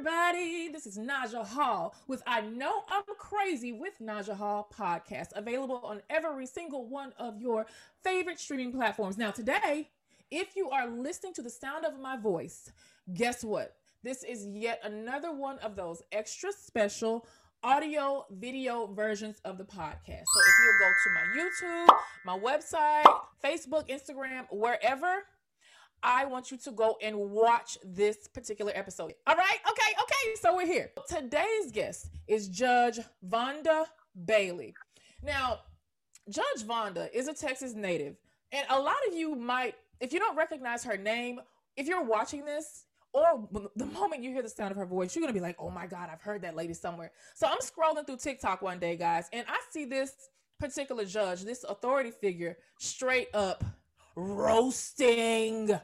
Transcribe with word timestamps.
everybody. 0.00 0.68
This 0.68 0.86
is 0.86 0.96
Naja 0.96 1.46
Hall 1.46 1.94
with 2.08 2.22
I 2.26 2.40
Know 2.40 2.84
I'm 2.88 3.02
Crazy 3.18 3.70
with 3.70 3.92
Naja 4.00 4.34
Hall 4.34 4.66
podcast, 4.74 5.26
available 5.34 5.78
on 5.84 6.00
every 6.08 6.46
single 6.46 6.88
one 6.88 7.12
of 7.18 7.38
your 7.38 7.66
favorite 8.02 8.40
streaming 8.40 8.72
platforms. 8.72 9.18
Now, 9.18 9.30
today, 9.30 9.90
if 10.30 10.56
you 10.56 10.70
are 10.70 10.88
listening 10.88 11.34
to 11.34 11.42
the 11.42 11.50
sound 11.50 11.84
of 11.84 12.00
my 12.00 12.16
voice, 12.16 12.72
guess 13.12 13.44
what? 13.44 13.76
This 14.02 14.24
is 14.24 14.46
yet 14.46 14.80
another 14.84 15.34
one 15.34 15.58
of 15.58 15.76
those 15.76 16.02
extra 16.12 16.50
special 16.50 17.26
audio 17.62 18.24
video 18.30 18.86
versions 18.86 19.38
of 19.44 19.58
the 19.58 19.64
podcast. 19.64 20.24
So 20.24 20.40
if 20.40 20.54
you'll 20.64 20.78
go 20.80 20.92
to 21.04 21.10
my 21.12 21.26
YouTube, 21.36 21.96
my 22.24 22.38
website, 22.38 23.20
Facebook, 23.44 23.86
Instagram, 23.90 24.46
wherever, 24.50 25.24
I 26.02 26.24
want 26.24 26.50
you 26.50 26.56
to 26.58 26.70
go 26.70 26.96
and 27.02 27.16
watch 27.16 27.78
this 27.84 28.28
particular 28.28 28.72
episode. 28.74 29.14
All 29.26 29.36
right? 29.36 29.58
Okay, 29.70 29.92
okay. 30.02 30.34
So 30.40 30.56
we're 30.56 30.66
here. 30.66 30.90
Today's 31.08 31.70
guest 31.72 32.08
is 32.26 32.48
Judge 32.48 32.98
Vonda 33.28 33.84
Bailey. 34.24 34.74
Now, 35.22 35.60
Judge 36.28 36.64
Vonda 36.66 37.08
is 37.12 37.28
a 37.28 37.34
Texas 37.34 37.74
native, 37.74 38.16
and 38.52 38.66
a 38.70 38.78
lot 38.78 38.96
of 39.08 39.14
you 39.14 39.34
might, 39.34 39.74
if 40.00 40.12
you 40.12 40.18
don't 40.18 40.36
recognize 40.36 40.84
her 40.84 40.96
name, 40.96 41.40
if 41.76 41.86
you're 41.86 42.04
watching 42.04 42.44
this, 42.44 42.84
or 43.12 43.48
the 43.74 43.86
moment 43.86 44.22
you 44.22 44.30
hear 44.30 44.42
the 44.42 44.48
sound 44.48 44.70
of 44.70 44.76
her 44.76 44.86
voice, 44.86 45.14
you're 45.14 45.22
gonna 45.22 45.32
be 45.32 45.40
like, 45.40 45.56
oh 45.58 45.70
my 45.70 45.86
God, 45.86 46.08
I've 46.12 46.22
heard 46.22 46.42
that 46.42 46.54
lady 46.54 46.74
somewhere. 46.74 47.10
So 47.34 47.46
I'm 47.46 47.58
scrolling 47.58 48.06
through 48.06 48.18
TikTok 48.18 48.62
one 48.62 48.78
day, 48.78 48.96
guys, 48.96 49.28
and 49.32 49.44
I 49.48 49.58
see 49.70 49.84
this 49.84 50.12
particular 50.60 51.04
judge, 51.04 51.42
this 51.42 51.64
authority 51.64 52.12
figure, 52.12 52.56
straight 52.78 53.28
up 53.34 53.64
roasting, 54.14 55.78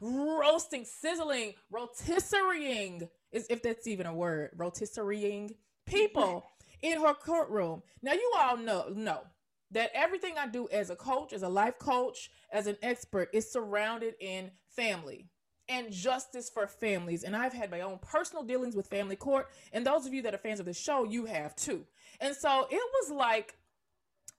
roasting, 0.00 0.84
sizzling, 0.84 1.54
rotisserieing, 1.72 3.08
is 3.32 3.46
if 3.50 3.62
that's 3.62 3.86
even 3.86 4.06
a 4.06 4.14
word, 4.14 4.50
rotisserieing 4.56 5.54
people 5.86 6.44
in 6.82 7.00
her 7.00 7.14
courtroom. 7.14 7.82
Now 8.02 8.12
you 8.12 8.32
all 8.38 8.56
know 8.56 8.88
know 8.94 9.22
that 9.70 9.90
everything 9.94 10.34
I 10.38 10.46
do 10.46 10.68
as 10.70 10.90
a 10.90 10.96
coach, 10.96 11.32
as 11.32 11.42
a 11.42 11.48
life 11.48 11.78
coach, 11.78 12.30
as 12.52 12.66
an 12.66 12.76
expert 12.82 13.28
is 13.32 13.50
surrounded 13.50 14.14
in 14.20 14.50
family 14.68 15.28
and 15.68 15.90
justice 15.90 16.48
for 16.48 16.66
families. 16.66 17.24
And 17.24 17.34
I've 17.34 17.52
had 17.52 17.70
my 17.70 17.80
own 17.80 17.98
personal 18.00 18.44
dealings 18.44 18.76
with 18.76 18.86
family 18.86 19.16
court. 19.16 19.48
And 19.72 19.84
those 19.84 20.06
of 20.06 20.14
you 20.14 20.22
that 20.22 20.34
are 20.34 20.38
fans 20.38 20.60
of 20.60 20.66
the 20.66 20.72
show, 20.72 21.04
you 21.04 21.24
have 21.24 21.56
too. 21.56 21.84
And 22.20 22.34
so 22.34 22.66
it 22.70 22.80
was 23.00 23.10
like 23.10 23.56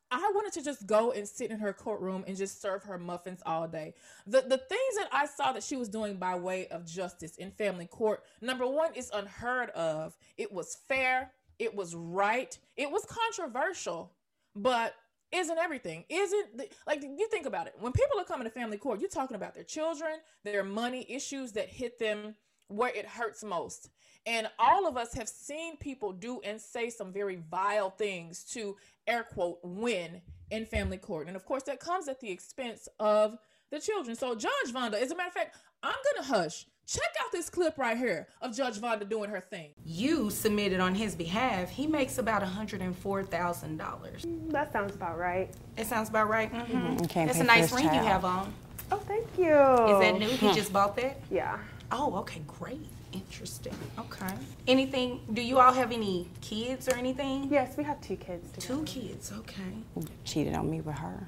I 0.09 0.31
wanted 0.33 0.53
to 0.53 0.63
just 0.63 0.87
go 0.87 1.11
and 1.11 1.27
sit 1.27 1.51
in 1.51 1.59
her 1.59 1.73
courtroom 1.73 2.23
and 2.27 2.37
just 2.37 2.61
serve 2.61 2.83
her 2.83 2.97
muffins 2.97 3.41
all 3.45 3.67
day. 3.67 3.93
The 4.25 4.41
the 4.41 4.57
things 4.57 4.95
that 4.97 5.09
I 5.11 5.25
saw 5.25 5.51
that 5.51 5.63
she 5.63 5.75
was 5.75 5.89
doing 5.89 6.15
by 6.15 6.35
way 6.35 6.67
of 6.67 6.85
justice 6.85 7.35
in 7.37 7.51
family 7.51 7.87
court, 7.87 8.23
number 8.41 8.65
one, 8.65 8.93
is 8.93 9.11
unheard 9.13 9.69
of. 9.71 10.15
It 10.37 10.51
was 10.51 10.77
fair, 10.87 11.31
it 11.59 11.75
was 11.75 11.93
right, 11.95 12.57
it 12.77 12.89
was 12.89 13.05
controversial, 13.05 14.11
but 14.55 14.95
isn't 15.31 15.57
everything? 15.57 16.05
Isn't 16.07 16.57
the, 16.57 16.69
like 16.85 17.03
you 17.03 17.27
think 17.29 17.45
about 17.45 17.67
it. 17.67 17.75
When 17.79 17.91
people 17.91 18.19
are 18.19 18.23
coming 18.23 18.45
to 18.45 18.51
family 18.51 18.77
court 18.77 19.01
you're 19.01 19.09
talking 19.09 19.35
about 19.35 19.53
their 19.53 19.65
children 19.65 20.19
their 20.45 20.63
money 20.63 21.05
issues 21.09 21.51
that 21.53 21.67
hit 21.67 21.99
them 21.99 22.35
where 22.69 22.91
it 22.95 23.05
hurts 23.05 23.43
most. 23.43 23.89
And 24.25 24.49
all 24.59 24.87
of 24.87 24.97
us 24.97 25.13
have 25.13 25.29
seen 25.29 25.77
people 25.77 26.11
do 26.11 26.41
and 26.43 26.59
say 26.59 26.89
some 26.89 27.13
very 27.13 27.37
vile 27.49 27.89
things 27.89 28.43
to 28.51 28.75
air 29.07 29.23
quote 29.23 29.59
win 29.63 30.21
in 30.51 30.65
family 30.65 30.97
court 30.97 31.27
and 31.27 31.35
of 31.35 31.45
course 31.45 31.63
that 31.63 31.79
comes 31.79 32.07
at 32.07 32.19
the 32.19 32.29
expense 32.29 32.87
of 32.99 33.37
the 33.71 33.79
children 33.79 34.15
so 34.15 34.35
judge 34.35 34.73
vonda 34.73 34.93
as 34.93 35.11
a 35.11 35.15
matter 35.15 35.27
of 35.27 35.33
fact 35.33 35.55
i'm 35.83 35.95
gonna 36.13 36.27
hush 36.27 36.65
Check 36.87 37.13
out 37.21 37.31
this 37.33 37.49
clip 37.49 37.77
right 37.77 37.97
here 37.97 38.29
of 38.41 38.55
Judge 38.55 38.79
Vonda 38.79 39.09
doing 39.09 39.29
her 39.29 39.41
thing. 39.41 39.71
You 39.83 40.29
submitted 40.29 40.79
on 40.79 40.95
his 40.95 41.15
behalf. 41.15 41.69
He 41.69 41.85
makes 41.85 42.17
about 42.17 42.41
$104,000. 42.43 44.51
That 44.51 44.71
sounds 44.71 44.95
about 44.95 45.17
right. 45.17 45.53
It 45.75 45.85
sounds 45.85 46.07
about 46.07 46.29
right? 46.29 46.49
Mm-hmm. 46.49 46.77
Mm-hmm. 46.77 47.27
That's 47.27 47.41
a 47.41 47.43
nice 47.43 47.73
ring 47.73 47.89
child. 47.89 47.97
you 47.97 48.03
have 48.03 48.23
on. 48.23 48.53
Oh, 48.89 48.99
thank 48.99 49.27
you. 49.37 49.51
Is 49.51 49.99
that 49.99 50.17
new? 50.17 50.29
He 50.29 50.53
just 50.53 50.71
bought 50.71 50.95
that? 50.95 51.19
Yeah. 51.29 51.57
Oh, 51.91 52.15
okay, 52.19 52.41
great. 52.47 52.87
Interesting. 53.17 53.73
Okay. 53.97 54.33
Anything? 54.67 55.21
Do 55.33 55.41
you 55.41 55.59
all 55.59 55.73
have 55.73 55.91
any 55.91 56.27
kids 56.41 56.87
or 56.87 56.95
anything? 56.95 57.49
Yes, 57.51 57.77
we 57.77 57.83
have 57.83 57.99
two 58.01 58.15
kids. 58.15 58.51
Together. 58.51 58.67
Two 58.67 58.83
kids. 58.83 59.31
Okay. 59.39 60.07
Cheated 60.23 60.53
on 60.53 60.69
me 60.69 60.81
with 60.81 60.95
her. 60.95 61.27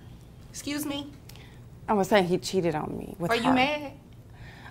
Excuse 0.51 0.85
me. 0.85 1.11
I 1.87 1.93
was 1.93 2.07
saying 2.07 2.25
he 2.25 2.37
cheated 2.37 2.75
on 2.75 2.95
me 2.97 3.15
with 3.17 3.31
Are 3.31 3.37
her. 3.37 3.43
you 3.43 3.53
mad? 3.53 3.91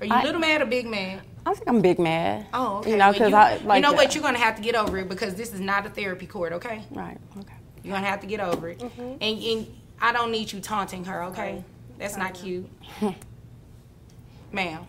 Are 0.01 0.07
you 0.07 0.13
I, 0.13 0.23
little 0.23 0.41
mad 0.41 0.63
or 0.63 0.67
big 0.67 0.87
mad? 0.87 1.23
I 1.45 1.55
think 1.55 1.69
I'm 1.69 1.81
big 1.81 1.99
mad. 1.99 2.47
Oh, 2.55 2.79
okay. 2.79 2.93
You 2.93 2.97
know, 2.97 3.13
because 3.13 3.33
I 3.33 3.57
like. 3.57 3.83
You 3.83 3.91
know 3.91 3.95
what? 3.95 4.15
You're 4.15 4.23
gonna 4.23 4.39
have 4.39 4.57
to 4.57 4.63
get 4.63 4.77
over 4.77 4.99
it 4.99 5.09
because 5.09 5.35
this 5.35 5.53
is 5.53 5.61
not 5.61 5.87
a 5.87 5.91
therapy 5.91 6.27
court, 6.27 6.53
okay? 6.53 6.85
Right. 6.91 7.19
Okay. 7.39 7.55
You're 7.83 7.95
gonna 7.95 8.07
have 8.07 8.21
to 8.21 8.27
get 8.27 8.41
over 8.41 8.69
it, 8.69 8.79
mm-hmm. 8.79 9.17
and, 9.21 9.43
and 9.43 9.67
I 10.01 10.13
don't 10.13 10.31
need 10.31 10.53
you 10.53 10.61
taunting 10.61 11.05
her, 11.07 11.25
okay? 11.25 11.55
Right. 11.55 11.65
That's 11.99 12.17
not 12.17 12.35
cute, 12.35 12.69
ma'am. 14.53 14.87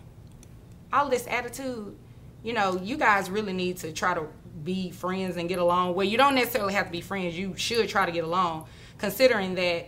All 0.94 1.10
this 1.10 1.26
attitude, 1.28 1.96
you 2.44 2.54
know, 2.54 2.80
you 2.82 2.98
guys 2.98 3.30
really 3.30 3.54
need 3.54 3.78
to 3.78 3.92
try 3.92 4.14
to 4.14 4.28
be 4.64 4.92
friends 4.92 5.38
and 5.38 5.50
get 5.50 5.60
along. 5.60 5.96
Well, 5.96 6.06
you 6.06 6.18
don't 6.18 6.36
necessarily 6.36 6.74
have 6.74 6.88
to 6.88 6.92
be 6.92 7.02
friends. 7.02 7.38
You 7.38 7.56
should 7.58 7.88
try 7.90 8.06
to 8.06 8.12
get 8.12 8.24
along, 8.24 8.68
considering 8.98 9.56
that 9.56 9.88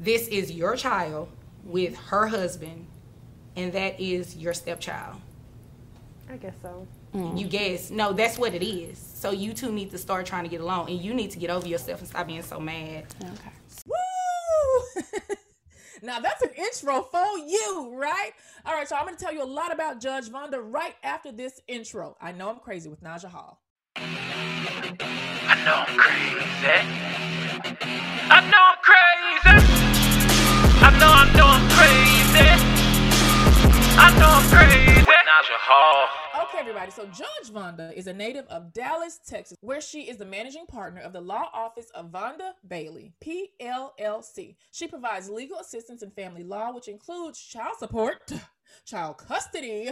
this 0.00 0.28
is 0.28 0.52
your 0.52 0.76
child 0.76 1.28
with 1.64 1.96
her 1.96 2.26
husband 2.26 2.86
and 3.56 3.72
that 3.72 4.00
is 4.00 4.36
your 4.36 4.52
stepchild. 4.52 5.16
I 6.28 6.36
guess 6.36 6.54
so. 6.62 6.86
Mm. 7.14 7.38
You 7.38 7.46
guess. 7.46 7.90
No, 7.90 8.12
that's 8.12 8.38
what 8.38 8.54
it 8.54 8.66
is. 8.66 8.98
So 8.98 9.30
you 9.30 9.52
two 9.52 9.70
need 9.70 9.90
to 9.92 9.98
start 9.98 10.26
trying 10.26 10.44
to 10.44 10.50
get 10.50 10.60
along 10.60 10.90
and 10.90 11.00
you 11.00 11.14
need 11.14 11.30
to 11.30 11.38
get 11.38 11.50
over 11.50 11.66
yourself 11.66 12.00
and 12.00 12.08
stop 12.08 12.26
being 12.26 12.42
so 12.42 12.58
mad. 12.58 13.06
Okay. 13.22 13.50
Woo! 16.02 16.06
now 16.06 16.20
that's 16.20 16.42
an 16.42 16.50
intro 16.56 17.02
for 17.02 17.38
you, 17.38 17.92
right? 17.94 18.32
All 18.66 18.74
right, 18.74 18.88
so 18.88 18.96
I'm 18.96 19.04
going 19.04 19.16
to 19.16 19.22
tell 19.22 19.32
you 19.32 19.42
a 19.42 19.44
lot 19.44 19.72
about 19.72 20.00
Judge 20.00 20.28
Vonda 20.28 20.60
right 20.62 20.94
after 21.02 21.32
this 21.32 21.60
intro. 21.68 22.16
I 22.20 22.32
know 22.32 22.48
I'm 22.50 22.58
crazy 22.58 22.88
with 22.88 23.02
Naja 23.02 23.26
Hall. 23.26 23.60
I 23.96 24.04
know 25.64 25.84
I'm 25.86 25.98
crazy. 25.98 26.78
I 28.30 28.40
know 28.50 28.62
I'm 28.70 28.78
crazy. 28.82 29.66
I 30.82 30.90
know 30.98 31.10
I 31.10 31.24
know 31.36 31.46
I'm 31.46 31.68
crazy. 31.70 32.48
I 33.96 34.10
know 34.18 34.28
I'm 34.28 34.48
crazy. 34.50 35.04
Naja 35.34 35.58
Hall. 35.58 36.08
Okay, 36.54 36.60
everybody. 36.60 36.92
So 36.92 37.06
Judge 37.06 37.50
Vonda 37.52 37.92
is 37.94 38.06
a 38.06 38.12
native 38.12 38.46
of 38.46 38.72
Dallas, 38.72 39.18
Texas, 39.26 39.56
where 39.60 39.80
she 39.80 40.02
is 40.02 40.18
the 40.18 40.24
managing 40.24 40.66
partner 40.66 41.00
of 41.00 41.12
the 41.12 41.20
law 41.20 41.50
office 41.52 41.90
of 41.96 42.12
Vonda 42.12 42.52
Bailey, 42.68 43.12
PLLC. 43.24 44.54
She 44.70 44.86
provides 44.86 45.28
legal 45.28 45.58
assistance 45.58 46.04
in 46.04 46.12
family 46.12 46.44
law, 46.44 46.72
which 46.72 46.86
includes 46.86 47.40
child 47.40 47.74
support, 47.80 48.30
child 48.86 49.18
custody, 49.18 49.90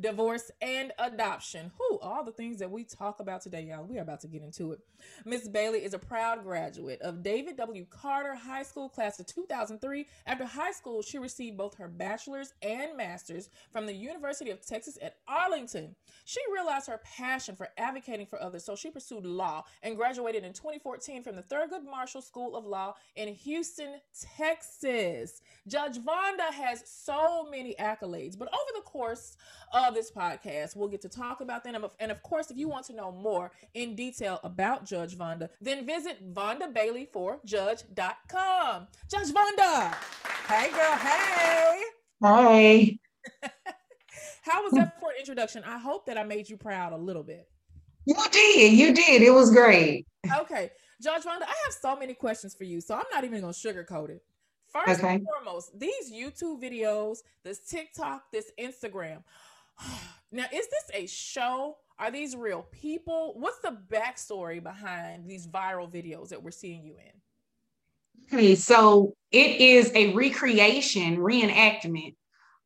divorce, 0.00 0.50
and 0.60 0.92
adoption. 0.98 1.70
Who 1.78 1.98
all 2.00 2.24
the 2.24 2.32
things 2.32 2.58
that 2.58 2.70
we 2.70 2.84
talk 2.84 3.20
about 3.20 3.42
today, 3.42 3.62
y'all. 3.62 3.84
We 3.84 3.98
are 3.98 4.02
about 4.02 4.20
to 4.20 4.28
get 4.28 4.42
into 4.42 4.72
it. 4.72 4.80
Miss 5.24 5.48
Bailey 5.48 5.84
is 5.84 5.94
a 5.94 5.98
proud 5.98 6.42
graduate 6.44 7.00
of 7.02 7.22
David 7.22 7.56
W. 7.56 7.86
Carter 7.90 8.34
High 8.34 8.62
School 8.62 8.88
class 8.88 9.18
of 9.20 9.26
2003. 9.26 10.06
After 10.26 10.44
high 10.44 10.72
school, 10.72 11.02
she 11.02 11.18
received 11.18 11.56
both 11.56 11.76
her 11.76 11.88
bachelor's 11.88 12.54
and 12.62 12.96
master's 12.96 13.48
from 13.70 13.86
the 13.86 13.94
University 13.94 14.50
of 14.50 14.64
Texas 14.64 14.98
at 15.02 15.16
Arlington. 15.28 15.94
She 16.24 16.40
realized 16.52 16.88
her 16.88 17.00
passion 17.04 17.56
for 17.56 17.68
advocating 17.76 18.26
for 18.26 18.40
others, 18.42 18.64
so 18.64 18.76
she 18.76 18.90
pursued 18.90 19.26
law 19.26 19.64
and 19.82 19.96
graduated 19.96 20.44
in 20.44 20.52
2014 20.52 21.22
from 21.22 21.36
the 21.36 21.42
Thurgood 21.42 21.84
Marshall 21.84 22.22
School 22.22 22.56
of 22.56 22.64
Law 22.64 22.94
in 23.16 23.28
Houston, 23.28 24.00
Texas. 24.36 25.42
Judge 25.66 25.98
Vonda 25.98 26.52
has 26.52 26.82
so 26.86 27.46
many 27.50 27.74
accolades, 27.78 28.38
but 28.38 28.48
over 28.48 28.70
the 28.74 28.82
course 28.82 29.36
of 29.72 29.81
this 29.90 30.10
podcast. 30.10 30.76
We'll 30.76 30.88
get 30.88 31.00
to 31.02 31.08
talk 31.08 31.40
about 31.40 31.64
them. 31.64 31.86
And 31.98 32.12
of 32.12 32.22
course, 32.22 32.50
if 32.50 32.56
you 32.56 32.68
want 32.68 32.86
to 32.86 32.94
know 32.94 33.10
more 33.10 33.50
in 33.74 33.94
detail 33.94 34.40
about 34.44 34.84
Judge 34.84 35.16
Vonda, 35.16 35.48
then 35.60 35.86
visit 35.86 36.34
VondaBailey4Judge.com. 36.34 38.86
Judge 39.10 39.32
Vonda. 39.32 39.94
Hey, 40.46 40.70
girl. 40.70 40.96
Hey. 40.96 41.82
Hi. 42.22 42.98
How 44.42 44.62
was 44.62 44.72
that 44.72 45.00
for 45.00 45.10
an 45.10 45.16
introduction? 45.18 45.64
I 45.64 45.78
hope 45.78 46.06
that 46.06 46.18
I 46.18 46.24
made 46.24 46.48
you 46.48 46.56
proud 46.56 46.92
a 46.92 46.96
little 46.96 47.22
bit. 47.22 47.48
You 48.04 48.16
did. 48.30 48.72
You 48.72 48.94
did. 48.94 49.22
It 49.22 49.30
was 49.30 49.50
great. 49.50 50.06
Okay. 50.38 50.70
Judge 51.02 51.22
Vonda, 51.22 51.42
I 51.42 51.54
have 51.64 51.74
so 51.80 51.96
many 51.96 52.14
questions 52.14 52.54
for 52.54 52.64
you, 52.64 52.80
so 52.80 52.94
I'm 52.94 53.04
not 53.12 53.24
even 53.24 53.40
going 53.40 53.52
to 53.52 53.58
sugarcoat 53.58 54.10
it. 54.10 54.22
First 54.72 55.00
okay. 55.00 55.16
and 55.16 55.24
foremost, 55.24 55.78
these 55.78 56.12
YouTube 56.12 56.62
videos, 56.62 57.18
this 57.44 57.60
TikTok, 57.60 58.32
this 58.32 58.50
Instagram. 58.58 59.22
Now, 60.34 60.46
is 60.50 60.66
this 60.66 60.90
a 60.94 61.06
show? 61.06 61.76
Are 61.98 62.10
these 62.10 62.34
real 62.34 62.66
people? 62.72 63.34
What's 63.36 63.58
the 63.58 63.76
backstory 63.90 64.62
behind 64.62 65.28
these 65.28 65.46
viral 65.46 65.92
videos 65.92 66.30
that 66.30 66.42
we're 66.42 66.50
seeing 66.52 66.82
you 66.82 66.94
in? 66.94 68.34
Okay, 68.34 68.54
so 68.54 69.14
it 69.30 69.60
is 69.60 69.92
a 69.94 70.14
recreation, 70.14 71.18
reenactment, 71.18 72.14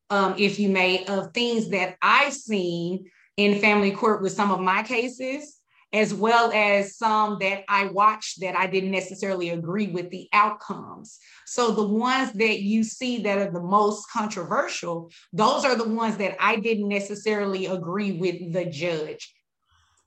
um, 0.09 0.35
if 0.37 0.59
you 0.59 0.69
may, 0.69 1.03
of 1.05 1.33
things 1.33 1.69
that 1.71 1.97
I've 2.01 2.33
seen 2.33 3.11
in 3.35 3.59
family 3.59 3.91
court 3.91 4.21
with 4.21 4.31
some 4.31 4.51
of 4.51 4.61
my 4.61 4.81
cases, 4.83 5.56
as 5.93 6.13
well 6.13 6.51
as 6.51 6.97
some 6.97 7.37
that 7.39 7.63
I 7.69 7.87
watched 7.87 8.41
that 8.41 8.57
I 8.57 8.67
didn't 8.67 8.91
necessarily 8.91 9.49
agree 9.49 9.87
with 9.87 10.09
the 10.09 10.27
outcomes. 10.33 11.17
So 11.45 11.71
the 11.71 11.87
ones 11.87 12.33
that 12.33 12.61
you 12.61 12.83
see 12.83 13.21
that 13.23 13.37
are 13.37 13.51
the 13.51 13.61
most 13.61 14.05
controversial, 14.11 15.11
those 15.31 15.63
are 15.63 15.75
the 15.75 15.87
ones 15.87 16.17
that 16.17 16.35
I 16.39 16.57
didn't 16.57 16.89
necessarily 16.89 17.67
agree 17.67 18.13
with 18.13 18.53
the 18.53 18.65
judge. 18.65 19.33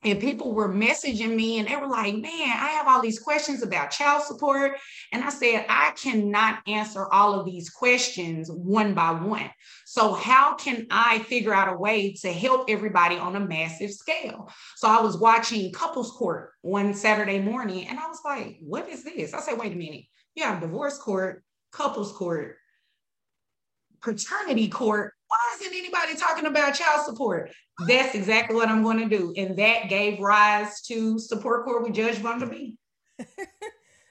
And 0.03 0.19
people 0.19 0.55
were 0.55 0.69
messaging 0.69 1.37
me 1.37 1.59
and 1.59 1.69
they 1.69 1.77
were 1.77 1.87
like, 1.87 2.15
man, 2.15 2.57
I 2.57 2.69
have 2.71 2.89
all 2.89 3.03
these 3.03 3.19
questions 3.19 3.63
about 3.63 3.91
child 3.91 4.23
support. 4.23 4.79
And 5.13 5.23
I 5.23 5.29
said, 5.29 5.67
I 5.69 5.91
cannot 5.91 6.61
answer 6.67 7.07
all 7.13 7.39
of 7.39 7.45
these 7.45 7.69
questions 7.69 8.51
one 8.51 8.95
by 8.95 9.11
one. 9.11 9.51
So, 9.85 10.15
how 10.15 10.55
can 10.55 10.87
I 10.91 11.19
figure 11.19 11.53
out 11.53 11.73
a 11.73 11.77
way 11.77 12.15
to 12.23 12.33
help 12.33 12.71
everybody 12.71 13.17
on 13.17 13.37
a 13.37 13.41
massive 13.41 13.91
scale? 13.91 14.51
So, 14.77 14.89
I 14.89 15.03
was 15.03 15.19
watching 15.19 15.71
Couples 15.73 16.13
Court 16.13 16.53
one 16.63 16.95
Saturday 16.95 17.39
morning 17.39 17.87
and 17.87 17.99
I 17.99 18.07
was 18.09 18.21
like, 18.25 18.57
what 18.61 18.89
is 18.89 19.05
this? 19.05 19.35
I 19.35 19.41
said, 19.41 19.59
wait 19.59 19.73
a 19.73 19.77
minute. 19.77 20.05
You 20.35 20.45
have 20.45 20.63
divorce 20.63 20.97
court, 20.97 21.45
couples 21.73 22.13
court, 22.13 22.57
paternity 24.01 24.69
court. 24.69 25.13
Why 25.31 25.39
isn't 25.61 25.73
anybody 25.73 26.17
talking 26.17 26.47
about 26.47 26.75
child 26.75 27.07
support? 27.07 27.53
That's 27.87 28.17
exactly 28.17 28.57
what 28.57 28.69
I'm 28.69 28.83
going 28.83 28.99
to 28.99 29.09
do. 29.09 29.33
And 29.37 29.57
that 29.59 29.89
gave 29.89 30.19
rise 30.19 30.83
to 30.83 31.21
support 31.21 31.65
court 31.65 31.85
with 31.85 31.95
Judge 31.95 32.17
Vonda 32.17 32.51
B. 32.51 32.77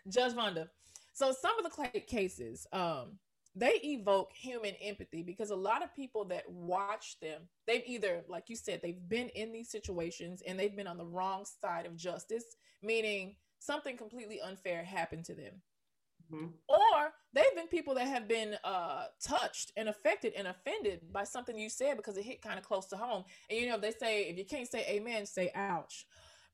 Judge 0.08 0.34
Vonda. 0.34 0.70
So 1.12 1.34
some 1.34 1.60
of 1.60 1.70
the 1.70 2.00
cases, 2.00 2.66
um, 2.72 3.18
they 3.54 3.82
evoke 3.84 4.32
human 4.34 4.76
empathy 4.82 5.22
because 5.22 5.50
a 5.50 5.56
lot 5.58 5.84
of 5.84 5.94
people 5.94 6.24
that 6.26 6.50
watch 6.50 7.18
them, 7.22 7.42
they've 7.68 7.84
either, 7.86 8.24
like 8.30 8.46
you 8.48 8.56
said, 8.56 8.80
they've 8.82 9.10
been 9.10 9.28
in 9.30 9.52
these 9.52 9.70
situations 9.70 10.42
and 10.48 10.58
they've 10.58 10.76
been 10.76 10.88
on 10.88 10.98
the 10.98 11.06
wrong 11.06 11.44
side 11.62 11.86
of 11.86 11.98
justice, 11.98 12.46
meaning 12.82 13.36
something 13.60 13.98
completely 13.98 14.40
unfair 14.40 14.86
happened 14.86 15.26
to 15.26 15.36
them. 15.36 15.62
Mhm. 16.32 16.52
Or 16.68 17.14
they've 17.34 17.56
been 17.56 17.68
people 17.68 17.96
that 17.96 18.08
have 18.08 18.28
been 18.28 18.56
uh, 18.64 19.06
touched 19.22 19.72
and 19.76 19.90
affected 19.90 20.34
and 20.36 20.48
offended 20.48 21.12
by 21.12 21.24
something 21.24 21.58
you 21.58 21.70
said 21.70 21.98
because 21.98 22.18
it 22.18 22.24
hit 22.24 22.42
kind 22.42 22.60
of 22.60 22.66
close 22.66 22.86
to 22.88 22.98
home. 22.98 23.24
And 23.50 23.60
you 23.60 23.68
know, 23.68 23.78
they 23.80 23.92
say 23.92 24.24
if 24.30 24.38
you 24.38 24.46
can't 24.46 24.68
say 24.68 24.86
amen, 24.88 25.26
say 25.26 25.52
ouch. 25.56 26.06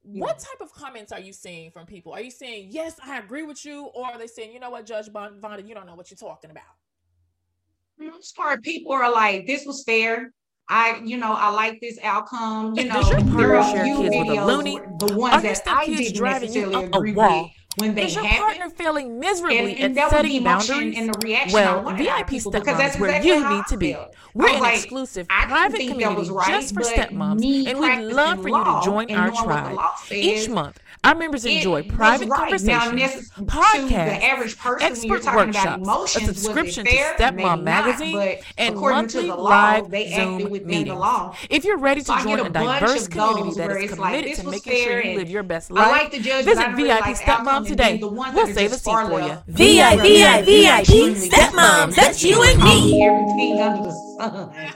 What 0.03 0.37
type 0.37 0.61
of 0.61 0.71
comments 0.71 1.11
are 1.11 1.19
you 1.19 1.33
seeing 1.33 1.71
from 1.71 1.87
people? 1.87 2.13
Are 2.13 2.21
you 2.21 2.29
saying, 2.29 2.67
yes, 2.69 2.95
I 3.03 3.17
agree 3.17 3.41
with 3.41 3.65
you? 3.65 3.85
Or 3.85 4.05
are 4.05 4.19
they 4.19 4.27
saying, 4.27 4.53
you 4.53 4.59
know 4.59 4.69
what, 4.69 4.85
Judge 4.85 5.09
Von- 5.11 5.41
Vonda, 5.41 5.67
you 5.67 5.73
don't 5.73 5.87
know 5.87 5.95
what 5.95 6.11
you're 6.11 6.17
talking 6.17 6.51
about? 6.51 6.63
most 7.97 8.35
part, 8.35 8.61
people 8.61 8.91
are 8.91 9.11
like, 9.11 9.47
this 9.47 9.65
was 9.65 9.83
fair. 9.83 10.31
I, 10.69 11.01
you 11.03 11.17
know, 11.17 11.31
I 11.33 11.49
like 11.49 11.79
this 11.81 11.97
outcome. 12.03 12.75
You 12.75 12.85
know, 12.85 12.95
Does 12.95 13.09
your 13.09 13.19
there 13.21 13.31
partner 13.33 13.55
are 13.55 13.77
a 13.81 13.83
few 13.83 13.97
kids 13.97 13.99
with 13.99 14.13
a 14.13 14.31
videos 14.31 14.45
loony? 14.45 14.75
where- 14.75 14.93
the 14.99 15.15
ones 15.15 15.35
Are 15.35 15.41
that 15.41 15.63
I 15.67 15.85
didn't 15.85 16.15
driving 16.15 16.53
you 16.53 16.61
necessarily 16.67 16.75
up 16.87 16.93
a 16.93 16.97
agree 16.97 17.13
wall? 17.13 17.43
with 17.43 17.51
when 17.77 17.95
they 17.95 18.05
Is 18.05 18.15
your 18.15 18.25
partner 18.25 18.69
failing 18.69 19.19
miserably 19.19 19.75
And, 19.75 19.97
and 19.97 19.97
the 19.97 20.09
setting 20.09 20.43
boundaries? 20.43 20.97
and 20.97 21.13
the 21.13 21.19
reaction. 21.23 21.53
Well, 21.53 21.83
wanted 21.83 22.07
out 22.07 22.21
of 22.21 22.29
VIP 22.29 22.43
because 22.51 22.77
that's 22.77 22.99
where 22.99 23.09
exactly 23.09 23.31
you 23.31 23.49
need 23.49 23.65
to 23.67 23.77
be. 23.77 23.95
We're 24.33 24.49
an 24.49 24.59
like, 24.59 24.75
exclusive 24.75 25.27
private 25.27 25.79
community 25.87 26.29
right, 26.29 26.47
just 26.47 26.73
for 26.73 26.81
stepmoms, 26.81 27.67
and 27.67 27.79
we'd 27.79 28.13
love 28.13 28.41
for 28.41 28.49
you 28.49 28.63
to 28.63 28.81
join 28.83 29.11
our 29.11 29.27
and 29.27 29.33
knowing 29.33 29.75
what 29.75 30.07
the 30.07 30.07
tribe. 30.07 30.11
Each 30.11 30.49
month, 30.49 30.79
our 31.05 31.15
members 31.15 31.45
it 31.45 31.53
enjoy 31.53 31.83
was 31.83 31.91
private 31.93 32.27
right. 32.29 32.61
Now, 32.63 32.79
conversations, 32.79 33.01
necess- 33.01 33.33
to 33.35 33.39
the 33.41 33.45
podcasts, 33.45 34.21
average 34.23 34.57
person, 34.57 34.87
expert 34.87 35.21
talking 35.23 35.27
about 35.29 35.47
workshops, 35.47 35.65
a 35.65 35.81
emotions, 35.81 36.27
was 36.27 36.35
it 36.37 36.41
subscription 36.41 36.85
to 36.85 36.91
Stepmom 36.91 37.37
not, 37.37 37.63
Magazine, 37.63 38.37
and 38.57 38.75
according 38.75 39.07
to 39.09 39.17
monthly 39.17 39.27
the 39.29 39.35
law, 39.35 39.49
live 39.49 39.89
they 39.91 40.05
acted 40.13 40.41
Zoom 40.41 40.49
within 40.51 40.67
meetings. 40.67 40.87
the 40.89 40.95
law. 40.95 41.35
If 41.49 41.63
you're 41.65 41.77
ready 41.77 42.01
to 42.01 42.05
So 42.07 42.17
join 42.17 42.37
get 42.37 42.39
a 42.39 42.45
a 42.45 42.49
diverse 42.49 43.07
community 43.07 43.43
that 43.43 43.49
is 43.49 43.55
that 43.57 43.67
where 43.67 43.77
is 43.77 43.91
it's 43.91 43.99
like, 43.99 44.13
committed 44.15 44.35
to 44.43 44.49
making 44.51 44.73
sure 44.83 45.01
you 45.03 45.17
live 45.17 45.29
your 45.29 45.43
best 45.43 45.71
I 45.71 45.73
life, 45.75 45.91
like 45.91 46.11
the 46.11 46.19
judge, 46.19 46.45
visit 46.45 46.65
I 46.65 46.75
VIP 46.75 47.01
like 47.01 47.15
Stepmom 47.17 47.67
today. 47.67 47.97
the 47.97 48.07
We'll 48.07 48.47
save 48.47 48.71
a 48.71 48.75
seat 48.75 48.91
for 48.91 49.11
you. 49.19 49.25
left, 49.27 49.47
VIP, 49.47 50.01
they're 50.01 50.43
VIP, 50.43 50.79
extremely 50.79 51.29
stepmoms, 51.29 51.95
that's 51.95 52.23
you 52.23 52.41
and 52.43 52.61
me. 52.63 53.03
Everything 53.05 53.61
under 53.61 53.83
the 53.83 53.91
sun. 54.19 54.53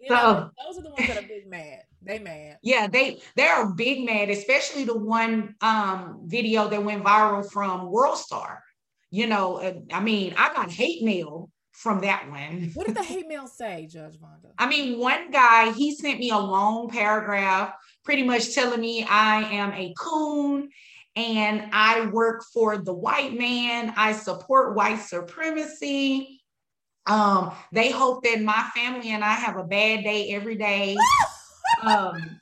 You 0.00 0.14
know, 0.14 0.16
So- 0.16 0.50
those 0.66 0.78
are 0.78 0.82
the 0.84 0.88
ones 0.90 1.06
that 1.08 1.18
are 1.18 1.26
big 1.28 1.46
mad. 1.50 1.80
They 2.08 2.18
mad. 2.18 2.56
Yeah, 2.62 2.86
they 2.86 3.20
they 3.36 3.46
are 3.46 3.72
big 3.74 4.04
mad, 4.04 4.30
especially 4.30 4.84
the 4.84 4.96
one 4.96 5.54
um 5.60 6.22
video 6.24 6.66
that 6.68 6.82
went 6.82 7.04
viral 7.04 7.48
from 7.48 7.90
World 7.90 8.16
Star. 8.16 8.64
You 9.10 9.26
know, 9.26 9.58
uh, 9.58 9.74
I 9.92 10.00
mean, 10.00 10.34
I 10.36 10.52
got 10.54 10.70
hate 10.70 11.02
mail 11.04 11.50
from 11.72 12.00
that 12.00 12.30
one. 12.30 12.70
What 12.72 12.86
did 12.86 12.96
the 12.96 13.02
hate 13.14 13.28
mail 13.28 13.46
say, 13.46 13.86
Judge 13.90 14.18
Vonda? 14.18 14.52
I 14.58 14.68
mean, 14.68 14.98
one 14.98 15.30
guy, 15.30 15.72
he 15.72 15.94
sent 15.94 16.18
me 16.18 16.30
a 16.30 16.38
long 16.38 16.88
paragraph 16.88 17.74
pretty 18.04 18.22
much 18.22 18.54
telling 18.54 18.80
me 18.80 19.04
I 19.04 19.42
am 19.42 19.72
a 19.74 19.92
coon 19.98 20.70
and 21.14 21.68
I 21.72 22.06
work 22.06 22.42
for 22.54 22.78
the 22.78 22.94
white 22.94 23.38
man. 23.38 23.92
I 23.96 24.12
support 24.12 24.74
white 24.74 25.00
supremacy. 25.00 26.40
Um, 27.06 27.52
they 27.72 27.90
hope 27.90 28.24
that 28.24 28.40
my 28.40 28.70
family 28.74 29.10
and 29.10 29.22
I 29.22 29.32
have 29.32 29.56
a 29.56 29.64
bad 29.64 30.04
day 30.04 30.30
every 30.30 30.56
day. 30.56 30.96
Um, 31.82 32.40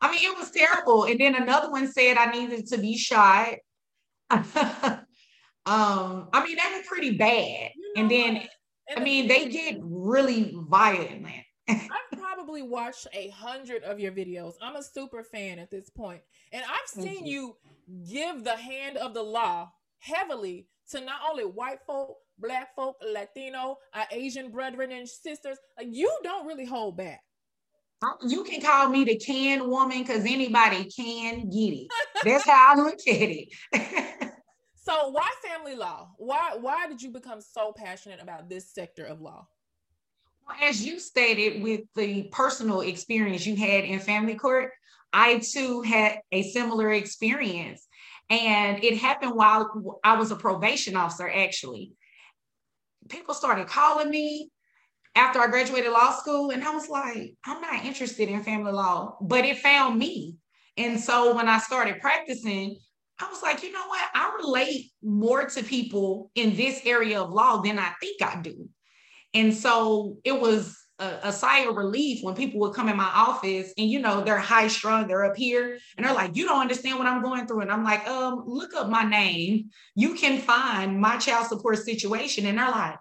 I 0.00 0.10
mean, 0.10 0.30
it 0.30 0.38
was 0.38 0.50
terrible. 0.50 1.04
And 1.04 1.18
then 1.18 1.34
another 1.34 1.70
one 1.70 1.90
said 1.90 2.16
I 2.16 2.30
needed 2.30 2.66
to 2.68 2.78
be 2.78 2.96
shot. 2.96 3.54
um, 4.30 4.44
I 5.66 6.44
mean, 6.44 6.56
they 6.56 6.76
were 6.76 6.84
pretty 6.86 7.16
bad. 7.16 7.70
You 7.74 7.94
know 7.94 8.02
And 8.02 8.10
then. 8.10 8.48
And 8.90 9.00
I 9.00 9.04
mean, 9.04 9.28
they 9.28 9.48
get 9.48 9.78
really 9.82 10.54
violent. 10.68 11.26
I've 11.68 12.18
probably 12.18 12.62
watched 12.62 13.06
a 13.12 13.28
hundred 13.28 13.82
of 13.82 14.00
your 14.00 14.12
videos. 14.12 14.54
I'm 14.62 14.76
a 14.76 14.82
super 14.82 15.22
fan 15.22 15.58
at 15.58 15.70
this 15.70 15.90
point, 15.90 16.22
and 16.52 16.62
I've 16.64 17.04
seen 17.04 17.26
you. 17.26 17.56
you 17.86 18.10
give 18.10 18.44
the 18.44 18.56
hand 18.56 18.96
of 18.96 19.12
the 19.12 19.22
law 19.22 19.70
heavily 19.98 20.68
to 20.90 21.00
not 21.02 21.20
only 21.28 21.44
white 21.44 21.80
folk, 21.86 22.16
black 22.38 22.74
folk, 22.74 22.96
Latino, 23.06 23.76
our 23.94 24.06
Asian 24.10 24.50
brethren 24.50 24.92
and 24.92 25.06
sisters. 25.06 25.58
Like 25.76 25.88
you 25.90 26.10
don't 26.22 26.46
really 26.46 26.64
hold 26.64 26.96
back. 26.96 27.20
Uh, 28.00 28.12
you 28.26 28.44
can 28.44 28.60
call 28.60 28.88
me 28.88 29.04
the 29.04 29.16
can 29.16 29.68
woman 29.68 30.02
because 30.02 30.24
anybody 30.24 30.84
can 30.84 31.48
get 31.50 31.72
it. 31.72 31.88
That's 32.24 32.46
how 32.46 32.74
I 32.74 32.80
look 32.80 32.94
at 32.94 33.00
it. 33.06 33.48
So 34.88 35.10
why 35.10 35.30
family 35.46 35.76
law? 35.76 36.08
Why 36.16 36.56
why 36.58 36.88
did 36.88 37.02
you 37.02 37.10
become 37.10 37.42
so 37.42 37.74
passionate 37.76 38.22
about 38.22 38.48
this 38.48 38.72
sector 38.72 39.04
of 39.04 39.20
law? 39.20 39.46
Well, 40.46 40.56
As 40.62 40.82
you 40.82 40.98
stated, 40.98 41.62
with 41.62 41.82
the 41.94 42.30
personal 42.32 42.80
experience 42.80 43.46
you 43.46 43.54
had 43.54 43.84
in 43.84 43.98
family 44.00 44.34
court, 44.34 44.70
I 45.12 45.40
too 45.40 45.82
had 45.82 46.20
a 46.32 46.42
similar 46.52 46.90
experience. 46.90 47.86
And 48.30 48.82
it 48.82 48.96
happened 48.96 49.32
while 49.34 50.00
I 50.02 50.16
was 50.16 50.30
a 50.30 50.36
probation 50.36 50.96
officer, 50.96 51.28
actually. 51.28 51.92
People 53.10 53.34
started 53.34 53.66
calling 53.66 54.08
me 54.08 54.48
after 55.18 55.40
I 55.40 55.48
graduated 55.48 55.90
law 55.90 56.12
school, 56.12 56.50
and 56.50 56.62
I 56.62 56.70
was 56.70 56.88
like, 56.88 57.34
I'm 57.44 57.60
not 57.60 57.84
interested 57.84 58.28
in 58.28 58.44
family 58.44 58.70
law, 58.70 59.16
but 59.20 59.44
it 59.44 59.58
found 59.58 59.98
me. 59.98 60.36
And 60.76 61.00
so 61.00 61.34
when 61.34 61.48
I 61.48 61.58
started 61.58 62.00
practicing, 62.00 62.78
I 63.18 63.28
was 63.28 63.42
like, 63.42 63.64
you 63.64 63.72
know 63.72 63.86
what? 63.88 64.08
I 64.14 64.32
relate 64.40 64.92
more 65.02 65.44
to 65.44 65.64
people 65.64 66.30
in 66.36 66.54
this 66.54 66.82
area 66.84 67.20
of 67.20 67.32
law 67.32 67.60
than 67.62 67.80
I 67.80 67.92
think 68.00 68.22
I 68.22 68.40
do. 68.40 68.68
And 69.34 69.52
so 69.52 70.18
it 70.22 70.40
was 70.40 70.76
a, 71.00 71.18
a 71.24 71.32
sigh 71.32 71.62
of 71.62 71.74
relief 71.74 72.22
when 72.22 72.36
people 72.36 72.60
would 72.60 72.74
come 72.74 72.88
in 72.88 72.96
my 72.96 73.10
office 73.12 73.72
and, 73.76 73.90
you 73.90 73.98
know, 73.98 74.22
they're 74.22 74.38
high 74.38 74.68
strung, 74.68 75.08
they're 75.08 75.24
up 75.24 75.36
here 75.36 75.78
and 75.96 76.06
they're 76.06 76.14
like, 76.14 76.36
you 76.36 76.46
don't 76.46 76.60
understand 76.60 76.96
what 76.96 77.08
I'm 77.08 77.22
going 77.22 77.48
through. 77.48 77.62
And 77.62 77.72
I'm 77.72 77.82
like, 77.82 78.06
um, 78.06 78.44
look 78.46 78.72
up 78.74 78.88
my 78.88 79.02
name. 79.02 79.70
You 79.96 80.14
can 80.14 80.40
find 80.40 81.00
my 81.00 81.16
child 81.16 81.48
support 81.48 81.78
situation. 81.78 82.46
And 82.46 82.58
they're 82.58 82.70
like, 82.70 82.98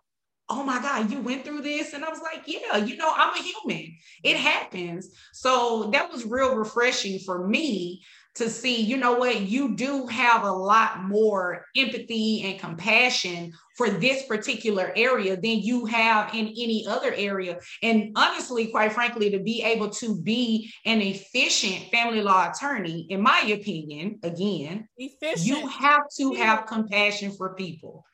oh 0.49 0.63
my 0.63 0.81
God, 0.81 1.11
you 1.11 1.19
went 1.19 1.43
through 1.43 1.61
this? 1.61 1.93
And 1.93 2.05
I 2.05 2.09
was 2.09 2.21
like, 2.21 2.43
yeah, 2.45 2.77
you 2.77 2.95
know, 2.97 3.11
I'm 3.15 3.33
a 3.33 3.43
human. 3.43 3.95
It 4.23 4.37
happens. 4.37 5.09
So 5.33 5.89
that 5.91 6.11
was 6.11 6.25
real 6.25 6.55
refreshing 6.55 7.19
for 7.19 7.47
me 7.47 8.03
to 8.37 8.49
see, 8.49 8.81
you 8.81 8.97
know 8.97 9.13
what, 9.13 9.41
you 9.41 9.75
do 9.75 10.05
have 10.05 10.43
a 10.43 10.51
lot 10.51 11.03
more 11.03 11.65
empathy 11.75 12.43
and 12.43 12.59
compassion 12.59 13.51
for 13.75 13.89
this 13.89 14.27
particular 14.27 14.93
area 14.95 15.35
than 15.35 15.59
you 15.59 15.85
have 15.85 16.33
in 16.35 16.47
any 16.47 16.85
other 16.87 17.11
area. 17.13 17.57
And 17.81 18.11
honestly, 18.15 18.67
quite 18.67 18.93
frankly, 18.93 19.31
to 19.31 19.39
be 19.39 19.63
able 19.63 19.89
to 19.89 20.21
be 20.21 20.71
an 20.85 21.01
efficient 21.01 21.91
family 21.91 22.21
law 22.21 22.51
attorney, 22.51 23.07
in 23.09 23.21
my 23.21 23.39
opinion, 23.39 24.19
again, 24.21 24.87
Efficient. 24.97 25.47
you 25.47 25.67
have 25.67 26.01
to 26.17 26.33
have 26.33 26.67
compassion 26.67 27.31
for 27.31 27.55
people. 27.55 28.05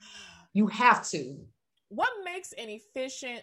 You 0.53 0.67
have 0.67 1.07
to. 1.09 1.37
What 1.95 2.09
makes 2.23 2.53
an 2.53 2.69
efficient 2.69 3.41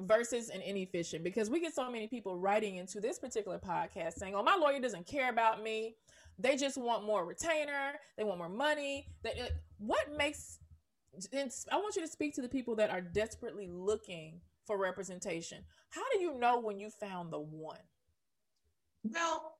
versus 0.00 0.50
an 0.50 0.60
inefficient? 0.60 1.24
Because 1.24 1.48
we 1.50 1.60
get 1.60 1.74
so 1.74 1.90
many 1.90 2.06
people 2.06 2.36
writing 2.36 2.76
into 2.76 3.00
this 3.00 3.18
particular 3.18 3.58
podcast 3.58 4.14
saying 4.14 4.34
oh 4.34 4.42
my 4.42 4.56
lawyer 4.56 4.80
doesn't 4.80 5.06
care 5.06 5.30
about 5.30 5.62
me. 5.62 5.96
They 6.38 6.56
just 6.56 6.76
want 6.76 7.04
more 7.04 7.24
retainer. 7.24 7.94
They 8.16 8.24
want 8.24 8.38
more 8.38 8.48
money. 8.48 9.08
What 9.78 10.16
makes 10.16 10.58
i 11.72 11.76
want 11.76 11.96
you 11.96 12.02
to 12.02 12.08
speak 12.08 12.34
to 12.34 12.42
the 12.42 12.48
people 12.48 12.76
that 12.76 12.90
are 12.90 13.00
desperately 13.00 13.68
looking 13.68 14.38
for 14.66 14.78
representation. 14.78 15.64
How 15.88 16.02
do 16.12 16.20
you 16.20 16.38
know 16.38 16.60
when 16.60 16.78
you 16.78 16.90
found 16.90 17.32
the 17.32 17.38
one? 17.38 17.78
Well, 19.04 19.55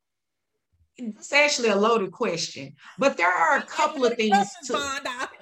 it's 0.99 1.33
actually 1.33 1.69
a 1.69 1.77
loaded 1.77 2.13
question, 2.13 2.75
but 2.99 3.17
there 3.17 3.33
are 3.33 3.59
a 3.59 3.63
couple 3.63 4.05
of 4.05 4.15
things 4.17 4.49
to 4.67 4.73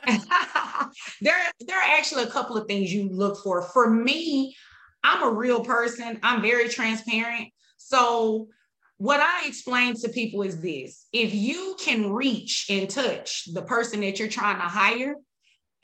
there, 1.21 1.37
there 1.61 1.79
are 1.79 1.97
actually 1.97 2.25
a 2.25 2.29
couple 2.29 2.57
of 2.57 2.67
things 2.67 2.93
you 2.93 3.09
look 3.09 3.43
for. 3.43 3.63
For 3.63 3.89
me, 3.89 4.57
I'm 5.03 5.23
a 5.23 5.31
real 5.31 5.65
person. 5.65 6.19
I'm 6.23 6.43
very 6.43 6.69
transparent. 6.69 7.49
So 7.77 8.49
what 8.99 9.21
I 9.21 9.47
explain 9.47 9.95
to 9.97 10.09
people 10.09 10.43
is 10.43 10.61
this: 10.61 11.07
if 11.13 11.35
you 11.35 11.77
can 11.81 12.13
reach 12.13 12.67
and 12.69 12.89
touch 12.89 13.45
the 13.53 13.63
person 13.63 14.01
that 14.01 14.19
you're 14.19 14.29
trying 14.29 14.57
to 14.57 14.63
hire, 14.63 15.17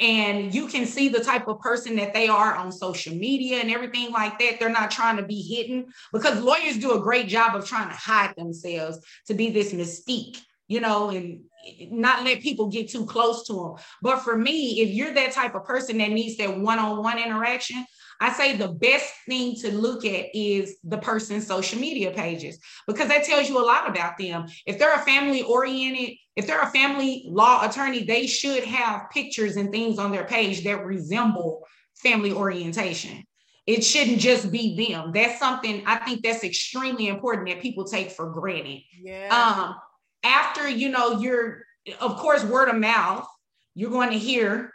and 0.01 0.55
you 0.55 0.67
can 0.67 0.87
see 0.87 1.09
the 1.09 1.23
type 1.23 1.47
of 1.47 1.61
person 1.61 1.95
that 1.97 2.15
they 2.15 2.27
are 2.27 2.55
on 2.55 2.73
social 2.73 3.15
media 3.15 3.59
and 3.59 3.71
everything 3.71 4.11
like 4.11 4.39
that. 4.39 4.59
They're 4.59 4.71
not 4.71 4.91
trying 4.91 5.19
to 5.19 5.23
be 5.23 5.43
hidden 5.43 5.93
because 6.13 6.41
lawyers 6.41 6.79
do 6.79 6.93
a 6.93 7.01
great 7.01 7.29
job 7.29 7.55
of 7.55 7.67
trying 7.67 7.91
to 7.91 7.95
hide 7.95 8.35
themselves 8.37 8.99
to 9.27 9.35
be 9.35 9.51
this 9.51 9.73
mystique, 9.75 10.39
you 10.69 10.81
know, 10.81 11.11
and 11.11 11.43
not 11.91 12.25
let 12.25 12.41
people 12.41 12.69
get 12.69 12.89
too 12.89 13.05
close 13.05 13.47
to 13.47 13.53
them. 13.53 13.75
But 14.01 14.21
for 14.21 14.37
me, 14.37 14.81
if 14.81 14.89
you're 14.89 15.13
that 15.15 15.33
type 15.33 15.55
of 15.55 15.65
person 15.65 15.99
that 15.99 16.11
needs 16.11 16.39
that 16.39 16.59
one 16.59 16.79
on 16.79 17.03
one 17.03 17.19
interaction, 17.19 17.85
I 18.21 18.33
say 18.33 18.57
the 18.57 18.69
best 18.69 19.13
thing 19.27 19.57
to 19.57 19.73
look 19.73 20.05
at 20.05 20.27
is 20.35 20.77
the 20.85 20.99
person's 20.99 21.47
social 21.47 21.81
media 21.81 22.11
pages 22.11 22.59
because 22.87 23.09
that 23.09 23.25
tells 23.25 23.49
you 23.49 23.59
a 23.59 23.65
lot 23.65 23.89
about 23.89 24.19
them. 24.19 24.47
If 24.67 24.79
they're 24.79 24.95
a 24.95 24.99
family 24.99 25.43
oriented, 25.43 26.17
if 26.37 26.47
they're 26.47 26.61
a 26.61 26.71
family 26.71 27.25
law 27.27 27.67
attorney, 27.67 28.05
they 28.05 28.27
should 28.27 28.63
have 28.65 29.09
pictures 29.11 29.57
and 29.57 29.73
things 29.73 29.99
on 29.99 30.13
their 30.13 30.25
page 30.25 30.63
that 30.65 30.85
resemble 30.85 31.67
family 31.97 32.33
orientation. 32.33 33.25
It 33.67 33.83
shouldn't 33.83 34.19
just 34.19 34.51
be 34.51 34.89
them. 34.89 35.13
That's 35.13 35.39
something 35.39 35.83
I 35.87 35.97
think 35.97 36.23
that's 36.23 36.45
extremely 36.45 37.09
important 37.09 37.49
that 37.49 37.63
people 37.63 37.85
take 37.85 38.11
for 38.11 38.31
granted. 38.31 38.81
Yeah. 39.01 39.29
Um, 39.29 39.77
after 40.25 40.69
you 40.69 40.91
know, 40.91 41.21
you're 41.21 41.63
of 42.01 42.17
course 42.19 42.45
word 42.45 42.69
of 42.69 42.77
mouth, 42.77 43.27
you're 43.75 43.91
going 43.91 44.11
to 44.11 44.19
hear 44.19 44.73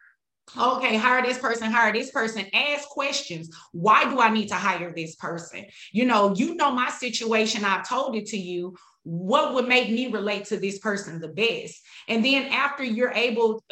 okay, 0.57 0.97
hire 0.97 1.23
this 1.23 1.37
person, 1.37 1.71
hire 1.71 1.93
this 1.93 2.11
person, 2.11 2.45
ask 2.53 2.87
questions. 2.89 3.49
Why 3.71 4.09
do 4.09 4.19
I 4.19 4.29
need 4.29 4.47
to 4.49 4.55
hire 4.55 4.93
this 4.95 5.15
person? 5.15 5.65
You 5.91 6.05
know, 6.05 6.33
you 6.35 6.55
know 6.55 6.71
my 6.71 6.89
situation, 6.89 7.65
I've 7.65 7.87
told 7.87 8.15
it 8.15 8.27
to 8.27 8.37
you. 8.37 8.75
What 9.03 9.53
would 9.53 9.67
make 9.67 9.89
me 9.89 10.07
relate 10.07 10.45
to 10.45 10.57
this 10.57 10.79
person 10.79 11.19
the 11.19 11.27
best? 11.27 11.79
And 12.07 12.25
then 12.25 12.51
after 12.51 12.83
you're 12.83 13.11
able, 13.11 13.63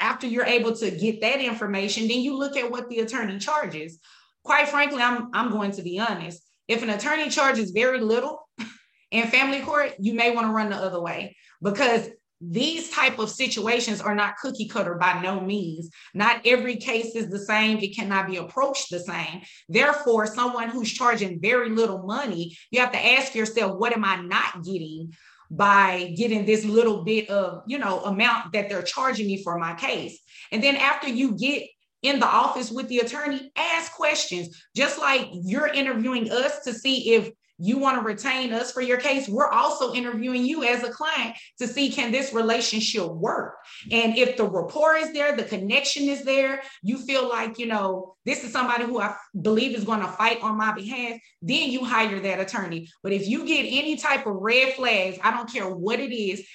after 0.00 0.26
you're 0.26 0.44
able 0.44 0.74
to 0.76 0.90
get 0.90 1.20
that 1.20 1.40
information, 1.40 2.08
then 2.08 2.20
you 2.20 2.36
look 2.36 2.56
at 2.56 2.70
what 2.70 2.88
the 2.88 3.00
attorney 3.00 3.38
charges. 3.38 3.98
Quite 4.42 4.68
frankly, 4.68 5.02
I'm 5.02 5.28
I'm 5.32 5.50
going 5.50 5.72
to 5.72 5.82
be 5.82 6.00
honest. 6.00 6.42
If 6.66 6.82
an 6.82 6.90
attorney 6.90 7.28
charges 7.30 7.70
very 7.70 8.00
little 8.00 8.48
in 9.10 9.28
family 9.28 9.60
court, 9.60 9.94
you 10.00 10.14
may 10.14 10.34
want 10.34 10.46
to 10.46 10.52
run 10.52 10.70
the 10.70 10.76
other 10.76 11.00
way 11.00 11.36
because 11.62 12.08
these 12.40 12.90
type 12.90 13.18
of 13.18 13.30
situations 13.30 14.00
are 14.00 14.14
not 14.14 14.38
cookie 14.38 14.68
cutter 14.68 14.94
by 14.94 15.20
no 15.20 15.40
means. 15.40 15.90
Not 16.14 16.40
every 16.46 16.76
case 16.76 17.14
is 17.14 17.28
the 17.28 17.38
same. 17.38 17.78
It 17.78 17.94
cannot 17.94 18.28
be 18.28 18.38
approached 18.38 18.90
the 18.90 19.00
same. 19.00 19.42
Therefore 19.68 20.26
someone 20.26 20.70
who's 20.70 20.92
charging 20.92 21.40
very 21.40 21.70
little 21.70 22.02
money 22.02 22.56
you 22.70 22.80
have 22.80 22.92
to 22.92 23.06
ask 23.06 23.34
yourself 23.34 23.78
what 23.78 23.92
am 23.92 24.04
i 24.04 24.16
not 24.16 24.64
getting 24.64 25.12
by 25.50 26.14
getting 26.16 26.46
this 26.46 26.64
little 26.64 27.02
bit 27.02 27.28
of 27.28 27.62
you 27.66 27.78
know 27.78 28.00
amount 28.04 28.52
that 28.52 28.68
they're 28.68 28.82
charging 28.82 29.26
me 29.26 29.42
for 29.42 29.58
my 29.58 29.74
case? 29.74 30.18
And 30.52 30.62
then 30.62 30.76
after 30.76 31.08
you 31.08 31.36
get 31.36 31.64
in 32.02 32.18
the 32.18 32.26
office 32.26 32.70
with 32.70 32.88
the 32.88 32.98
attorney 32.98 33.52
ask 33.56 33.92
questions. 33.92 34.62
Just 34.74 34.98
like 34.98 35.28
you're 35.32 35.66
interviewing 35.66 36.30
us 36.30 36.60
to 36.64 36.72
see 36.72 37.14
if 37.14 37.30
you 37.60 37.78
want 37.78 37.98
to 37.98 38.04
retain 38.04 38.52
us 38.52 38.72
for 38.72 38.80
your 38.80 38.98
case, 38.98 39.28
we're 39.28 39.50
also 39.50 39.92
interviewing 39.92 40.44
you 40.44 40.64
as 40.64 40.82
a 40.82 40.90
client 40.90 41.36
to 41.58 41.68
see 41.68 41.90
can 41.90 42.10
this 42.10 42.32
relationship 42.32 43.06
work? 43.06 43.54
And 43.90 44.16
if 44.16 44.36
the 44.36 44.48
rapport 44.48 44.96
is 44.96 45.12
there, 45.12 45.36
the 45.36 45.44
connection 45.44 46.04
is 46.04 46.24
there, 46.24 46.62
you 46.82 46.98
feel 46.98 47.28
like, 47.28 47.58
you 47.58 47.66
know, 47.66 48.16
this 48.24 48.44
is 48.44 48.52
somebody 48.52 48.84
who 48.84 49.00
I 49.00 49.14
believe 49.40 49.76
is 49.76 49.84
going 49.84 50.00
to 50.00 50.08
fight 50.08 50.42
on 50.42 50.56
my 50.56 50.72
behalf, 50.72 51.20
then 51.42 51.70
you 51.70 51.84
hire 51.84 52.18
that 52.20 52.40
attorney. 52.40 52.88
But 53.02 53.12
if 53.12 53.28
you 53.28 53.46
get 53.46 53.62
any 53.62 53.96
type 53.96 54.26
of 54.26 54.36
red 54.36 54.74
flags, 54.74 55.18
I 55.22 55.30
don't 55.30 55.52
care 55.52 55.68
what 55.68 56.00
it 56.00 56.14
is, 56.14 56.46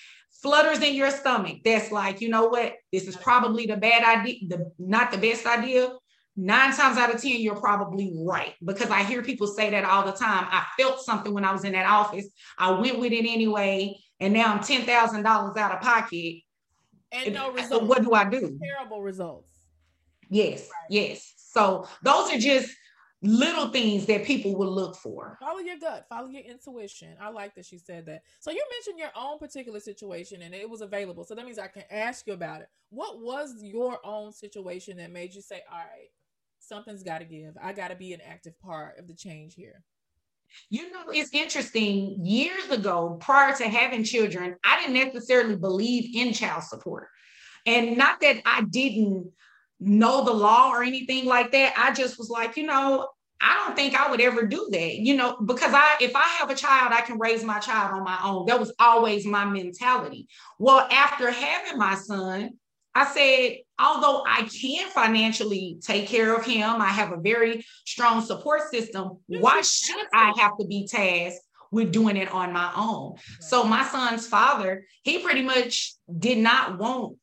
flutters 0.42 0.80
in 0.80 0.96
your 0.96 1.12
stomach, 1.12 1.58
that's 1.64 1.92
like, 1.92 2.22
you 2.22 2.30
know 2.30 2.48
what, 2.48 2.74
this 2.92 3.08
is 3.08 3.16
probably 3.16 3.66
the 3.66 3.78
bad 3.78 4.04
idea, 4.04 4.40
the 4.48 4.72
not 4.78 5.12
the 5.12 5.18
best 5.18 5.46
idea 5.46 5.92
nine 6.36 6.74
times 6.74 6.98
out 6.98 7.14
of 7.14 7.22
10, 7.22 7.40
you're 7.40 7.56
probably 7.56 8.14
right 8.18 8.54
because 8.64 8.90
I 8.90 9.04
hear 9.04 9.22
people 9.22 9.48
say 9.48 9.70
that 9.72 9.86
all 9.86 10.06
the 10.06 10.12
time. 10.12 10.48
I 10.50 10.66
felt 10.80 11.02
something 11.02 11.34
when 11.34 11.46
I 11.46 11.52
was 11.52 11.64
in 11.64 11.72
that 11.74 11.86
office. 11.86 12.28
I 12.58 12.72
went 12.72 13.00
with 13.00 13.12
it 13.12 13.26
anyway. 13.26 13.98
And 14.20 14.34
now 14.34 14.54
I'm 14.54 14.60
$10,000 14.60 15.58
out 15.58 15.72
of 15.72 15.82
pocket. 15.82 16.42
And 17.12 17.34
no 17.34 17.52
results. 17.52 17.70
So 17.70 17.80
What 17.86 18.04
do 18.04 18.14
I 18.14 18.30
do? 18.30 18.58
Terrible 18.62 19.02
results. 19.02 19.52
Yes, 20.30 20.62
right. 20.62 20.88
yes. 20.90 21.34
So 21.38 21.88
those 22.04 22.34
are 22.34 22.40
just 22.40 22.72
little 23.22 23.70
things 23.70 24.06
that 24.06 24.26
people 24.26 24.56
will 24.56 24.72
look 24.72 24.96
for. 24.96 25.38
Follow 25.40 25.60
your 25.60 25.78
gut, 25.78 26.06
follow 26.10 26.28
your 26.28 26.44
intuition. 26.44 27.16
I 27.20 27.30
like 27.30 27.56
that 27.56 27.66
she 27.66 27.78
said 27.78 28.06
that. 28.08 28.22
So 28.40 28.52
you 28.52 28.64
mentioned 28.72 29.00
your 29.00 29.12
own 29.16 29.40
particular 29.40 29.80
situation 29.80 30.42
and 30.42 30.54
it 30.54 30.70
was 30.70 30.82
available. 30.82 31.24
So 31.24 31.36
that 31.36 31.46
means 31.46 31.60
I 31.60 31.68
can 31.68 31.84
ask 31.90 32.28
you 32.28 32.34
about 32.34 32.62
it. 32.62 32.68
What 32.90 33.22
was 33.22 33.56
your 33.62 34.00
own 34.04 34.32
situation 34.32 34.98
that 34.98 35.12
made 35.12 35.34
you 35.34 35.42
say, 35.42 35.62
all 35.72 35.78
right, 35.78 36.10
something's 36.68 37.04
got 37.04 37.20
to 37.20 37.26
give. 37.26 37.56
I 37.62 37.74
got 37.74 37.90
to 37.90 37.96
be 37.96 38.14
an 38.14 38.22
active 38.28 38.60
part 38.60 38.98
of 39.00 39.08
the 39.08 39.14
change 39.14 39.56
here. 39.56 39.84
You 40.70 40.92
know, 40.92 41.06
it's 41.10 41.34
interesting. 41.34 42.26
Years 42.26 42.70
ago, 42.70 43.18
prior 43.20 43.56
to 43.58 43.68
having 43.68 44.04
children, 44.04 44.56
I 44.64 44.80
didn't 44.80 45.14
necessarily 45.14 45.56
believe 45.56 46.16
in 46.16 46.34
child 46.34 46.64
support. 46.64 47.08
And 47.66 47.98
not 47.98 48.22
that 48.22 48.42
I 48.46 48.62
didn't 48.62 49.32
know 49.80 50.24
the 50.24 50.34
law 50.34 50.72
or 50.72 50.84
anything 50.84 51.26
like 51.26 51.52
that. 51.52 51.74
I 51.78 51.94
just 51.94 52.18
was 52.18 52.30
like, 52.30 52.58
you 52.58 52.66
know, 52.66 53.08
I 53.42 53.56
don't 53.56 53.76
think 53.76 53.94
I 53.94 54.10
would 54.10 54.22
ever 54.22 54.48
do 54.48 54.70
that, 54.72 54.96
you 54.96 55.16
know, 55.16 55.38
because 55.38 55.74
I 55.74 55.98
if 56.00 56.16
I 56.16 56.24
have 56.40 56.50
a 56.50 56.56
child, 56.56 56.94
I 56.94 57.02
can 57.02 57.20
raise 57.20 57.44
my 57.44 57.60
child 57.60 57.94
on 57.94 58.04
my 58.04 58.18
own. 58.24 58.46
That 58.46 58.60
was 58.60 58.74
always 58.80 59.26
my 59.26 59.46
mentality. 59.46 60.28
Well, 60.58 60.88
after 60.92 61.30
having 61.30 61.78
my 61.78 61.96
son, 61.96 62.52
I 62.94 63.06
said, 63.06 63.58
although 63.80 64.24
I 64.28 64.44
can 64.44 64.90
financially 64.90 65.78
take 65.82 66.08
care 66.08 66.36
of 66.36 66.46
him, 66.46 66.82
I 66.82 66.88
have 66.88 67.12
a 67.12 67.20
very 67.20 67.66
strong 67.86 68.22
support 68.24 68.70
system. 68.72 69.18
Why 69.28 69.62
should 69.62 70.06
I 70.14 70.34
have 70.38 70.58
to 70.60 70.66
be 70.66 70.88
tasked 70.88 71.42
with 71.72 71.92
doing 71.92 72.18
it 72.18 72.32
on 72.32 72.54
my 72.54 72.72
own? 72.76 73.16
So, 73.40 73.64
my 73.64 73.84
son's 73.86 74.28
father, 74.28 74.86
he 75.04 75.20
pretty 75.20 75.42
much 75.42 75.94
did 76.20 76.38
not 76.38 76.78
want 76.78 77.18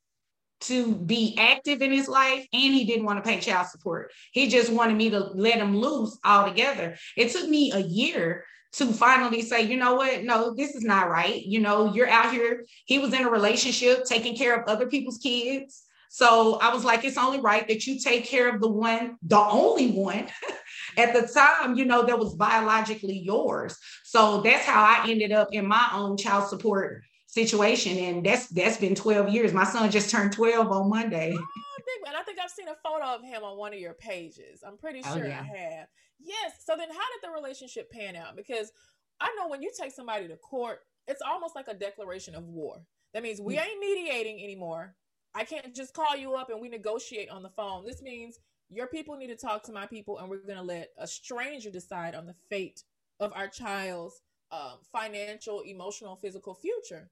to 0.62 0.94
be 0.94 1.36
active 1.38 1.82
in 1.82 1.90
his 1.90 2.08
life 2.08 2.46
and 2.52 2.74
he 2.74 2.84
didn't 2.84 3.04
want 3.04 3.22
to 3.22 3.28
pay 3.28 3.40
child 3.40 3.66
support. 3.66 4.12
He 4.32 4.48
just 4.48 4.72
wanted 4.72 4.96
me 4.96 5.10
to 5.10 5.18
let 5.18 5.58
him 5.58 5.76
loose 5.76 6.16
altogether. 6.24 6.96
It 7.16 7.32
took 7.32 7.48
me 7.48 7.72
a 7.72 7.80
year 7.80 8.44
to 8.74 8.86
finally 8.86 9.42
say, 9.42 9.62
you 9.62 9.76
know 9.76 9.94
what? 9.94 10.22
No, 10.22 10.54
this 10.54 10.74
is 10.74 10.82
not 10.82 11.10
right. 11.10 11.42
You 11.44 11.60
know, 11.60 11.92
you're 11.92 12.08
out 12.08 12.32
here. 12.32 12.64
He 12.86 12.98
was 12.98 13.12
in 13.12 13.22
a 13.22 13.30
relationship 13.30 14.04
taking 14.04 14.36
care 14.36 14.58
of 14.58 14.68
other 14.68 14.86
people's 14.86 15.18
kids. 15.18 15.82
So 16.14 16.58
I 16.60 16.74
was 16.74 16.84
like, 16.84 17.06
it's 17.06 17.16
only 17.16 17.40
right 17.40 17.66
that 17.68 17.86
you 17.86 17.98
take 17.98 18.26
care 18.26 18.54
of 18.54 18.60
the 18.60 18.68
one, 18.68 19.16
the 19.22 19.38
only 19.38 19.92
one 19.92 20.26
at 20.98 21.14
the 21.14 21.26
time, 21.26 21.74
you 21.74 21.86
know, 21.86 22.04
that 22.04 22.18
was 22.18 22.34
biologically 22.34 23.18
yours. 23.18 23.78
So 24.04 24.42
that's 24.42 24.66
how 24.66 24.82
I 24.84 25.08
ended 25.08 25.32
up 25.32 25.48
in 25.52 25.66
my 25.66 25.88
own 25.94 26.18
child 26.18 26.50
support 26.50 27.02
situation. 27.28 27.96
And 27.96 28.26
that's 28.26 28.48
that's 28.48 28.76
been 28.76 28.94
12 28.94 29.30
years. 29.30 29.54
My 29.54 29.64
son 29.64 29.90
just 29.90 30.10
turned 30.10 30.32
12 30.34 30.70
on 30.70 30.90
Monday. 30.90 31.32
Oh, 31.34 32.06
and 32.06 32.14
I 32.14 32.22
think 32.24 32.38
I've 32.38 32.50
seen 32.50 32.68
a 32.68 32.74
photo 32.86 33.14
of 33.14 33.22
him 33.24 33.42
on 33.42 33.56
one 33.56 33.72
of 33.72 33.80
your 33.80 33.94
pages. 33.94 34.62
I'm 34.66 34.76
pretty 34.76 35.00
Oh, 35.06 35.14
sure 35.16 35.26
yeah. 35.26 35.40
I 35.40 35.56
have. 35.56 35.88
Yes. 36.20 36.52
So 36.62 36.76
then 36.76 36.90
how 36.90 36.94
did 36.94 37.22
the 37.26 37.30
relationship 37.30 37.90
pan 37.90 38.16
out? 38.16 38.36
Because 38.36 38.70
I 39.18 39.34
know 39.38 39.48
when 39.48 39.62
you 39.62 39.70
take 39.80 39.92
somebody 39.92 40.28
to 40.28 40.36
court, 40.36 40.80
it's 41.08 41.22
almost 41.22 41.56
like 41.56 41.68
a 41.68 41.74
declaration 41.74 42.34
of 42.34 42.44
war. 42.44 42.84
That 43.14 43.22
means 43.22 43.40
we 43.40 43.56
Mm. 43.56 43.66
ain't 43.66 43.80
mediating 43.80 44.44
anymore. 44.44 44.94
I 45.34 45.44
can't 45.44 45.74
just 45.74 45.94
call 45.94 46.16
you 46.16 46.34
up 46.34 46.50
and 46.50 46.60
we 46.60 46.68
negotiate 46.68 47.30
on 47.30 47.42
the 47.42 47.50
phone. 47.50 47.84
This 47.84 48.02
means 48.02 48.38
your 48.68 48.86
people 48.86 49.16
need 49.16 49.28
to 49.28 49.36
talk 49.36 49.62
to 49.64 49.72
my 49.72 49.86
people, 49.86 50.18
and 50.18 50.28
we're 50.28 50.38
going 50.38 50.56
to 50.56 50.62
let 50.62 50.90
a 50.98 51.06
stranger 51.06 51.70
decide 51.70 52.14
on 52.14 52.26
the 52.26 52.34
fate 52.48 52.82
of 53.20 53.32
our 53.34 53.48
child's 53.48 54.20
um, 54.50 54.78
financial, 54.92 55.60
emotional, 55.60 56.16
physical 56.16 56.54
future. 56.54 57.10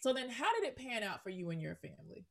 So 0.00 0.12
then, 0.12 0.28
how 0.28 0.52
did 0.54 0.66
it 0.66 0.76
pan 0.76 1.02
out 1.02 1.22
for 1.22 1.30
you 1.30 1.50
and 1.50 1.60
your 1.60 1.76
family? 1.76 2.26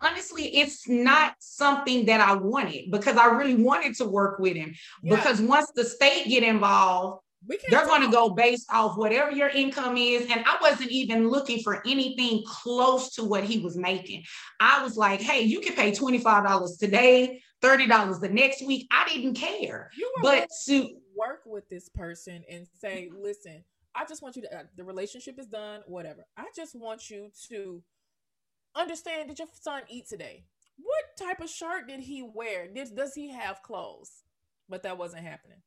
honestly, 0.00 0.56
it's 0.56 0.88
not 0.88 1.34
something 1.38 2.06
that 2.06 2.20
I 2.20 2.34
wanted 2.34 2.90
because 2.90 3.16
I 3.16 3.26
really 3.26 3.62
wanted 3.62 3.94
to 3.96 4.06
work 4.06 4.38
with 4.38 4.56
him. 4.56 4.74
Yeah. 5.02 5.16
Because 5.16 5.40
once 5.40 5.70
the 5.74 5.84
state 5.84 6.26
get 6.28 6.42
involved, 6.42 7.22
they're 7.68 7.86
going 7.86 8.02
to 8.02 8.10
go 8.10 8.30
based 8.30 8.66
off 8.72 8.96
whatever 8.96 9.30
your 9.30 9.48
income 9.48 9.96
is. 9.96 10.30
And 10.30 10.44
I 10.46 10.58
wasn't 10.60 10.90
even 10.90 11.28
looking 11.28 11.62
for 11.62 11.82
anything 11.86 12.42
close 12.46 13.10
to 13.14 13.24
what 13.24 13.44
he 13.44 13.58
was 13.58 13.76
making. 13.76 14.24
I 14.60 14.82
was 14.82 14.96
like, 14.96 15.20
hey, 15.20 15.42
you 15.42 15.60
can 15.60 15.74
pay 15.74 15.92
$25 15.92 16.78
today, 16.78 17.42
$30 17.62 18.20
the 18.20 18.28
next 18.28 18.66
week. 18.66 18.86
I 18.90 19.08
didn't 19.08 19.34
care. 19.34 19.90
You 19.96 20.12
were 20.16 20.22
But 20.22 20.48
to 20.66 20.90
work 21.16 21.42
with 21.46 21.68
this 21.68 21.88
person 21.88 22.42
and 22.50 22.66
say, 22.78 23.10
listen, 23.16 23.64
I 23.94 24.04
just 24.04 24.22
want 24.22 24.36
you 24.36 24.42
to. 24.42 24.56
Uh, 24.56 24.62
the 24.76 24.84
relationship 24.84 25.38
is 25.38 25.46
done. 25.46 25.80
Whatever. 25.86 26.26
I 26.36 26.44
just 26.54 26.74
want 26.76 27.10
you 27.10 27.30
to 27.48 27.82
understand. 28.76 29.28
Did 29.28 29.38
your 29.38 29.48
son 29.60 29.82
eat 29.88 30.08
today? 30.08 30.44
What 30.76 31.28
type 31.28 31.40
of 31.40 31.50
shirt 31.50 31.88
did 31.88 32.00
he 32.00 32.22
wear? 32.22 32.68
Did, 32.72 32.94
does 32.96 33.14
he 33.14 33.30
have 33.30 33.62
clothes? 33.62 34.22
But 34.68 34.84
that 34.84 34.98
wasn't 34.98 35.24
happening. 35.24 35.58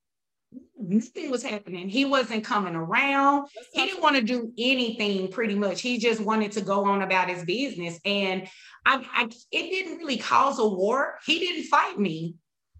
Nothing 0.77 1.31
was 1.31 1.43
happening. 1.43 1.87
He 1.87 2.05
wasn't 2.05 2.43
coming 2.43 2.75
around. 2.75 3.47
He 3.73 3.85
didn't 3.85 4.01
want 4.01 4.15
to 4.17 4.21
do 4.21 4.51
anything 4.57 5.31
pretty 5.31 5.55
much. 5.55 5.81
He 5.81 5.97
just 5.97 6.19
wanted 6.19 6.51
to 6.53 6.61
go 6.61 6.83
on 6.85 7.01
about 7.01 7.29
his 7.29 7.45
business. 7.45 7.99
And 8.03 8.47
I, 8.85 9.05
I 9.13 9.29
it 9.51 9.69
didn't 9.69 9.97
really 9.97 10.17
cause 10.17 10.59
a 10.59 10.67
war. 10.67 11.19
He 11.25 11.39
didn't 11.39 11.65
fight 11.65 11.97
me. 11.97 12.35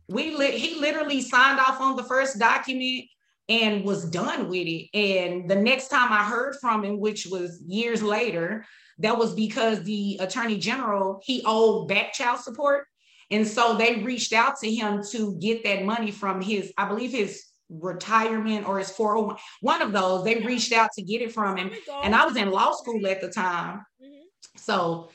We 0.09 0.35
lit 0.35 0.53
he 0.55 0.79
literally 0.79 1.21
signed 1.21 1.59
off 1.59 1.79
on 1.79 1.95
the 1.95 2.03
first 2.03 2.39
document 2.39 3.05
and 3.47 3.83
was 3.85 4.09
done 4.09 4.49
with 4.49 4.67
it. 4.67 4.89
And 4.93 5.49
the 5.49 5.55
next 5.55 5.87
time 5.87 6.11
I 6.11 6.23
heard 6.23 6.55
from 6.59 6.83
him, 6.83 6.99
which 6.99 7.25
was 7.25 7.61
years 7.65 8.03
later, 8.03 8.65
that 8.99 9.17
was 9.17 9.33
because 9.33 9.83
the 9.83 10.17
attorney 10.19 10.57
general 10.57 11.21
he 11.23 11.41
owed 11.45 11.87
back 11.87 12.13
child 12.13 12.39
support. 12.39 12.85
And 13.31 13.47
so 13.47 13.75
they 13.75 13.95
reached 14.03 14.33
out 14.33 14.57
to 14.59 14.71
him 14.71 15.01
to 15.11 15.37
get 15.39 15.63
that 15.63 15.83
money 15.85 16.11
from 16.11 16.41
his, 16.41 16.71
I 16.77 16.87
believe 16.87 17.11
his 17.11 17.43
retirement 17.81 18.67
or 18.67 18.79
his 18.79 18.89
401, 18.91 19.37
one 19.61 19.81
of 19.81 19.91
those. 19.91 20.23
They 20.23 20.35
reached 20.39 20.71
out 20.73 20.91
to 20.95 21.01
get 21.01 21.21
it 21.21 21.31
from 21.31 21.57
him. 21.57 21.69
There 21.69 21.77
we 21.77 21.85
go. 21.85 22.01
And 22.03 22.15
I 22.15 22.25
was 22.25 22.35
in 22.37 22.51
law 22.51 22.73
school 22.73 23.05
at 23.07 23.21
the 23.21 23.29
time. 23.29 23.85
Mhm. 24.03 24.21
So, 24.57 25.09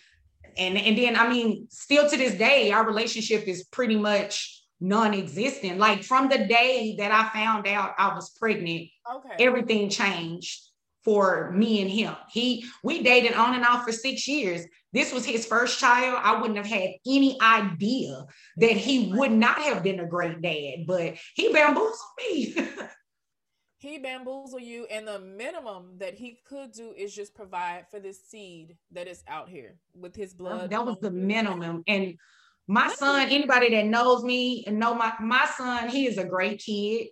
and 0.57 0.77
and 0.77 0.97
then 0.99 1.17
I 1.17 1.29
mean, 1.29 1.69
still 1.71 2.09
to 2.09 2.17
this 2.17 2.35
day, 2.35 2.73
our 2.73 2.85
relationship 2.87 3.47
is 3.47 3.65
pretty 3.65 3.97
much 3.97 4.63
non-existent. 4.81 5.79
Like 5.79 6.05
from 6.05 6.29
the 6.29 6.39
day 6.39 6.95
that 6.99 7.11
I 7.11 7.29
found 7.37 7.67
out 7.67 7.95
I 7.99 8.15
was 8.15 8.31
pregnant, 8.31 8.89
Okay. 9.13 9.45
everything 9.45 9.89
changed 9.91 10.68
for 11.09 11.51
me 11.53 11.81
and 11.81 11.91
him. 11.91 12.15
He 12.31 12.67
we 12.85 13.03
dated 13.03 13.33
on 13.33 13.55
and 13.55 13.65
off 13.65 13.83
for 13.83 13.93
six 13.93 14.29
years. 14.29 14.67
This 14.93 15.11
was 15.11 15.25
his 15.25 15.47
first 15.47 15.81
child. 15.81 16.21
I 16.23 16.39
wouldn't 16.39 16.59
have 16.59 16.67
had 16.67 16.91
any 17.07 17.41
idea 17.41 18.27
that 18.59 18.73
he 18.73 19.11
would 19.15 19.33
not 19.33 19.57
have 19.57 19.83
been 19.83 20.01
a 20.01 20.07
great 20.07 20.43
dad, 20.43 20.85
but 20.87 21.15
he 21.35 21.51
bamboozled 21.51 21.97
me. 22.19 22.55
he 23.79 23.97
bamboozle 23.97 24.61
you, 24.61 24.85
and 24.91 25.09
the 25.09 25.19
minimum 25.19 25.95
that 25.97 26.13
he 26.13 26.41
could 26.47 26.73
do 26.73 26.93
is 26.95 27.15
just 27.15 27.35
provide 27.35 27.87
for 27.91 28.01
this 28.01 28.23
seed 28.23 28.77
that 28.93 29.09
is 29.09 29.25
out 29.29 29.49
here 29.49 29.79
with 29.99 30.15
his 30.15 30.35
blood. 30.35 30.69
that 30.69 30.85
was 30.85 30.99
the 31.01 31.11
minimum. 31.11 31.85
And 31.87 32.19
my 32.67 32.89
son, 32.89 33.29
anybody 33.31 33.71
that 33.71 33.87
knows 33.87 34.23
me 34.25 34.63
and 34.67 34.79
know 34.79 34.93
my 34.93 35.15
my 35.21 35.49
son, 35.57 35.89
he 35.89 36.07
is 36.07 36.19
a 36.19 36.25
great 36.25 36.59
kid. 36.59 37.07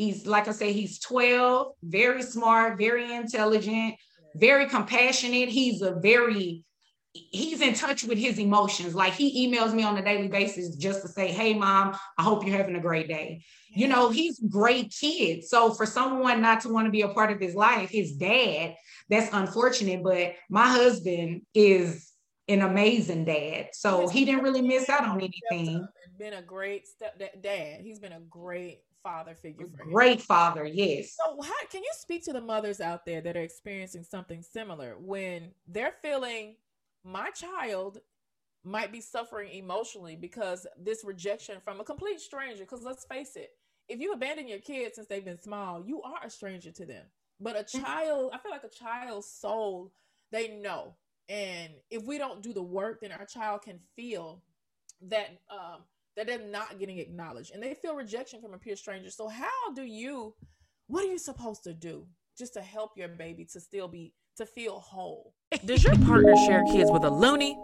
He's 0.00 0.26
like 0.26 0.48
I 0.48 0.52
say, 0.52 0.72
he's 0.72 0.98
12, 1.00 1.74
very 1.82 2.22
smart, 2.22 2.78
very 2.78 3.14
intelligent, 3.14 3.96
very 4.34 4.66
compassionate. 4.66 5.50
He's 5.50 5.82
a 5.82 5.94
very 5.96 6.64
he's 7.12 7.60
in 7.60 7.74
touch 7.74 8.04
with 8.04 8.16
his 8.16 8.38
emotions. 8.38 8.94
Like 8.94 9.12
he 9.12 9.46
emails 9.46 9.74
me 9.74 9.82
on 9.82 9.98
a 9.98 10.02
daily 10.02 10.28
basis 10.28 10.74
just 10.76 11.02
to 11.02 11.08
say, 11.08 11.28
"Hey 11.28 11.52
mom, 11.52 11.98
I 12.16 12.22
hope 12.22 12.46
you're 12.46 12.56
having 12.56 12.76
a 12.76 12.80
great 12.80 13.08
day." 13.08 13.42
You 13.68 13.88
know, 13.88 14.08
he's 14.08 14.40
great 14.40 14.90
kid. 14.98 15.44
So 15.44 15.74
for 15.74 15.84
someone 15.84 16.40
not 16.40 16.62
to 16.62 16.70
want 16.72 16.86
to 16.86 16.90
be 16.90 17.02
a 17.02 17.08
part 17.08 17.30
of 17.30 17.38
his 17.38 17.54
life, 17.54 17.90
his 17.90 18.12
dad, 18.12 18.76
that's 19.10 19.30
unfortunate, 19.34 20.02
but 20.02 20.32
my 20.48 20.66
husband 20.66 21.42
is 21.52 22.09
an 22.50 22.62
amazing 22.62 23.24
dad. 23.24 23.68
So 23.72 24.08
he 24.08 24.24
didn't 24.24 24.42
really 24.42 24.62
miss 24.62 24.88
out 24.88 25.04
on 25.04 25.20
anything. 25.20 25.86
Been 26.18 26.34
a 26.34 26.42
great 26.42 26.86
step 26.86 27.20
dad. 27.42 27.80
He's 27.80 27.98
been 27.98 28.12
a 28.12 28.20
great 28.20 28.80
father 29.02 29.34
figure. 29.34 29.66
Great 29.66 30.20
father, 30.20 30.64
yes. 30.64 31.16
So, 31.16 31.40
how 31.42 31.66
can 31.70 31.82
you 31.82 31.90
speak 31.92 32.24
to 32.24 32.32
the 32.32 32.40
mothers 32.40 32.80
out 32.80 33.06
there 33.06 33.20
that 33.20 33.36
are 33.36 33.42
experiencing 33.42 34.04
something 34.04 34.42
similar 34.42 34.96
when 34.98 35.52
they're 35.66 35.94
feeling 36.02 36.56
my 37.04 37.30
child 37.30 37.98
might 38.62 38.92
be 38.92 39.00
suffering 39.00 39.50
emotionally 39.52 40.16
because 40.16 40.66
this 40.78 41.04
rejection 41.04 41.58
from 41.64 41.80
a 41.80 41.84
complete 41.84 42.20
stranger? 42.20 42.64
Because 42.64 42.82
let's 42.82 43.04
face 43.04 43.36
it, 43.36 43.50
if 43.88 44.00
you 44.00 44.12
abandon 44.12 44.48
your 44.48 44.58
kids 44.58 44.96
since 44.96 45.08
they've 45.08 45.24
been 45.24 45.40
small, 45.40 45.82
you 45.84 46.02
are 46.02 46.24
a 46.24 46.30
stranger 46.30 46.70
to 46.72 46.86
them. 46.86 47.04
But 47.40 47.56
a 47.56 47.64
mm. 47.64 47.82
child, 47.82 48.30
I 48.34 48.38
feel 48.38 48.52
like 48.52 48.64
a 48.64 48.68
child's 48.68 49.26
soul, 49.26 49.92
they 50.30 50.48
know. 50.48 50.94
And 51.30 51.70
if 51.90 52.04
we 52.04 52.18
don't 52.18 52.42
do 52.42 52.52
the 52.52 52.62
work, 52.62 53.00
then 53.00 53.12
our 53.12 53.24
child 53.24 53.62
can 53.62 53.78
feel 53.94 54.42
that 55.02 55.28
um, 55.48 55.82
that 56.16 56.26
they're 56.26 56.44
not 56.44 56.78
getting 56.80 56.98
acknowledged, 56.98 57.52
and 57.54 57.62
they 57.62 57.72
feel 57.72 57.94
rejection 57.94 58.42
from 58.42 58.52
a 58.52 58.58
peer 58.58 58.74
stranger. 58.74 59.10
So, 59.10 59.28
how 59.28 59.72
do 59.74 59.82
you? 59.82 60.34
What 60.88 61.04
are 61.04 61.06
you 61.06 61.18
supposed 61.18 61.62
to 61.64 61.72
do 61.72 62.06
just 62.36 62.54
to 62.54 62.60
help 62.60 62.96
your 62.96 63.06
baby 63.06 63.44
to 63.52 63.60
still 63.60 63.86
be 63.86 64.12
to 64.36 64.44
feel 64.44 64.80
whole? 64.80 65.34
Does 65.64 65.84
your 65.84 65.96
partner 65.98 66.34
share 66.36 66.64
kids 66.64 66.90
with 66.90 67.04
a 67.04 67.10
loony? 67.10 67.56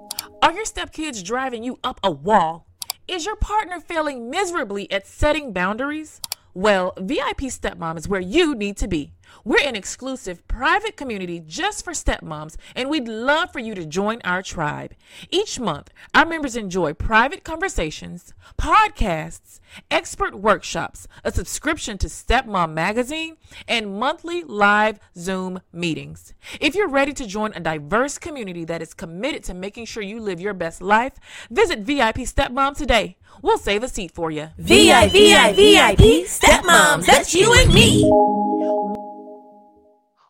Are 0.43 0.53
your 0.53 0.65
stepkids 0.65 1.25
driving 1.25 1.65
you 1.65 1.81
up 1.83 1.99
a 2.05 2.11
wall? 2.11 2.69
Is 3.09 3.27
your 3.27 3.37
partner 3.37 3.81
failing 3.81 4.31
miserably 4.31 4.91
at 4.93 5.09
setting 5.09 5.53
boundaries? 5.53 6.21
Well, 6.55 6.95
VIP 6.99 7.43
Stepmom 7.43 7.99
is 7.99 8.09
where 8.09 8.21
you 8.21 8.55
need 8.55 8.77
to 8.79 8.89
be. 8.89 9.13
We're 9.45 9.67
an 9.67 9.77
exclusive 9.77 10.47
private 10.49 10.97
community 10.97 11.41
just 11.41 11.85
for 11.85 11.93
stepmoms, 11.93 12.57
and 12.75 12.91
we'd 12.91 13.09
love 13.09 13.53
for 13.53 13.59
you 13.59 13.75
to 13.75 13.87
join 13.87 14.21
our 14.25 14.43
tribe. 14.43 14.95
Each 15.31 15.61
month, 15.61 15.91
our 16.15 16.27
members 16.27 16.57
enjoy 16.57 16.95
private 16.95 17.45
conversations, 17.45 18.35
podcasts, 18.59 19.61
expert 19.91 20.35
workshops, 20.35 21.07
a 21.25 21.33
subscription 21.33 21.99
to 21.99 22.09
Stepmom 22.09 22.73
Magazine, 22.73 23.37
and 23.69 23.99
monthly 23.99 24.43
live 24.45 24.99
Zoom 25.17 25.61
meetings. 25.73 26.35
If 26.61 26.75
you're 26.75 26.89
ready 26.89 27.13
to 27.15 27.27
join 27.27 27.53
a 27.55 27.61
diverse 27.61 28.19
community 28.19 28.65
that 28.65 28.83
is 28.83 28.95
committed 28.95 29.45
to 29.45 29.55
making 29.55 29.87
sure 29.87 30.03
you 30.03 30.21
live 30.21 30.41
your 30.41 30.55
best 30.55 30.83
life, 30.83 31.15
visit 31.51 31.81
VIP 31.81 32.17
Stepmom 32.17 32.77
today. 32.77 33.17
We'll 33.43 33.59
save 33.59 33.83
a 33.83 33.89
seat 33.89 34.13
for 34.13 34.31
you. 34.31 34.49
VIP, 34.59 35.13
VIP, 35.13 36.27
stepmoms, 36.27 37.07
that's 37.07 37.35
you 37.35 37.53
and 37.55 37.73
me. 37.73 38.96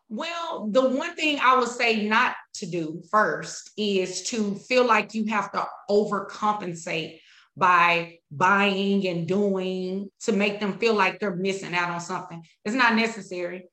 Well, 0.09 0.69
the 0.71 0.89
one 0.89 1.17
thing 1.17 1.41
I 1.43 1.59
would 1.59 1.69
say 1.69 2.07
not 2.07 2.37
to 2.55 2.67
do 2.67 3.03
first 3.11 3.73
is 3.77 4.23
to 4.25 4.55
feel 4.55 4.87
like 4.87 5.15
you 5.15 5.27
have 5.27 5.51
to 5.53 5.67
overcompensate 5.91 7.21
by 7.57 8.19
buying 8.31 9.07
and 9.07 9.27
doing 9.27 10.11
to 10.21 10.33
make 10.33 10.61
them 10.61 10.79
feel 10.79 10.95
like 10.95 11.19
they're 11.19 11.35
missing 11.35 11.75
out 11.75 11.91
on 11.91 12.01
something. 12.01 12.43
It's 12.65 12.75
not 12.75 12.95
necessary. 12.95 13.65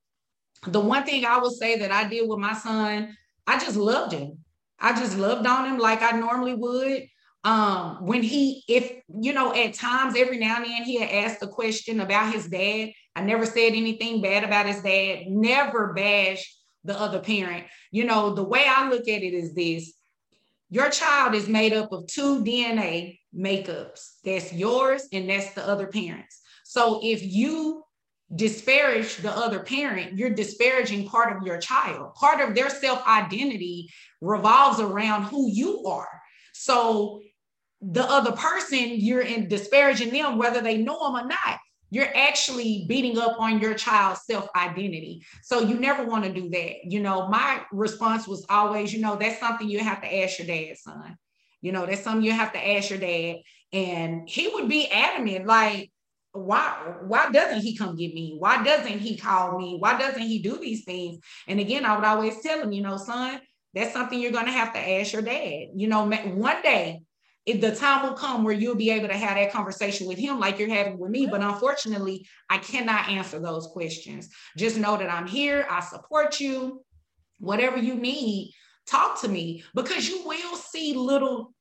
The 0.66 0.80
one 0.80 1.04
thing 1.04 1.26
I 1.26 1.38
would 1.38 1.52
say 1.52 1.80
that 1.80 1.92
I 1.92 2.08
did 2.08 2.28
with 2.28 2.40
my 2.40 2.54
son, 2.54 3.16
I 3.46 3.60
just 3.60 3.76
loved 3.76 4.14
him. 4.14 4.40
I 4.80 4.98
just 4.98 5.18
loved 5.18 5.46
on 5.46 5.66
him 5.66 5.78
like 5.78 6.02
I 6.02 6.12
normally 6.18 6.56
would. 6.56 7.04
Um, 7.44 8.06
when 8.06 8.24
he, 8.24 8.64
if 8.70 9.02
you 9.22 9.34
know, 9.34 9.54
at 9.54 9.74
times 9.74 10.16
every 10.18 10.38
now 10.38 10.58
and 10.58 10.66
then 10.66 10.84
he 10.84 11.00
had 11.00 11.10
asked 11.10 11.44
a 11.44 11.48
question 11.48 12.00
about 12.00 12.34
his 12.34 12.48
dad. 12.48 12.92
I 13.16 13.22
never 13.22 13.46
said 13.46 13.74
anything 13.74 14.22
bad 14.22 14.44
about 14.44 14.66
his 14.66 14.82
dad, 14.82 15.28
never 15.28 15.94
bashed 15.94 16.60
the 16.84 17.00
other 17.00 17.20
parent. 17.20 17.66
You 17.92 18.06
know, 18.06 18.34
the 18.34 18.44
way 18.44 18.66
I 18.68 18.90
look 18.90 19.08
at 19.08 19.24
it 19.24 19.34
is 19.34 19.54
this 19.54 19.94
your 20.70 20.90
child 20.90 21.36
is 21.36 21.48
made 21.48 21.74
up 21.74 21.92
of 21.92 22.08
two 22.08 22.44
DNA 22.44 23.20
makeups 23.36 24.14
that's 24.26 24.52
yours 24.52 25.08
and 25.14 25.30
that's 25.30 25.54
the 25.54 25.66
other 25.68 25.88
parents. 25.88 26.42
So 26.64 27.00
if 27.04 27.22
you 27.24 27.84
disparage 28.36 29.18
the 29.18 29.32
other 29.32 29.60
parent, 29.60 30.18
you're 30.18 30.32
disparaging 30.32 31.08
part 31.08 31.36
of 31.36 31.44
your 31.44 31.60
child. 31.60 32.16
Part 32.16 32.42
of 32.42 32.56
their 32.56 32.70
self 32.70 33.06
identity 33.08 33.90
revolves 34.22 34.80
around 34.80 35.24
who 35.24 35.48
you 35.52 35.86
are. 35.86 36.10
So 36.54 37.22
the 37.82 38.04
other 38.04 38.32
person, 38.32 38.94
you're 38.96 39.22
in 39.22 39.48
disparaging 39.50 40.12
them, 40.12 40.38
whether 40.38 40.62
they 40.62 40.78
know 40.78 40.98
them 41.04 41.24
or 41.24 41.28
not. 41.28 41.60
You're 41.94 42.16
actually 42.16 42.86
beating 42.88 43.20
up 43.20 43.40
on 43.40 43.60
your 43.60 43.76
child's 43.76 44.26
self 44.26 44.48
identity. 44.56 45.24
So 45.44 45.60
you 45.62 45.76
never 45.76 46.04
want 46.06 46.24
to 46.26 46.34
do 46.34 46.50
that. 46.50 46.86
You 46.92 47.02
know, 47.02 47.28
my 47.28 47.62
response 47.72 48.28
was 48.28 48.44
always, 48.50 48.92
you 48.92 49.00
know, 49.00 49.16
that's 49.16 49.40
something 49.40 49.70
you 49.70 49.80
have 49.80 50.02
to 50.02 50.22
ask 50.24 50.40
your 50.40 50.48
dad, 50.48 50.76
son. 50.78 51.18
You 51.62 51.72
know, 51.72 51.86
that's 51.86 52.02
something 52.02 52.24
you 52.26 52.32
have 52.32 52.52
to 52.54 52.68
ask 52.68 52.90
your 52.90 52.98
dad. 52.98 53.38
And 53.72 54.28
he 54.28 54.48
would 54.48 54.68
be 54.68 54.88
adamant, 54.90 55.46
like, 55.46 55.92
why 56.32 56.96
why 57.06 57.30
doesn't 57.30 57.62
he 57.62 57.78
come 57.78 57.96
get 57.96 58.12
me 58.12 58.36
why 58.40 58.64
doesn't 58.64 58.98
he 58.98 59.16
call 59.16 59.56
me 59.56 59.78
why 59.80 60.00
doesn't 60.00 60.24
he 60.24 60.42
do 60.42 60.58
these 60.58 60.84
things 60.84 61.20
and 61.48 61.60
again 61.60 61.86
i 61.86 61.96
would 61.96 62.04
always 62.04 62.42
tell 62.42 62.60
him 62.60 62.72
you 62.72 62.82
know 62.82 62.98
son 62.98 63.40
that's 63.76 63.94
something 63.94 64.20
you're 64.20 64.32
going 64.32 64.48
to 64.48 64.52
have 64.52 64.74
to 64.74 64.80
ask 64.80 65.14
your 65.14 65.22
dad 65.22 65.68
you 65.76 65.88
know 65.88 66.08
one 66.08 66.60
day 66.64 67.03
if 67.46 67.60
the 67.60 67.76
time 67.76 68.04
will 68.04 68.16
come 68.16 68.44
where 68.44 68.54
you'll 68.54 68.76
be 68.76 68.92
able 68.92 69.08
to 69.08 69.18
have 69.18 69.36
that 69.36 69.52
conversation 69.52 70.08
with 70.08 70.18
him 70.18 70.40
like 70.40 70.58
you're 70.58 70.70
having 70.70 70.98
with 70.98 71.12
me 71.12 71.28
but 71.28 71.42
unfortunately 71.42 72.26
i 72.50 72.58
cannot 72.58 73.10
answer 73.10 73.40
those 73.40 73.68
questions. 73.68 74.30
Just 74.58 74.78
know 74.78 74.98
that 74.98 75.12
i'm 75.12 75.28
here 75.28 75.66
i 75.70 75.80
support 75.80 76.40
you. 76.40 76.84
Whatever 77.40 77.78
you 77.78 77.96
need 77.96 78.54
talk 78.86 79.22
to 79.22 79.28
me 79.28 79.64
because 79.74 80.08
you 80.08 80.26
will 80.26 80.56
see 80.56 80.94
little 80.94 81.54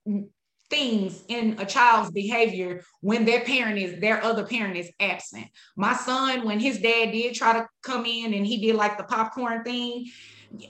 things 0.72 1.22
in 1.28 1.56
a 1.58 1.66
child's 1.66 2.10
behavior 2.10 2.82
when 3.02 3.26
their 3.26 3.44
parent 3.44 3.78
is 3.78 4.00
their 4.00 4.24
other 4.24 4.44
parent 4.44 4.76
is 4.76 4.90
absent. 4.98 5.46
My 5.76 5.94
son, 5.94 6.46
when 6.46 6.58
his 6.58 6.80
dad 6.80 7.12
did 7.12 7.34
try 7.34 7.52
to 7.52 7.68
come 7.82 8.06
in 8.06 8.32
and 8.32 8.46
he 8.46 8.58
did 8.58 8.74
like 8.74 8.96
the 8.96 9.04
popcorn 9.04 9.62
thing, 9.64 10.06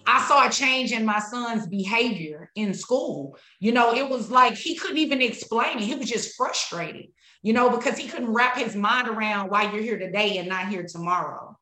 I 0.04 0.26
saw 0.26 0.46
a 0.46 0.50
change 0.50 0.90
in 0.90 1.04
my 1.04 1.20
son's 1.20 1.68
behavior 1.68 2.50
in 2.56 2.74
school. 2.74 3.38
You 3.60 3.72
know, 3.72 3.94
it 3.94 4.08
was 4.08 4.28
like 4.30 4.54
he 4.54 4.74
couldn't 4.74 4.98
even 4.98 5.22
explain 5.22 5.78
it. 5.78 5.84
He 5.84 5.94
was 5.94 6.08
just 6.08 6.36
frustrated, 6.36 7.06
you 7.42 7.52
know, 7.52 7.70
because 7.70 7.96
he 7.96 8.08
couldn't 8.08 8.32
wrap 8.32 8.56
his 8.56 8.74
mind 8.74 9.08
around 9.08 9.50
why 9.50 9.72
you're 9.72 9.82
here 9.82 9.98
today 9.98 10.38
and 10.38 10.48
not 10.48 10.68
here 10.68 10.84
tomorrow. 10.88 11.56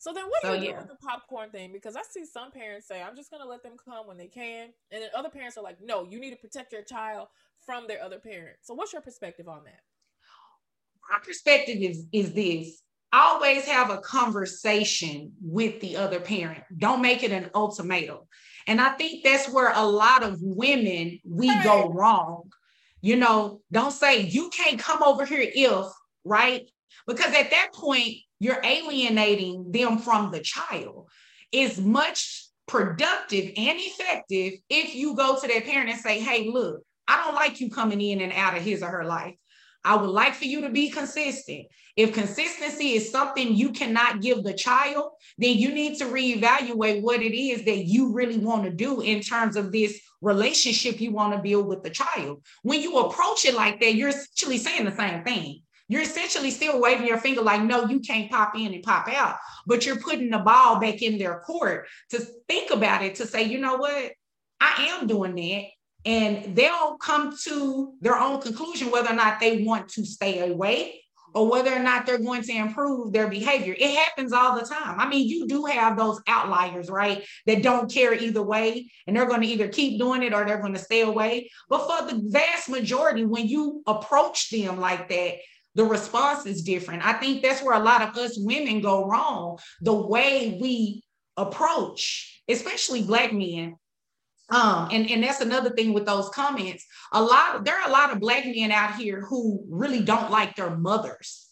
So 0.00 0.14
then, 0.14 0.24
what 0.24 0.40
do 0.42 0.48
So, 0.48 0.54
you 0.54 0.60
do 0.60 0.66
yeah. 0.68 0.78
with 0.78 0.88
the 0.88 0.96
popcorn 0.96 1.50
thing? 1.50 1.72
Because 1.72 1.94
I 1.94 2.02
see 2.10 2.24
some 2.24 2.50
parents 2.50 2.88
say, 2.88 3.02
"I'm 3.02 3.14
just 3.14 3.30
going 3.30 3.42
to 3.42 3.48
let 3.48 3.62
them 3.62 3.74
come 3.84 4.06
when 4.08 4.16
they 4.16 4.28
can," 4.28 4.70
and 4.90 5.02
then 5.02 5.10
other 5.14 5.28
parents 5.28 5.58
are 5.58 5.62
like, 5.62 5.80
"No, 5.82 6.04
you 6.04 6.18
need 6.18 6.30
to 6.30 6.36
protect 6.36 6.72
your 6.72 6.82
child 6.82 7.28
from 7.66 7.86
their 7.86 8.02
other 8.02 8.18
parent." 8.18 8.56
So, 8.62 8.72
what's 8.74 8.94
your 8.94 9.02
perspective 9.02 9.46
on 9.46 9.64
that? 9.64 9.82
my 11.10 11.18
perspective 11.24 11.78
is 11.80 12.06
is 12.12 12.32
this 12.32 12.82
always 13.12 13.64
have 13.64 13.90
a 13.90 13.98
conversation 13.98 15.32
with 15.42 15.80
the 15.80 15.96
other 15.96 16.20
parent 16.20 16.62
don't 16.78 17.02
make 17.02 17.22
it 17.22 17.32
an 17.32 17.50
ultimatum 17.54 18.18
and 18.68 18.80
i 18.80 18.90
think 18.90 19.24
that's 19.24 19.50
where 19.50 19.72
a 19.74 19.84
lot 19.84 20.22
of 20.22 20.38
women 20.40 21.18
we 21.24 21.48
go 21.62 21.90
wrong 21.90 22.44
you 23.00 23.16
know 23.16 23.60
don't 23.72 23.92
say 23.92 24.20
you 24.20 24.48
can't 24.50 24.78
come 24.78 25.02
over 25.02 25.24
here 25.26 25.44
if 25.52 25.86
right 26.24 26.70
because 27.06 27.34
at 27.34 27.50
that 27.50 27.70
point 27.74 28.14
you're 28.40 28.60
alienating 28.64 29.70
them 29.70 29.98
from 29.98 30.32
the 30.32 30.40
child 30.40 31.08
it's 31.52 31.78
much 31.78 32.48
productive 32.66 33.52
and 33.56 33.78
effective 33.80 34.54
if 34.68 34.94
you 34.94 35.14
go 35.14 35.38
to 35.38 35.46
that 35.46 35.64
parent 35.64 35.90
and 35.90 36.00
say 36.00 36.18
hey 36.18 36.48
look 36.48 36.82
i 37.06 37.22
don't 37.24 37.34
like 37.34 37.60
you 37.60 37.70
coming 37.70 38.00
in 38.00 38.20
and 38.20 38.32
out 38.32 38.56
of 38.56 38.62
his 38.62 38.82
or 38.82 38.88
her 38.88 39.04
life 39.04 39.34
I 39.84 39.96
would 39.96 40.10
like 40.10 40.34
for 40.34 40.44
you 40.44 40.60
to 40.62 40.68
be 40.68 40.90
consistent. 40.90 41.66
If 41.96 42.12
consistency 42.12 42.92
is 42.92 43.10
something 43.10 43.54
you 43.54 43.70
cannot 43.70 44.20
give 44.20 44.44
the 44.44 44.52
child, 44.52 45.12
then 45.38 45.56
you 45.56 45.72
need 45.72 45.98
to 45.98 46.04
reevaluate 46.04 47.02
what 47.02 47.22
it 47.22 47.36
is 47.36 47.64
that 47.64 47.86
you 47.86 48.12
really 48.12 48.38
want 48.38 48.64
to 48.64 48.70
do 48.70 49.00
in 49.00 49.20
terms 49.20 49.56
of 49.56 49.72
this 49.72 50.00
relationship 50.20 51.00
you 51.00 51.12
want 51.12 51.32
to 51.34 51.42
build 51.42 51.66
with 51.66 51.82
the 51.82 51.90
child. 51.90 52.44
When 52.62 52.80
you 52.82 52.98
approach 52.98 53.44
it 53.44 53.54
like 53.54 53.80
that, 53.80 53.94
you're 53.94 54.10
essentially 54.10 54.58
saying 54.58 54.84
the 54.84 54.96
same 54.96 55.24
thing. 55.24 55.62
You're 55.90 56.02
essentially 56.02 56.50
still 56.52 56.80
waving 56.80 57.06
your 57.06 57.18
finger 57.18 57.42
like, 57.42 57.62
no, 57.62 57.86
you 57.86 57.98
can't 57.98 58.30
pop 58.30 58.56
in 58.56 58.72
and 58.72 58.82
pop 58.82 59.08
out, 59.08 59.36
but 59.66 59.84
you're 59.84 59.98
putting 59.98 60.30
the 60.30 60.38
ball 60.38 60.78
back 60.78 61.02
in 61.02 61.18
their 61.18 61.40
court 61.40 61.88
to 62.10 62.20
think 62.48 62.70
about 62.70 63.02
it, 63.02 63.16
to 63.16 63.26
say, 63.26 63.42
you 63.42 63.58
know 63.58 63.76
what? 63.76 64.12
I 64.60 64.88
am 64.90 65.08
doing 65.08 65.34
that 65.34 65.64
and 66.04 66.56
they'll 66.56 66.96
come 66.98 67.36
to 67.44 67.94
their 68.00 68.16
own 68.18 68.40
conclusion 68.40 68.90
whether 68.90 69.10
or 69.10 69.16
not 69.16 69.40
they 69.40 69.64
want 69.64 69.88
to 69.90 70.04
stay 70.04 70.48
away 70.48 71.02
or 71.34 71.48
whether 71.48 71.72
or 71.72 71.80
not 71.80 72.06
they're 72.06 72.18
going 72.18 72.42
to 72.42 72.52
improve 72.52 73.12
their 73.12 73.28
behavior. 73.28 73.74
It 73.78 73.94
happens 73.96 74.32
all 74.32 74.58
the 74.58 74.66
time. 74.66 74.98
I 74.98 75.08
mean, 75.08 75.28
you 75.28 75.46
do 75.46 75.64
have 75.64 75.96
those 75.96 76.20
outliers, 76.26 76.90
right? 76.90 77.24
That 77.46 77.62
don't 77.62 77.92
care 77.92 78.14
either 78.14 78.42
way, 78.42 78.90
and 79.06 79.16
they're 79.16 79.28
going 79.28 79.42
to 79.42 79.46
either 79.46 79.68
keep 79.68 80.00
doing 80.00 80.22
it 80.22 80.34
or 80.34 80.44
they're 80.44 80.60
going 80.60 80.74
to 80.74 80.80
stay 80.80 81.02
away. 81.02 81.50
But 81.68 81.86
for 81.86 82.10
the 82.10 82.20
vast 82.24 82.68
majority, 82.68 83.24
when 83.24 83.46
you 83.46 83.82
approach 83.86 84.50
them 84.50 84.80
like 84.80 85.08
that, 85.08 85.34
the 85.74 85.84
response 85.84 86.46
is 86.46 86.62
different. 86.62 87.06
I 87.06 87.14
think 87.14 87.42
that's 87.42 87.62
where 87.62 87.76
a 87.76 87.84
lot 87.84 88.02
of 88.02 88.16
us 88.16 88.38
women 88.38 88.80
go 88.80 89.06
wrong. 89.06 89.58
The 89.80 89.94
way 89.94 90.58
we 90.60 91.02
approach, 91.36 92.42
especially 92.48 93.02
Black 93.02 93.32
men, 93.32 93.76
um, 94.50 94.88
and, 94.90 95.08
and 95.08 95.22
that's 95.22 95.40
another 95.40 95.70
thing 95.70 95.92
with 95.92 96.06
those 96.06 96.28
comments. 96.30 96.84
A 97.12 97.22
lot 97.22 97.64
there 97.64 97.80
are 97.80 97.88
a 97.88 97.92
lot 97.92 98.12
of 98.12 98.20
black 98.20 98.44
men 98.44 98.72
out 98.72 98.96
here 98.96 99.20
who 99.20 99.64
really 99.68 100.02
don't 100.02 100.30
like 100.30 100.56
their 100.56 100.76
mothers. 100.76 101.46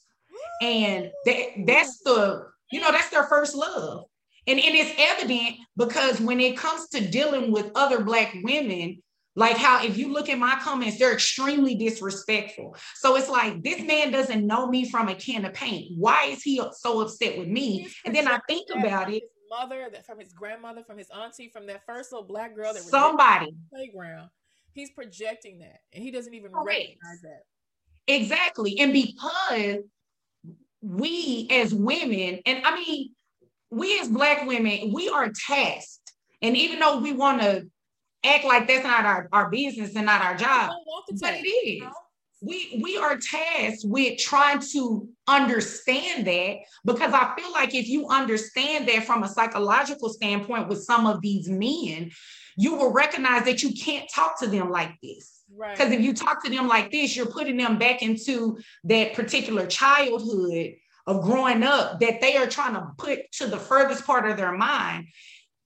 And 0.61 1.11
that, 1.25 1.47
that's 1.65 1.99
the, 2.03 2.47
you 2.73 2.81
know, 2.81 2.91
that's 2.91 3.11
their 3.11 3.25
first 3.25 3.55
love. 3.55 4.05
And, 4.49 4.59
and 4.59 4.75
it's 4.75 4.95
evident 4.99 5.57
because 5.77 6.21
when 6.21 6.41
it 6.41 6.57
comes 6.57 6.89
to 6.89 7.07
dealing 7.07 7.53
with 7.53 7.71
other 7.75 8.03
black 8.03 8.35
women, 8.43 9.01
like 9.39 9.57
how 9.57 9.83
if 9.85 9.97
you 9.97 10.13
look 10.13 10.29
at 10.29 10.39
my 10.39 10.59
comments, 10.61 10.99
they're 10.99 11.13
extremely 11.13 11.77
disrespectful. 11.77 12.77
So 12.97 13.15
it's 13.17 13.29
like 13.29 13.63
this 13.63 13.81
man 13.81 14.11
doesn't 14.11 14.45
know 14.45 14.67
me 14.67 14.91
from 14.91 15.09
a 15.09 15.15
can 15.15 15.45
of 15.45 15.55
paint. 15.55 15.93
Why 15.97 16.25
is 16.27 16.43
he 16.43 16.61
so 16.73 17.01
upset 17.01 17.39
with 17.39 17.47
me? 17.47 17.83
He's 17.83 17.95
And 18.05 18.15
then 18.15 18.27
I 18.27 18.41
think 18.49 18.69
about 18.75 19.11
it. 19.11 19.23
his 19.23 19.31
Mother, 19.49 19.89
from 20.05 20.21
his 20.21 20.33
grandmother, 20.33 20.83
from 20.83 20.99
his 20.99 21.09
auntie, 21.11 21.49
from 21.49 21.67
that 21.69 21.87
first 21.87 22.13
little 22.13 22.27
black 22.27 22.55
girl 22.55 22.75
that 22.75 22.83
was 22.83 22.91
Somebody. 22.91 23.47
on 23.47 23.53
the 23.53 23.77
playground. 23.77 24.29
He's 24.75 24.91
projecting 24.91 25.61
that, 25.61 25.79
and 25.93 26.03
he 26.05 26.11
doesn't 26.11 26.35
even 26.35 26.53
Correct. 26.53 26.67
recognize 26.69 27.23
that. 27.23 27.43
Exactly. 28.09 28.79
And 28.79 28.93
because 28.93 29.79
we 30.83 31.49
as 31.51 31.73
women, 31.73 32.41
and 32.45 32.65
I 32.67 32.75
mean, 32.75 33.15
we 33.71 33.99
as 34.01 34.09
Black 34.09 34.47
women, 34.47 34.93
we 34.93 35.09
are 35.09 35.31
tasked. 35.47 36.13
And 36.43 36.57
even 36.57 36.79
though 36.79 36.99
we 36.99 37.13
want 37.13 37.41
to 37.41 37.69
act 38.25 38.45
like 38.45 38.67
that's 38.67 38.85
not 38.85 39.05
our, 39.05 39.29
our 39.33 39.51
business 39.51 39.95
and 39.95 40.07
not 40.07 40.23
our 40.23 40.37
job, 40.37 40.73
but 41.21 41.35
it 41.35 41.81
know? 41.81 41.93
We, 42.41 42.81
we 42.83 42.97
are 42.97 43.17
tasked 43.17 43.83
with 43.85 44.19
trying 44.19 44.61
to 44.73 45.09
understand 45.27 46.27
that 46.27 46.59
because 46.85 47.13
I 47.13 47.35
feel 47.37 47.51
like 47.51 47.75
if 47.75 47.89
you 47.89 48.09
understand 48.09 48.89
that 48.89 49.05
from 49.05 49.25
a 49.25 49.29
psychological 49.29 50.09
standpoint 50.09 50.69
with 50.69 50.83
some 50.85 51.07
of 51.07 51.21
these 51.21 51.49
men, 51.49 52.13
you 52.57 52.77
will 52.77 52.93
recognize 52.93 53.45
that 53.45 53.63
you 53.63 53.73
can't 53.73 54.09
talk 54.13 54.39
to 54.41 54.47
them 54.47 54.71
like 54.71 54.93
this. 55.03 55.43
Right. 55.57 55.77
Because 55.77 55.93
if 55.93 56.01
you 56.01 56.13
talk 56.13 56.45
to 56.45 56.51
them 56.51 56.69
like 56.69 56.93
this, 56.93 57.17
you're 57.17 57.27
putting 57.27 57.57
them 57.57 57.79
back 57.79 58.03
into 58.03 58.59
that 58.85 59.15
particular 59.15 59.67
childhood 59.67 60.75
of 61.07 61.23
growing 61.23 61.63
up 61.63 62.01
that 62.01 62.21
they 62.21 62.37
are 62.37 62.47
trying 62.47 62.75
to 62.75 62.87
put 62.99 63.33
to 63.33 63.47
the 63.47 63.57
furthest 63.57 64.05
part 64.05 64.29
of 64.29 64.37
their 64.37 64.53
mind. 64.53 65.07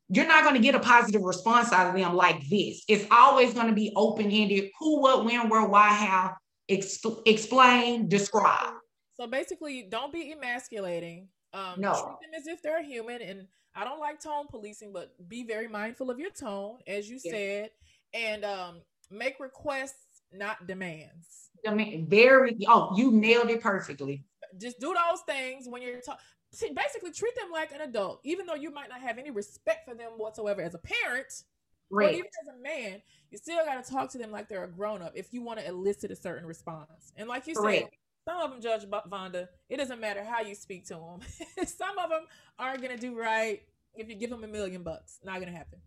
You're 0.09 0.27
not 0.27 0.43
going 0.45 0.57
to 0.57 0.61
get 0.61 0.75
a 0.75 0.81
positive 0.81 1.23
response 1.23 1.73
out 1.73 1.87
of 1.87 1.95
them 1.95 2.15
like 2.15 2.47
this. 2.49 2.85
It's 2.89 3.07
always 3.11 3.55
going 3.55 3.69
to 3.69 3.73
be 3.73 3.93
open 3.97 4.31
ended 4.31 4.71
who, 4.79 5.01
what, 5.01 5.25
when, 5.25 5.49
where, 5.49 5.67
why, 5.67 5.89
how, 5.89 6.35
exp- 6.71 7.23
explain, 7.27 8.09
describe. 8.09 8.75
So 9.15 9.27
basically, 9.27 9.87
don't 9.91 10.13
be 10.13 10.33
emasculating. 10.33 11.29
Um, 11.55 11.81
No. 11.81 11.93
Treat 11.93 12.31
them 12.31 12.39
as 12.39 12.47
if 12.47 12.63
they're 12.63 12.83
human. 12.83 13.23
And 13.23 13.47
I 13.75 13.85
don't 13.85 14.01
like 14.01 14.21
tone 14.21 14.47
policing, 14.51 14.93
but 14.93 15.15
be 15.29 15.45
very 15.45 15.69
mindful 15.69 16.11
of 16.11 16.19
your 16.19 16.31
tone, 16.31 16.79
as 16.87 17.09
you 17.09 17.19
Yeah. 17.23 17.33
said, 17.33 17.71
and 18.13 18.45
um, 18.45 18.83
make 19.11 19.41
requests, 19.41 20.23
not 20.33 20.67
demands. 20.67 21.51
I 21.67 21.73
mean, 21.75 22.07
very, 22.07 22.57
oh, 22.69 22.93
you 22.97 23.13
nailed 23.13 23.49
it 23.51 23.63
perfectly. 23.63 24.25
Just 24.59 24.81
do 24.81 24.95
those 24.95 25.21
things 25.27 25.67
when 25.69 25.81
you're 25.81 26.01
talking. 26.01 26.21
Basically, 26.61 27.11
treat 27.13 27.35
them 27.35 27.51
like 27.51 27.73
an 27.73 27.81
adult, 27.81 28.21
even 28.25 28.47
though 28.47 28.55
you 28.55 28.71
might 28.71 28.89
not 28.91 29.01
have 29.01 29.19
any 29.19 29.31
respect 29.31 29.87
for 29.89 29.95
them 29.95 30.13
whatsoever 30.17 30.61
as 30.63 30.75
a 30.75 30.79
parent. 30.79 31.45
Or 31.91 31.99
Right. 32.01 32.15
even 32.15 32.31
as 32.43 32.49
a 32.55 32.59
man, 32.63 33.03
you 33.31 33.37
still 33.39 33.65
got 33.67 33.83
to 33.85 33.91
talk 33.91 34.11
to 34.13 34.19
them 34.19 34.31
like 34.31 34.49
they're 34.49 34.65
a 34.65 34.69
grown 34.69 35.03
up 35.03 35.13
if 35.15 35.33
you 35.35 35.43
want 35.43 35.59
to 35.61 35.67
elicit 35.67 36.11
a 36.11 36.17
certain 36.17 36.47
response. 36.47 37.13
And 37.17 37.29
like 37.29 37.47
you 37.47 37.55
said, 37.55 37.63
Correct. 37.63 37.97
some 38.27 38.41
of 38.41 38.51
them, 38.51 38.61
Judge 38.63 38.85
Vonda, 38.89 39.49
it 39.69 39.77
doesn't 39.77 40.01
matter 40.01 40.25
how 40.25 40.41
you 40.41 40.55
speak 40.55 40.87
to 40.87 40.95
them. 40.95 41.67
some 41.67 41.99
of 41.99 42.09
them 42.09 42.23
aren't 42.59 42.81
going 42.83 42.95
to 42.95 43.01
do 43.01 43.19
right 43.19 43.63
if 43.95 44.09
you 44.09 44.15
give 44.15 44.31
them 44.31 44.43
a 44.43 44.47
million 44.47 44.83
bucks. 44.83 45.19
Not 45.23 45.35
going 45.41 45.53
to 45.53 45.57
happen. 45.57 45.81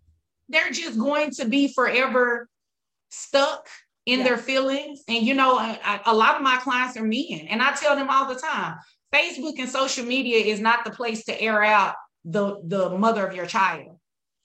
they're 0.47 0.69
just 0.71 0.99
going 0.99 1.31
to 1.31 1.45
be 1.47 1.73
forever 1.73 2.47
stuck 3.09 3.67
in 4.05 4.19
Yeah. 4.19 4.25
their 4.25 4.37
feelings. 4.37 5.03
And 5.07 5.25
you 5.25 5.33
know, 5.33 5.57
I, 5.57 5.79
I- 5.83 6.01
a 6.05 6.13
lot 6.15 6.35
of 6.35 6.41
my 6.43 6.57
clients 6.57 6.95
are 6.97 7.03
men, 7.03 7.47
and 7.49 7.63
I 7.63 7.73
tell 7.73 7.95
them 7.95 8.09
all 8.11 8.27
the 8.31 8.39
time: 8.39 8.77
Facebook 9.15 9.59
and 9.59 9.69
social 9.69 10.05
media 10.05 10.37
is 10.37 10.59
not 10.59 10.83
the 10.83 10.91
place 10.91 11.23
to 11.25 11.41
air 11.41 11.63
out 11.63 11.95
the 12.25 12.59
the 12.65 12.89
mother 12.97 13.25
of 13.25 13.35
your 13.35 13.45
child. 13.45 13.97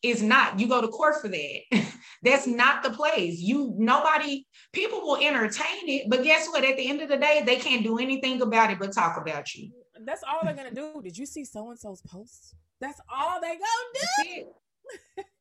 It's 0.02 0.22
not. 0.22 0.59
You 0.59 0.66
go 0.66 0.80
to 0.80 0.88
court 0.88 1.16
for 1.20 1.28
that. 1.28 1.61
That's 2.22 2.46
not 2.46 2.83
the 2.83 2.90
place. 2.90 3.38
You 3.38 3.74
nobody. 3.76 4.46
People 4.72 5.00
will 5.00 5.16
entertain 5.16 5.88
it, 5.88 6.09
but 6.09 6.22
guess 6.22 6.46
what? 6.48 6.64
At 6.64 6.76
the 6.76 6.88
end 6.88 7.02
of 7.02 7.09
the 7.09 7.16
day, 7.16 7.42
they 7.44 7.56
can't 7.56 7.83
do 7.83 7.98
anything 7.98 8.40
about 8.40 8.70
it 8.70 8.78
but 8.78 8.92
talk 8.92 9.20
about 9.20 9.54
you. 9.54 9.70
That's 10.04 10.22
all 10.22 10.40
they're 10.42 10.54
going 10.54 10.68
to 10.68 10.74
do. 10.74 11.02
Did 11.02 11.18
you 11.18 11.26
see 11.26 11.44
so 11.44 11.70
and 11.70 11.78
so's 11.78 12.00
post? 12.02 12.54
That's 12.80 13.00
all 13.12 13.40
they 13.40 13.59
to 13.59 14.24
do. 14.24 15.24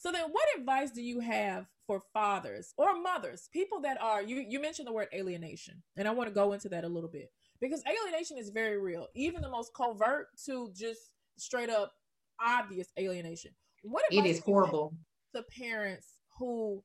So 0.00 0.10
then 0.10 0.30
what 0.30 0.48
advice 0.58 0.92
do 0.92 1.02
you 1.02 1.20
have 1.20 1.66
for 1.86 2.00
fathers 2.14 2.72
or 2.78 2.98
mothers, 2.98 3.50
people 3.52 3.82
that 3.82 4.00
are 4.00 4.22
you 4.22 4.46
you 4.48 4.58
mentioned 4.58 4.88
the 4.88 4.94
word 4.94 5.08
alienation, 5.12 5.82
and 5.94 6.08
I 6.08 6.12
want 6.12 6.30
to 6.30 6.34
go 6.34 6.54
into 6.54 6.70
that 6.70 6.84
a 6.84 6.88
little 6.88 7.10
bit 7.10 7.30
because 7.60 7.82
alienation 7.86 8.38
is 8.38 8.50
very 8.50 8.78
real, 8.78 9.08
even 9.14 9.42
the 9.42 9.50
most 9.50 9.72
covert 9.74 10.28
to 10.46 10.72
just 10.74 11.10
straight 11.38 11.70
up 11.70 11.92
obvious 12.40 12.88
alienation. 12.98 13.52
What 13.82 14.04
It 14.10 14.24
is 14.26 14.40
do 14.40 14.52
you 14.52 14.58
have 14.60 14.70
horrible. 14.70 14.94
to 15.34 15.42
parents 15.58 16.08
who 16.38 16.82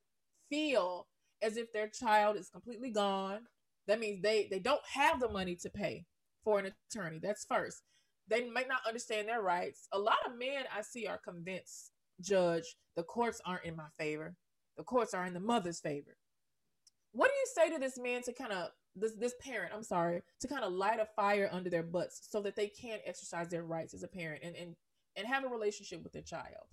feel 0.49 1.07
as 1.41 1.57
if 1.57 1.71
their 1.73 1.87
child 1.89 2.37
is 2.37 2.49
completely 2.49 2.91
gone? 2.91 3.41
That 3.87 3.99
means 3.99 4.21
they 4.21 4.47
they 4.49 4.59
don't 4.59 4.81
have 4.93 5.19
the 5.19 5.29
money 5.29 5.55
to 5.57 5.69
pay 5.69 6.05
for 6.43 6.59
an 6.59 6.71
attorney. 6.91 7.19
That's 7.21 7.45
first. 7.45 7.83
They 8.27 8.49
might 8.49 8.67
not 8.67 8.81
understand 8.87 9.27
their 9.27 9.41
rights. 9.41 9.87
A 9.91 9.99
lot 9.99 10.17
of 10.25 10.37
men 10.37 10.65
I 10.75 10.81
see 10.81 11.05
are 11.07 11.19
convinced, 11.19 11.91
judge, 12.21 12.75
the 12.95 13.03
courts 13.03 13.41
aren't 13.45 13.65
in 13.65 13.75
my 13.75 13.87
favor. 13.99 14.35
The 14.77 14.83
courts 14.83 15.13
are 15.13 15.25
in 15.25 15.33
the 15.33 15.39
mother's 15.39 15.79
favor. 15.79 16.17
what 17.13 17.29
do 17.29 17.33
you 17.35 17.45
say 17.55 17.73
to 17.73 17.79
this 17.79 17.97
man 17.97 18.21
to 18.23 18.33
kind 18.33 18.51
of 18.51 18.69
this 18.95 19.13
this 19.13 19.33
parent? 19.41 19.71
I'm 19.73 19.83
sorry 19.83 20.21
to 20.41 20.47
kind 20.47 20.63
of 20.63 20.73
light 20.73 20.99
a 20.99 21.05
fire 21.05 21.49
under 21.51 21.69
their 21.69 21.83
butts 21.83 22.27
so 22.29 22.41
that 22.41 22.55
they 22.55 22.67
can 22.67 22.99
exercise 23.05 23.49
their 23.49 23.63
rights 23.63 23.93
as 23.93 24.03
a 24.03 24.07
parent 24.07 24.43
and 24.43 24.55
and 24.55 24.75
and 25.15 25.27
have 25.27 25.43
a 25.43 25.47
relationship 25.47 26.03
with 26.03 26.13
their 26.13 26.21
child. 26.21 26.65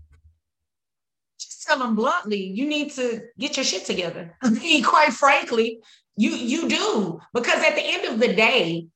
just 1.39 1.65
tell 1.65 1.79
them 1.79 1.95
bluntly, 1.95 2.43
you 2.43 2.67
need 2.67 2.91
to 2.93 3.23
get 3.39 3.57
your 3.57 3.65
shit 3.65 3.85
together. 3.85 4.37
I 4.43 4.51
mean, 4.51 4.83
quite 4.83 5.13
frankly, 5.13 5.81
you 6.17 6.31
you 6.31 6.69
do 6.69 7.21
because 7.35 7.63
at 7.63 7.75
the 7.75 7.85
end 7.85 8.05
of 8.07 8.21
the 8.21 8.35
day, 8.35 8.87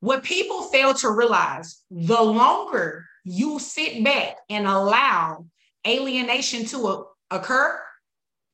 what 0.00 0.22
people 0.22 0.62
fail 0.64 0.94
to 0.94 1.10
realize, 1.10 1.82
the 1.90 2.22
longer 2.22 3.06
you 3.24 3.58
sit 3.58 4.04
back 4.04 4.36
and 4.48 4.66
allow 4.66 5.46
alienation 5.86 6.64
to 6.66 7.06
occur, 7.30 7.80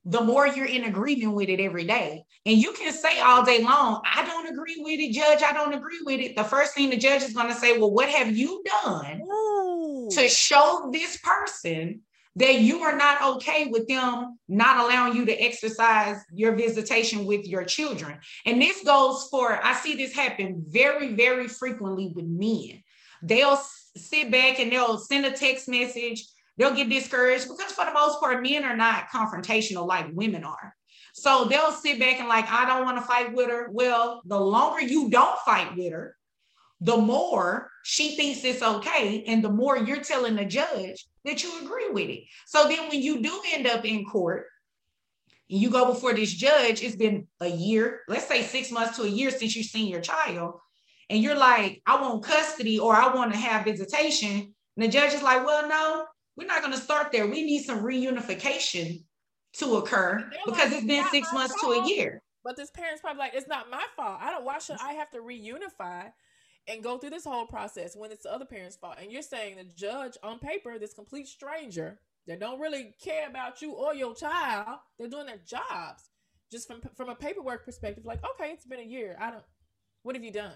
the 0.04 0.20
more 0.20 0.46
you're 0.46 0.66
in 0.66 0.84
agreement 0.84 1.34
with 1.34 1.48
it 1.48 1.60
every 1.60 1.84
day. 1.84 2.24
And 2.44 2.58
you 2.58 2.72
can 2.72 2.92
say 2.92 3.20
all 3.20 3.44
day 3.44 3.62
long, 3.62 4.02
I 4.04 4.24
don't 4.24 4.48
agree 4.48 4.76
with 4.78 4.98
it, 4.98 5.12
judge. 5.12 5.42
I 5.42 5.52
don't 5.52 5.74
agree 5.74 6.00
with 6.04 6.20
it. 6.20 6.34
The 6.34 6.44
first 6.44 6.74
thing 6.74 6.90
the 6.90 6.96
judge 6.96 7.22
is 7.22 7.34
going 7.34 7.48
to 7.48 7.54
say, 7.54 7.78
Well, 7.78 7.92
what 7.92 8.08
have 8.08 8.36
you 8.36 8.64
done 8.84 9.20
Ooh. 9.22 10.08
to 10.10 10.28
show 10.28 10.90
this 10.92 11.18
person 11.18 12.00
that 12.36 12.60
you 12.60 12.80
are 12.80 12.96
not 12.96 13.36
okay 13.36 13.66
with 13.66 13.86
them 13.88 14.38
not 14.48 14.78
allowing 14.78 15.14
you 15.14 15.26
to 15.26 15.42
exercise 15.42 16.16
your 16.32 16.56
visitation 16.56 17.26
with 17.26 17.46
your 17.46 17.64
children. 17.64 18.18
And 18.46 18.60
this 18.60 18.82
goes 18.84 19.28
for, 19.30 19.62
I 19.62 19.74
see 19.74 19.94
this 19.96 20.14
happen 20.14 20.64
very, 20.66 21.14
very 21.14 21.46
frequently 21.46 22.10
with 22.14 22.24
men. 22.24 22.82
They'll 23.22 23.60
sit 23.96 24.30
back 24.30 24.58
and 24.58 24.72
they'll 24.72 24.98
send 24.98 25.26
a 25.26 25.30
text 25.30 25.68
message, 25.68 26.24
they'll 26.56 26.74
get 26.74 26.88
discouraged 26.88 27.48
because, 27.48 27.72
for 27.72 27.84
the 27.84 27.92
most 27.92 28.20
part, 28.20 28.42
men 28.42 28.64
are 28.64 28.76
not 28.76 29.08
confrontational 29.08 29.86
like 29.86 30.06
women 30.12 30.44
are. 30.44 30.74
So 31.14 31.44
they'll 31.44 31.72
sit 31.72 31.98
back 31.98 32.20
and, 32.20 32.28
like, 32.28 32.50
I 32.50 32.64
don't 32.64 32.84
want 32.84 32.96
to 32.98 33.02
fight 33.04 33.34
with 33.34 33.50
her. 33.50 33.68
Well, 33.70 34.22
the 34.24 34.40
longer 34.40 34.80
you 34.80 35.10
don't 35.10 35.38
fight 35.40 35.76
with 35.76 35.92
her, 35.92 36.16
the 36.80 36.96
more 36.96 37.70
she 37.84 38.16
thinks 38.16 38.44
it's 38.44 38.62
okay, 38.62 39.24
and 39.26 39.44
the 39.44 39.50
more 39.50 39.76
you're 39.76 40.02
telling 40.02 40.36
the 40.36 40.44
judge 40.44 41.06
that 41.24 41.42
you 41.42 41.62
agree 41.62 41.90
with 41.90 42.08
it. 42.08 42.24
So 42.46 42.66
then, 42.66 42.88
when 42.88 43.02
you 43.02 43.22
do 43.22 43.40
end 43.52 43.66
up 43.66 43.84
in 43.84 44.04
court, 44.04 44.46
and 45.50 45.60
you 45.60 45.70
go 45.70 45.86
before 45.86 46.14
this 46.14 46.32
judge, 46.32 46.82
it's 46.82 46.96
been 46.96 47.28
a 47.40 47.48
year, 47.48 48.00
let's 48.08 48.26
say 48.26 48.42
six 48.42 48.70
months 48.70 48.96
to 48.96 49.02
a 49.02 49.08
year 49.08 49.30
since 49.30 49.54
you've 49.54 49.66
seen 49.66 49.88
your 49.88 50.00
child, 50.00 50.54
and 51.10 51.22
you're 51.22 51.36
like, 51.36 51.82
I 51.86 52.00
want 52.00 52.24
custody 52.24 52.78
or 52.78 52.96
I 52.96 53.14
want 53.14 53.32
to 53.32 53.38
have 53.38 53.66
visitation. 53.66 54.54
And 54.76 54.84
the 54.84 54.88
judge 54.88 55.12
is 55.12 55.22
like, 55.22 55.44
Well, 55.44 55.68
no, 55.68 56.06
we're 56.36 56.46
not 56.46 56.60
going 56.60 56.72
to 56.72 56.80
start 56.80 57.12
there. 57.12 57.26
We 57.26 57.42
need 57.42 57.64
some 57.64 57.82
reunification 57.82 59.04
to 59.54 59.76
occur 59.76 60.30
because 60.46 60.70
like, 60.70 60.78
it's 60.78 60.86
been 60.86 61.04
six 61.10 61.32
months 61.32 61.54
to 61.60 61.66
a 61.68 61.86
year. 61.86 62.22
But 62.44 62.56
this 62.56 62.70
parent's 62.70 63.00
probably 63.00 63.20
like, 63.20 63.34
it's 63.34 63.48
not 63.48 63.70
my 63.70 63.84
fault. 63.96 64.18
I 64.20 64.30
don't. 64.30 64.44
Why 64.44 64.58
should 64.58 64.78
I 64.80 64.94
have 64.94 65.10
to 65.10 65.18
reunify 65.18 66.10
and 66.66 66.82
go 66.82 66.98
through 66.98 67.10
this 67.10 67.24
whole 67.24 67.46
process 67.46 67.94
when 67.96 68.10
it's 68.10 68.24
the 68.24 68.32
other 68.32 68.44
parent's 68.44 68.76
fault? 68.76 68.96
And 69.00 69.12
you're 69.12 69.22
saying 69.22 69.56
the 69.56 69.64
judge 69.64 70.16
on 70.22 70.38
paper, 70.38 70.78
this 70.78 70.94
complete 70.94 71.28
stranger 71.28 72.00
that 72.26 72.40
don't 72.40 72.60
really 72.60 72.94
care 73.02 73.28
about 73.28 73.62
you 73.62 73.72
or 73.72 73.94
your 73.94 74.14
child, 74.14 74.78
they're 74.98 75.08
doing 75.08 75.26
their 75.26 75.40
jobs. 75.46 76.10
Just 76.50 76.68
from 76.68 76.82
from 76.96 77.08
a 77.08 77.14
paperwork 77.14 77.64
perspective, 77.64 78.04
like, 78.04 78.20
okay, 78.34 78.50
it's 78.50 78.66
been 78.66 78.80
a 78.80 78.82
year. 78.82 79.16
I 79.18 79.30
don't. 79.30 79.44
What 80.02 80.16
have 80.16 80.24
you 80.24 80.32
done? 80.32 80.52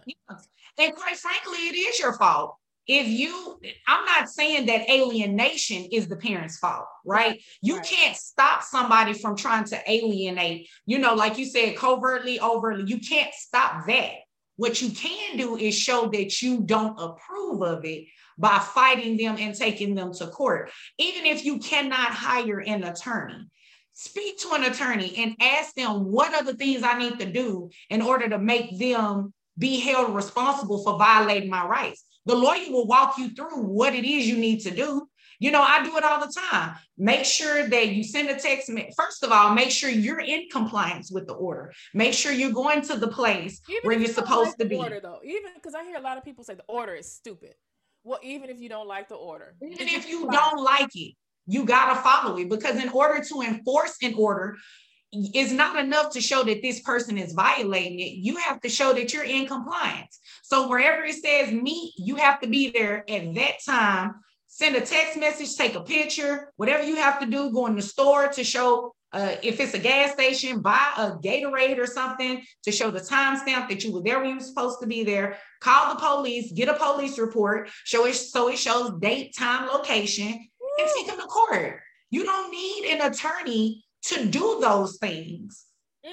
And 0.78 0.94
quite 0.94 1.16
frankly, 1.16 1.68
it 1.68 1.76
is 1.76 1.98
your 1.98 2.12
fault. 2.14 2.56
If 2.88 3.09
you, 3.09 3.59
I'm 3.88 4.05
not 4.05 4.29
saying 4.29 4.66
that 4.66 4.88
alienation 4.88 5.88
is 5.90 6.07
the 6.07 6.16
parent's 6.16 6.59
fault, 6.59 6.87
right? 7.05 7.42
You 7.61 7.77
right. 7.77 7.85
can't 7.85 8.16
stop 8.16 8.62
somebody 8.62 9.12
from 9.12 9.37
trying 9.37 9.64
to 9.64 9.90
alienate, 9.90 10.68
you 10.87 10.99
know, 10.99 11.14
like 11.14 11.37
you 11.37 11.46
said, 11.46 11.77
covertly, 11.77 12.40
overtly. 12.40 12.85
You 12.87 13.01
can't 13.01 13.35
stop 13.35 13.87
that. 13.88 14.12
What 14.57 14.81
you 14.81 14.90
can 14.90 15.37
do 15.37 15.57
is 15.57 15.77
show 15.77 16.09
that 16.09 16.40
you 16.40 16.61
don't 16.61 16.99
approve 16.99 17.62
of 17.62 17.85
it 17.85 18.05
by 18.38 18.59
fighting 18.59 19.16
them 19.16 19.37
and 19.38 19.55
taking 19.55 19.94
them 19.94 20.12
to 20.14 20.29
court. 20.29 20.70
Even 20.99 21.27
if 21.27 21.44
you 21.44 21.59
cannot 21.59 22.12
hire 22.12 22.61
an 22.61 22.85
attorney, 22.85 23.49
speak 23.92 24.38
to 24.40 24.53
an 24.53 24.64
attorney 24.64 25.14
and 25.18 25.37
ask 25.40 25.75
them 25.75 26.05
what 26.05 26.35
are 26.35 26.44
the 26.44 26.55
things 26.55 26.83
I 26.83 26.99
need 26.99 27.18
to 27.18 27.33
do 27.33 27.70
in 27.90 28.01
order 28.01 28.29
to 28.29 28.38
make 28.38 28.79
them 28.79 29.33
be 29.59 29.81
held 29.81 30.14
responsible 30.14 30.83
for 30.85 30.99
violating 30.99 31.51
my 31.51 31.66
rights. 31.66 32.05
The 32.26 32.34
lawyer 32.34 32.70
will 32.70 32.86
walk 32.86 33.18
you 33.18 33.30
through 33.30 33.62
what 33.62 33.94
it 33.94 34.04
is 34.04 34.26
you 34.26 34.36
need 34.36 34.60
to 34.60 34.70
do. 34.70 35.08
You 35.38 35.50
know, 35.50 35.62
I 35.62 35.84
do 35.84 35.96
it 35.96 36.04
all 36.04 36.20
the 36.20 36.32
time. 36.50 36.76
Make 36.96 37.24
sure 37.24 37.68
that 37.68 37.88
you 37.88 38.02
send 38.02 38.28
a 38.30 38.38
text. 38.38 38.70
First 38.96 39.22
of 39.22 39.30
all, 39.32 39.54
make 39.54 39.70
sure 39.70 39.90
you're 39.90 40.20
in 40.20 40.48
compliance 40.50 41.10
with 41.10 41.26
the 41.26 41.34
order. 41.34 41.72
Make 41.92 42.14
sure 42.14 42.32
you're 42.32 42.52
going 42.52 42.80
to 42.82 42.96
the 42.96 43.08
place 43.08 43.60
Even 43.68 43.80
where 43.82 43.98
you're 43.98 44.08
supposed 44.08 44.48
like 44.48 44.56
to 44.58 44.64
the 44.64 44.70
be. 44.70 44.76
Order 44.76 45.00
though, 45.00 45.20
even 45.24 45.52
because 45.54 45.74
I 45.74 45.84
hear 45.84 45.98
a 45.98 46.00
lot 46.00 46.16
of 46.16 46.24
people 46.24 46.42
say 46.42 46.54
the 46.54 46.64
order 46.68 46.94
is 46.94 47.12
stupid. 47.12 47.54
Well, 48.02 48.18
even 48.22 48.50
if 48.50 48.60
you 48.60 48.68
don't 48.68 48.88
like 48.88 49.08
the 49.08 49.16
order, 49.16 49.56
Even 49.60 49.88
if 49.88 50.08
you 50.08 50.30
don't 50.30 50.62
like 50.62 50.94
it, 50.94 51.14
you 51.46 51.64
got 51.64 51.94
to 51.94 52.00
follow 52.00 52.38
it 52.38 52.48
because 52.48 52.82
in 52.82 52.88
order 52.88 53.22
to 53.22 53.42
enforce 53.42 53.96
an 54.02 54.14
order, 54.14 54.56
it's 55.12 55.53
not 55.53 55.79
enough 55.79 56.12
to 56.12 56.21
show 56.21 56.42
that 56.45 56.62
this 56.62 56.81
person 56.81 57.16
is 57.16 57.33
violating 57.33 58.01
it. 58.01 58.12
You 58.14 58.37
have 58.37 58.61
to 58.62 58.69
show 58.69 58.92
that 58.92 59.12
you're 59.12 59.25
in 59.25 59.47
compliance. 59.47 60.19
So 60.42 60.69
wherever 60.69 61.05
it 61.05 61.14
says 61.14 61.53
meet, 61.53 61.95
you 61.97 62.16
have 62.16 62.40
to 62.40 62.49
be 62.49 62.71
there 62.71 63.09
at 63.09 63.35
that 63.35 63.55
time. 63.64 64.16
Send 64.49 64.77
a 64.77 64.81
text 64.81 65.19
message, 65.19 65.55
take 65.57 65.75
a 65.75 65.83
picture, 65.83 66.53
whatever 66.57 66.83
you 66.83 66.97
have 66.97 67.21
to 67.21 67.27
do. 67.27 67.53
Go 67.53 67.66
in 67.66 67.77
the 67.77 67.83
store 67.83 68.29
to 68.29 68.42
show 68.45 68.95
uh, 69.12 69.37
if 69.42 69.61
it's 69.61 69.75
a 69.75 69.79
gas 69.79 70.12
station, 70.12 70.61
buy 70.61 70.92
a 70.99 71.12
Gatorade 71.12 71.79
or 71.79 71.87
something 71.87 72.42
to 72.64 72.73
show 72.73 72.90
the 72.90 73.01
timestamp 73.01 73.69
that 73.69 73.85
you 73.85 73.92
were 73.92 74.03
there 74.03 74.19
when 74.19 74.31
you 74.31 74.35
were 74.37 74.40
supposed 74.40 74.81
to 74.81 74.87
be 74.87 75.05
there. 75.05 75.38
Call 75.61 75.95
the 75.95 76.01
police, 76.01 76.53
get 76.53 76.69
a 76.69 76.75
police 76.75 77.19
report, 77.19 77.71
show 77.85 78.07
it 78.07 78.14
so 78.14 78.49
it 78.49 78.59
shows 78.59 78.92
date, 79.01 79.35
time, 79.38 79.69
location, 79.69 80.27
and 80.27 80.90
take 80.97 81.07
them 81.07 81.19
to 81.19 81.27
court. 81.27 81.81
You 82.11 82.25
don't 82.25 82.51
need 82.51 82.92
an 82.92 83.11
attorney 83.11 83.86
to 84.09 84.27
do 84.27 84.59
those 84.61 84.99
things. 84.99 85.64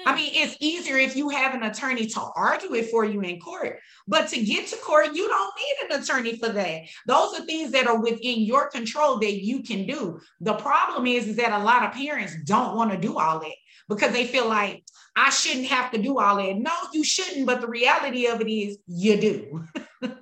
I 0.06 0.12
Mm. 0.12 0.16
mean, 0.16 0.30
it's 0.34 0.56
easier 0.58 0.96
if 0.96 1.14
you 1.14 1.28
have 1.28 1.54
an 1.54 1.62
attorney 1.62 2.06
to 2.06 2.20
argue 2.34 2.74
it 2.74 2.90
for 2.90 3.04
you 3.04 3.20
in 3.20 3.38
court, 3.38 3.78
but 4.08 4.28
to 4.30 4.44
get 4.44 4.66
to 4.68 4.76
court, 4.76 5.14
you 5.14 5.28
don't 5.28 5.54
need 5.56 5.94
an 5.94 6.02
attorney 6.02 6.36
for 6.36 6.48
that. 6.48 6.82
Those 7.06 7.38
are 7.38 7.44
things 7.44 7.70
that 7.70 7.86
are 7.86 8.00
within 8.00 8.40
your 8.40 8.68
control 8.70 9.18
that 9.20 9.44
you 9.44 9.62
can 9.62 9.86
do. 9.86 10.18
The 10.40 10.54
problem 10.54 11.06
is, 11.06 11.28
is 11.28 11.36
that 11.36 11.52
a 11.52 11.62
lot 11.62 11.84
of 11.84 11.92
parents 11.92 12.34
don't 12.44 12.76
want 12.76 12.90
to 12.90 12.98
do 12.98 13.18
all 13.18 13.38
that 13.38 13.54
because 13.88 14.12
they 14.12 14.26
feel 14.26 14.48
like 14.48 14.82
I 15.14 15.30
shouldn't 15.30 15.66
have 15.66 15.92
to 15.92 16.02
do 16.02 16.18
all 16.18 16.36
that. 16.38 16.56
No, 16.56 16.72
you 16.92 17.04
shouldn't. 17.04 17.46
But 17.46 17.60
the 17.60 17.68
reality 17.68 18.26
of 18.26 18.40
it 18.40 18.50
is, 18.50 18.78
you 18.88 19.20
do. 19.20 19.64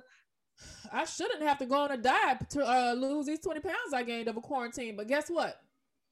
I 0.91 1.05
shouldn't 1.05 1.41
have 1.41 1.57
to 1.57 1.65
go 1.65 1.77
on 1.77 1.91
a 1.91 1.97
diet 1.97 2.47
to 2.51 2.63
uh, 2.63 2.93
lose 2.93 3.25
these 3.25 3.39
20 3.39 3.61
pounds 3.61 3.93
I 3.93 4.03
gained 4.03 4.29
over 4.29 4.39
quarantine. 4.39 4.95
But 4.95 5.07
guess 5.07 5.29
what? 5.29 5.59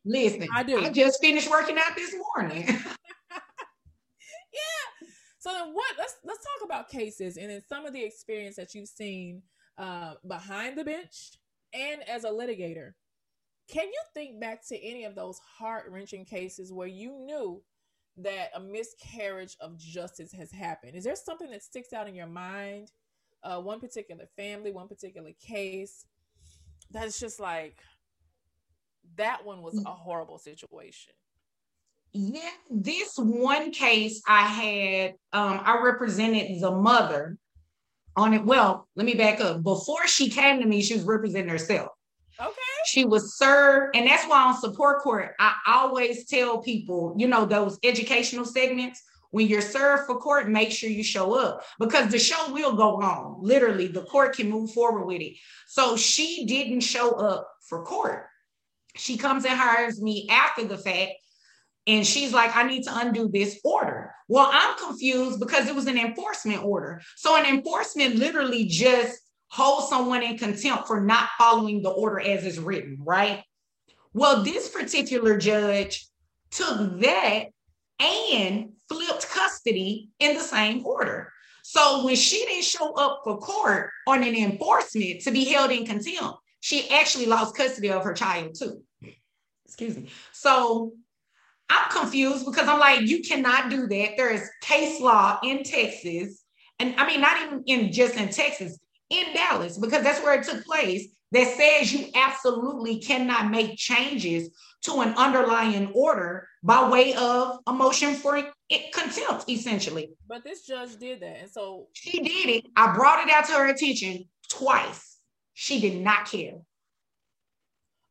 Listen, 0.03 0.47
I 0.55 0.63
do. 0.63 0.83
I 0.83 0.89
just 0.89 1.21
finished 1.21 1.49
working 1.49 1.77
out 1.77 1.95
this 1.95 2.15
morning. 2.35 2.63
yeah. 2.67 3.39
So 5.39 5.51
then 5.53 5.73
what 5.73 5.95
let's 5.97 6.15
let's 6.23 6.43
talk 6.43 6.65
about 6.65 6.89
cases 6.89 7.37
and 7.37 7.49
then 7.49 7.61
some 7.67 7.85
of 7.85 7.93
the 7.93 8.03
experience 8.03 8.55
that 8.55 8.73
you've 8.73 8.89
seen 8.89 9.43
uh, 9.77 10.13
behind 10.27 10.77
the 10.77 10.83
bench 10.83 11.37
and 11.73 12.07
as 12.09 12.23
a 12.23 12.29
litigator. 12.29 12.93
Can 13.71 13.87
you 13.87 14.01
think 14.13 14.41
back 14.41 14.67
to 14.67 14.77
any 14.83 15.05
of 15.05 15.15
those 15.15 15.39
heart-wrenching 15.39 16.25
cases 16.25 16.73
where 16.73 16.87
you 16.87 17.11
knew 17.11 17.61
that 18.17 18.49
a 18.53 18.59
miscarriage 18.59 19.55
of 19.61 19.77
justice 19.77 20.33
has 20.33 20.51
happened? 20.51 20.95
Is 20.95 21.05
there 21.05 21.15
something 21.15 21.49
that 21.51 21.63
sticks 21.63 21.93
out 21.93 22.09
in 22.09 22.15
your 22.15 22.27
mind? 22.27 22.91
Uh, 23.43 23.61
one 23.61 23.79
particular 23.79 24.25
family, 24.35 24.71
one 24.71 24.89
particular 24.89 25.31
case 25.39 26.05
that's 26.91 27.19
just 27.19 27.39
like 27.39 27.79
that 29.17 29.45
one 29.45 29.61
was 29.61 29.81
a 29.85 29.89
horrible 29.89 30.37
situation. 30.37 31.13
Yeah, 32.13 32.49
this 32.69 33.13
one 33.17 33.71
case 33.71 34.21
I 34.27 34.41
had, 34.41 35.11
um, 35.31 35.61
I 35.63 35.81
represented 35.81 36.61
the 36.61 36.71
mother 36.71 37.37
on 38.15 38.33
it. 38.33 38.45
Well, 38.45 38.87
let 38.95 39.05
me 39.05 39.13
back 39.13 39.39
up. 39.39 39.63
Before 39.63 40.07
she 40.07 40.29
came 40.29 40.59
to 40.59 40.65
me, 40.65 40.81
she 40.81 40.95
was 40.95 41.03
representing 41.03 41.49
herself. 41.49 41.89
Okay. 42.39 42.51
She 42.87 43.05
was 43.05 43.37
served, 43.37 43.95
and 43.95 44.07
that's 44.07 44.27
why 44.27 44.43
on 44.43 44.59
support 44.59 45.01
court, 45.01 45.35
I 45.39 45.53
always 45.67 46.25
tell 46.25 46.61
people, 46.61 47.15
you 47.17 47.27
know, 47.27 47.45
those 47.45 47.77
educational 47.83 48.45
segments. 48.45 49.01
When 49.29 49.47
you're 49.47 49.61
served 49.61 50.07
for 50.07 50.17
court, 50.17 50.49
make 50.49 50.71
sure 50.71 50.89
you 50.89 51.05
show 51.05 51.39
up 51.39 51.63
because 51.79 52.11
the 52.11 52.19
show 52.19 52.51
will 52.51 52.75
go 52.75 53.01
on. 53.01 53.37
Literally, 53.41 53.87
the 53.87 54.01
court 54.01 54.35
can 54.35 54.49
move 54.49 54.71
forward 54.71 55.05
with 55.05 55.21
it. 55.21 55.37
So 55.67 55.95
she 55.95 56.45
didn't 56.45 56.81
show 56.81 57.11
up 57.11 57.47
for 57.69 57.85
court. 57.85 58.25
She 58.95 59.17
comes 59.17 59.45
and 59.45 59.57
hires 59.57 60.01
me 60.01 60.27
after 60.29 60.65
the 60.65 60.77
fact 60.77 61.13
and 61.87 62.05
she's 62.05 62.33
like, 62.33 62.55
I 62.55 62.63
need 62.63 62.83
to 62.83 62.97
undo 62.97 63.27
this 63.27 63.59
order. 63.63 64.13
Well, 64.27 64.49
I'm 64.51 64.77
confused 64.77 65.39
because 65.39 65.67
it 65.67 65.75
was 65.75 65.87
an 65.87 65.97
enforcement 65.97 66.63
order. 66.63 67.01
So, 67.15 67.35
an 67.35 67.45
enforcement 67.45 68.15
literally 68.15 68.65
just 68.65 69.19
holds 69.47 69.89
someone 69.89 70.23
in 70.23 70.37
contempt 70.37 70.87
for 70.87 71.01
not 71.01 71.29
following 71.37 71.81
the 71.81 71.89
order 71.89 72.19
as 72.19 72.45
is 72.45 72.59
written, 72.59 72.97
right? 73.01 73.43
Well, 74.13 74.43
this 74.43 74.69
particular 74.69 75.37
judge 75.37 76.07
took 76.51 76.99
that 77.01 77.45
and 77.99 78.73
flipped 78.87 79.29
custody 79.29 80.09
in 80.19 80.35
the 80.35 80.43
same 80.43 80.85
order. 80.85 81.31
So 81.63 82.05
when 82.05 82.15
she 82.15 82.45
didn't 82.45 82.63
show 82.63 82.93
up 82.93 83.21
for 83.23 83.37
court 83.37 83.89
on 84.07 84.23
an 84.23 84.35
enforcement 84.35 85.21
to 85.21 85.31
be 85.31 85.45
held 85.45 85.71
in 85.71 85.85
contempt, 85.85 86.37
she 86.61 86.89
actually 86.89 87.25
lost 87.25 87.57
custody 87.57 87.89
of 87.91 88.03
her 88.03 88.13
child 88.13 88.55
too. 88.57 88.81
Excuse 89.65 89.97
me. 89.97 90.09
So 90.31 90.93
I'm 91.69 91.89
confused 91.91 92.45
because 92.45 92.67
I'm 92.67 92.79
like, 92.79 93.01
you 93.01 93.21
cannot 93.21 93.69
do 93.69 93.87
that. 93.87 94.11
There 94.17 94.31
is 94.33 94.49
case 94.61 95.01
law 95.01 95.39
in 95.43 95.63
Texas, 95.63 96.43
and 96.79 96.95
I 96.97 97.07
mean, 97.07 97.21
not 97.21 97.41
even 97.41 97.63
in 97.67 97.91
just 97.91 98.15
in 98.15 98.29
Texas, 98.29 98.77
in 99.09 99.33
Dallas, 99.33 99.77
because 99.77 100.03
that's 100.03 100.21
where 100.21 100.39
it 100.39 100.45
took 100.45 100.63
place, 100.65 101.07
that 101.31 101.55
says 101.57 101.93
you 101.93 102.07
absolutely 102.15 102.99
cannot 102.99 103.49
make 103.49 103.77
changes 103.77 104.49
to 104.83 104.99
an 105.01 105.13
underlying 105.15 105.91
order 105.93 106.47
by 106.63 106.89
way 106.89 107.13
of 107.15 107.59
a 107.67 107.73
motion 107.73 108.15
for 108.15 108.37
it- 108.37 108.93
contempt, 108.93 109.45
essentially. 109.49 110.09
But 110.27 110.43
this 110.43 110.65
judge 110.65 110.97
did 110.97 111.21
that, 111.21 111.37
and 111.41 111.49
so 111.49 111.87
She 111.93 112.21
did 112.21 112.49
it. 112.49 112.65
I 112.75 112.93
brought 112.93 113.25
it 113.25 113.31
out 113.33 113.45
to 113.45 113.53
her 113.53 113.67
attention 113.67 114.25
twice. 114.49 115.10
She 115.53 115.79
did 115.79 116.01
not 116.01 116.25
care. 116.25 116.59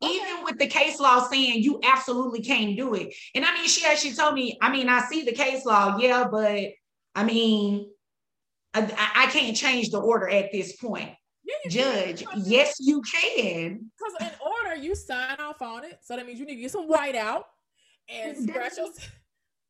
Even 0.02 0.44
with 0.44 0.58
the 0.58 0.66
case 0.66 0.98
law 0.98 1.26
saying 1.28 1.62
you 1.62 1.78
absolutely 1.84 2.40
can't 2.40 2.76
do 2.76 2.94
it. 2.94 3.14
And 3.34 3.44
I 3.44 3.52
mean, 3.52 3.66
she 3.68 3.84
actually 3.84 4.14
told 4.14 4.34
me, 4.34 4.56
I 4.62 4.70
mean, 4.72 4.88
I 4.88 5.00
see 5.02 5.24
the 5.24 5.32
case 5.32 5.66
law, 5.66 5.98
yeah, 5.98 6.26
but 6.30 6.68
I 7.14 7.24
mean, 7.24 7.90
I, 8.72 8.80
I- 9.16 9.26
can't 9.26 9.56
change 9.56 9.90
the 9.90 10.00
order 10.00 10.28
at 10.28 10.52
this 10.52 10.76
point. 10.76 11.10
Judge, 11.68 12.24
yes, 12.36 12.76
you 12.78 13.02
can. 13.02 13.90
Because 13.98 14.32
in 14.32 14.38
order, 14.46 14.80
you 14.80 14.94
sign 14.94 15.36
off 15.40 15.60
on 15.60 15.84
it, 15.84 15.98
so 16.00 16.16
that 16.16 16.24
means 16.24 16.38
you 16.38 16.46
need 16.46 16.54
to 16.54 16.60
get 16.60 16.70
some 16.70 16.86
white 16.86 17.16
out 17.16 17.44
and 18.08 18.36
scratch 18.36 18.78
your. 18.78 19.08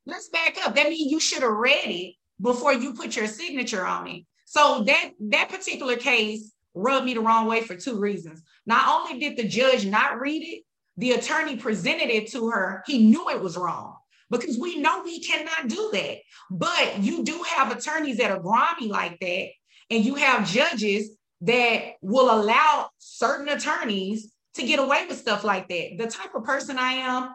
Let's 0.06 0.28
back 0.28 0.56
up. 0.64 0.74
That 0.74 0.88
means 0.90 1.10
you 1.10 1.18
should 1.18 1.42
have 1.42 1.52
read 1.52 1.86
it 1.86 2.14
before 2.40 2.74
you 2.74 2.92
put 2.92 3.16
your 3.16 3.26
signature 3.26 3.84
on 3.86 4.06
it. 4.08 4.24
So 4.44 4.84
that 4.84 5.10
that 5.30 5.48
particular 5.48 5.96
case 5.96 6.52
rubbed 6.74 7.06
me 7.06 7.14
the 7.14 7.20
wrong 7.20 7.46
way 7.46 7.62
for 7.62 7.76
two 7.76 7.98
reasons. 7.98 8.42
Not 8.66 8.88
only 8.88 9.18
did 9.18 9.36
the 9.36 9.48
judge 9.48 9.84
not 9.86 10.20
read 10.20 10.42
it, 10.42 10.62
the 10.96 11.12
attorney 11.12 11.56
presented 11.56 12.10
it 12.10 12.30
to 12.32 12.50
her. 12.50 12.82
He 12.86 13.06
knew 13.06 13.28
it 13.30 13.40
was 13.40 13.56
wrong 13.56 13.96
because 14.30 14.58
we 14.58 14.78
know 14.78 15.02
we 15.02 15.20
cannot 15.20 15.68
do 15.68 15.90
that. 15.92 16.18
But 16.50 16.98
you 17.00 17.24
do 17.24 17.42
have 17.56 17.76
attorneys 17.76 18.18
that 18.18 18.30
are 18.30 18.40
grimy 18.40 18.88
like 18.88 19.18
that, 19.20 19.48
and 19.90 20.04
you 20.04 20.14
have 20.16 20.48
judges 20.48 21.16
that 21.42 21.94
will 22.02 22.30
allow 22.30 22.90
certain 22.98 23.48
attorneys 23.48 24.32
to 24.54 24.66
get 24.66 24.78
away 24.78 25.06
with 25.06 25.18
stuff 25.18 25.42
like 25.44 25.68
that. 25.68 25.96
The 25.96 26.06
type 26.06 26.34
of 26.34 26.44
person 26.44 26.78
I 26.78 26.92
am, 26.92 27.34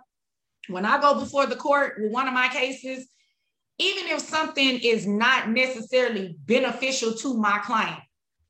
when 0.67 0.85
I 0.85 1.01
go 1.01 1.19
before 1.19 1.47
the 1.47 1.55
court 1.55 1.95
with 1.99 2.11
one 2.11 2.27
of 2.27 2.33
my 2.33 2.47
cases, 2.49 3.07
even 3.77 4.07
if 4.07 4.19
something 4.21 4.79
is 4.81 5.05
not 5.05 5.49
necessarily 5.49 6.37
beneficial 6.45 7.13
to 7.13 7.37
my 7.37 7.59
client, 7.59 7.99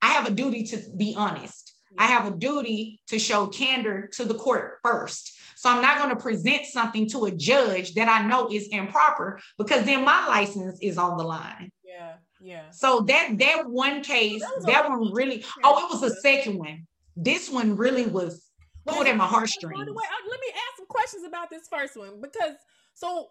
I 0.05 0.09
have 0.09 0.27
a 0.27 0.31
duty 0.31 0.63
to 0.65 0.77
be 0.95 1.15
honest. 1.17 1.73
I 1.97 2.05
have 2.05 2.31
a 2.31 2.37
duty 2.37 3.01
to 3.07 3.17
show 3.17 3.47
candor 3.47 4.07
to 4.13 4.25
the 4.25 4.35
court 4.35 4.77
first. 4.83 5.35
So 5.55 5.69
I'm 5.69 5.81
not 5.81 5.97
going 5.97 6.11
to 6.11 6.21
present 6.21 6.65
something 6.65 7.09
to 7.09 7.25
a 7.25 7.31
judge 7.31 7.95
that 7.95 8.07
I 8.07 8.27
know 8.27 8.47
is 8.51 8.67
improper 8.67 9.39
because 9.57 9.83
then 9.85 10.05
my 10.05 10.27
license 10.27 10.77
is 10.79 10.99
on 10.99 11.17
the 11.17 11.23
line. 11.23 11.71
Yeah, 11.83 12.13
yeah. 12.39 12.69
So 12.69 13.01
that 13.07 13.39
that 13.39 13.67
one 13.67 14.03
case, 14.03 14.41
That 14.41 14.65
that 14.67 14.89
one 14.89 15.11
really, 15.11 15.43
oh, 15.63 15.85
it 15.85 15.91
was 15.91 16.03
a 16.03 16.15
second 16.17 16.59
one. 16.59 16.85
This 17.15 17.49
one 17.49 17.75
really 17.75 18.05
was 18.05 18.45
pulled 18.85 19.07
at 19.07 19.17
my 19.17 19.25
heartstrings. 19.25 19.79
wait, 19.79 19.87
wait, 19.87 20.05
uh, 20.05 20.29
let 20.29 20.39
me 20.39 20.47
ask 20.49 20.77
some 20.77 20.85
questions 20.87 21.23
about 21.25 21.49
this 21.49 21.67
first 21.67 21.97
one 21.97 22.21
because 22.21 22.55
so 22.93 23.29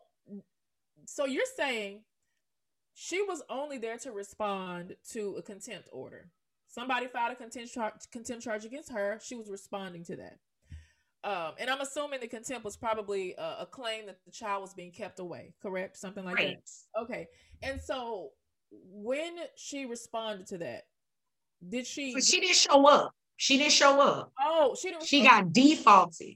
so 1.07 1.27
you're 1.27 1.53
saying 1.57 2.03
she 2.95 3.23
was 3.23 3.43
only 3.49 3.79
there 3.79 3.99
to 3.99 4.11
respond 4.11 4.97
to 5.13 5.37
a 5.37 5.43
contempt 5.43 5.89
order. 5.93 6.31
Somebody 6.75 7.07
filed 7.07 7.33
a 7.33 7.37
contempt 7.37 7.73
charge, 7.73 7.93
contempt 8.11 8.43
charge 8.43 8.65
against 8.65 8.91
her. 8.91 9.21
She 9.23 9.37
was 9.37 9.49
responding 9.49 10.03
to 10.07 10.17
that. 10.17 10.39
Um, 11.23 11.53
and 11.61 11.71
I'm 11.71 11.81
assuming 11.81 12.19
the 12.21 12.27
contempt 12.27 12.65
was 12.65 12.77
probably 12.77 13.35
a, 13.39 13.59
a 13.61 13.67
claim 13.71 14.07
that 14.07 14.19
the 14.25 14.33
child 14.33 14.61
was 14.63 14.75
being 14.75 14.91
kept 14.91 15.21
away, 15.21 15.55
correct? 15.63 15.97
Something 15.97 16.25
like 16.25 16.35
Right. 16.35 16.59
that. 16.97 17.01
Okay. 17.03 17.29
And 17.63 17.81
so 17.81 18.31
when 18.73 19.37
she 19.57 19.87
responded 19.87 20.49
to 20.49 20.59
that, 20.59 20.83
did 21.69 21.87
she? 21.87 22.21
She 22.21 22.41
didn't 22.41 22.57
show 22.57 22.87
up. 22.89 23.15
She 23.37 23.57
didn't 23.57 23.73
show 23.73 24.01
up. 24.01 24.33
oh, 24.41 24.75
she 24.81 24.89
didn't. 24.91 25.05
She 25.07 25.23
got 25.23 25.53
defaulted. 25.53 26.35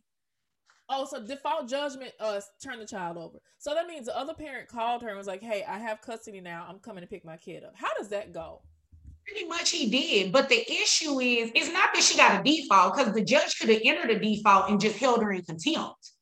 Oh, 0.88 1.04
so 1.04 1.20
default 1.22 1.68
judgment 1.68 2.12
uh 2.20 2.40
turn 2.64 2.78
the 2.78 2.86
child 2.86 3.18
over. 3.18 3.38
So 3.58 3.74
that 3.74 3.88
means 3.88 4.06
the 4.06 4.16
other 4.16 4.34
parent 4.34 4.68
called 4.68 5.02
her 5.02 5.08
and 5.08 5.18
was 5.18 5.26
like, 5.26 5.42
"Hey, 5.42 5.64
I 5.68 5.78
have 5.78 6.00
custody 6.00 6.40
now. 6.40 6.64
I'm 6.68 6.78
coming 6.78 7.02
to 7.02 7.08
pick 7.08 7.24
my 7.24 7.36
kid 7.36 7.62
up." 7.64 7.74
How 7.76 7.92
does 7.98 8.08
that 8.08 8.32
go? 8.32 8.62
Pretty 9.28 9.46
much 9.46 9.70
he 9.70 9.90
did. 9.90 10.32
But 10.32 10.48
the 10.48 10.60
issue 10.70 11.20
is, 11.20 11.50
it's 11.54 11.70
not 11.72 11.90
that 11.92 12.02
she 12.02 12.16
got 12.16 12.40
a 12.40 12.42
default 12.42 12.96
because 12.96 13.12
the 13.12 13.22
judge 13.22 13.58
could 13.58 13.68
have 13.68 13.82
entered 13.84 14.10
a 14.10 14.18
default 14.18 14.70
and 14.70 14.80
just 14.80 14.96
held 14.96 15.22
her 15.22 15.32
in 15.32 15.42
contempt. 15.42 16.12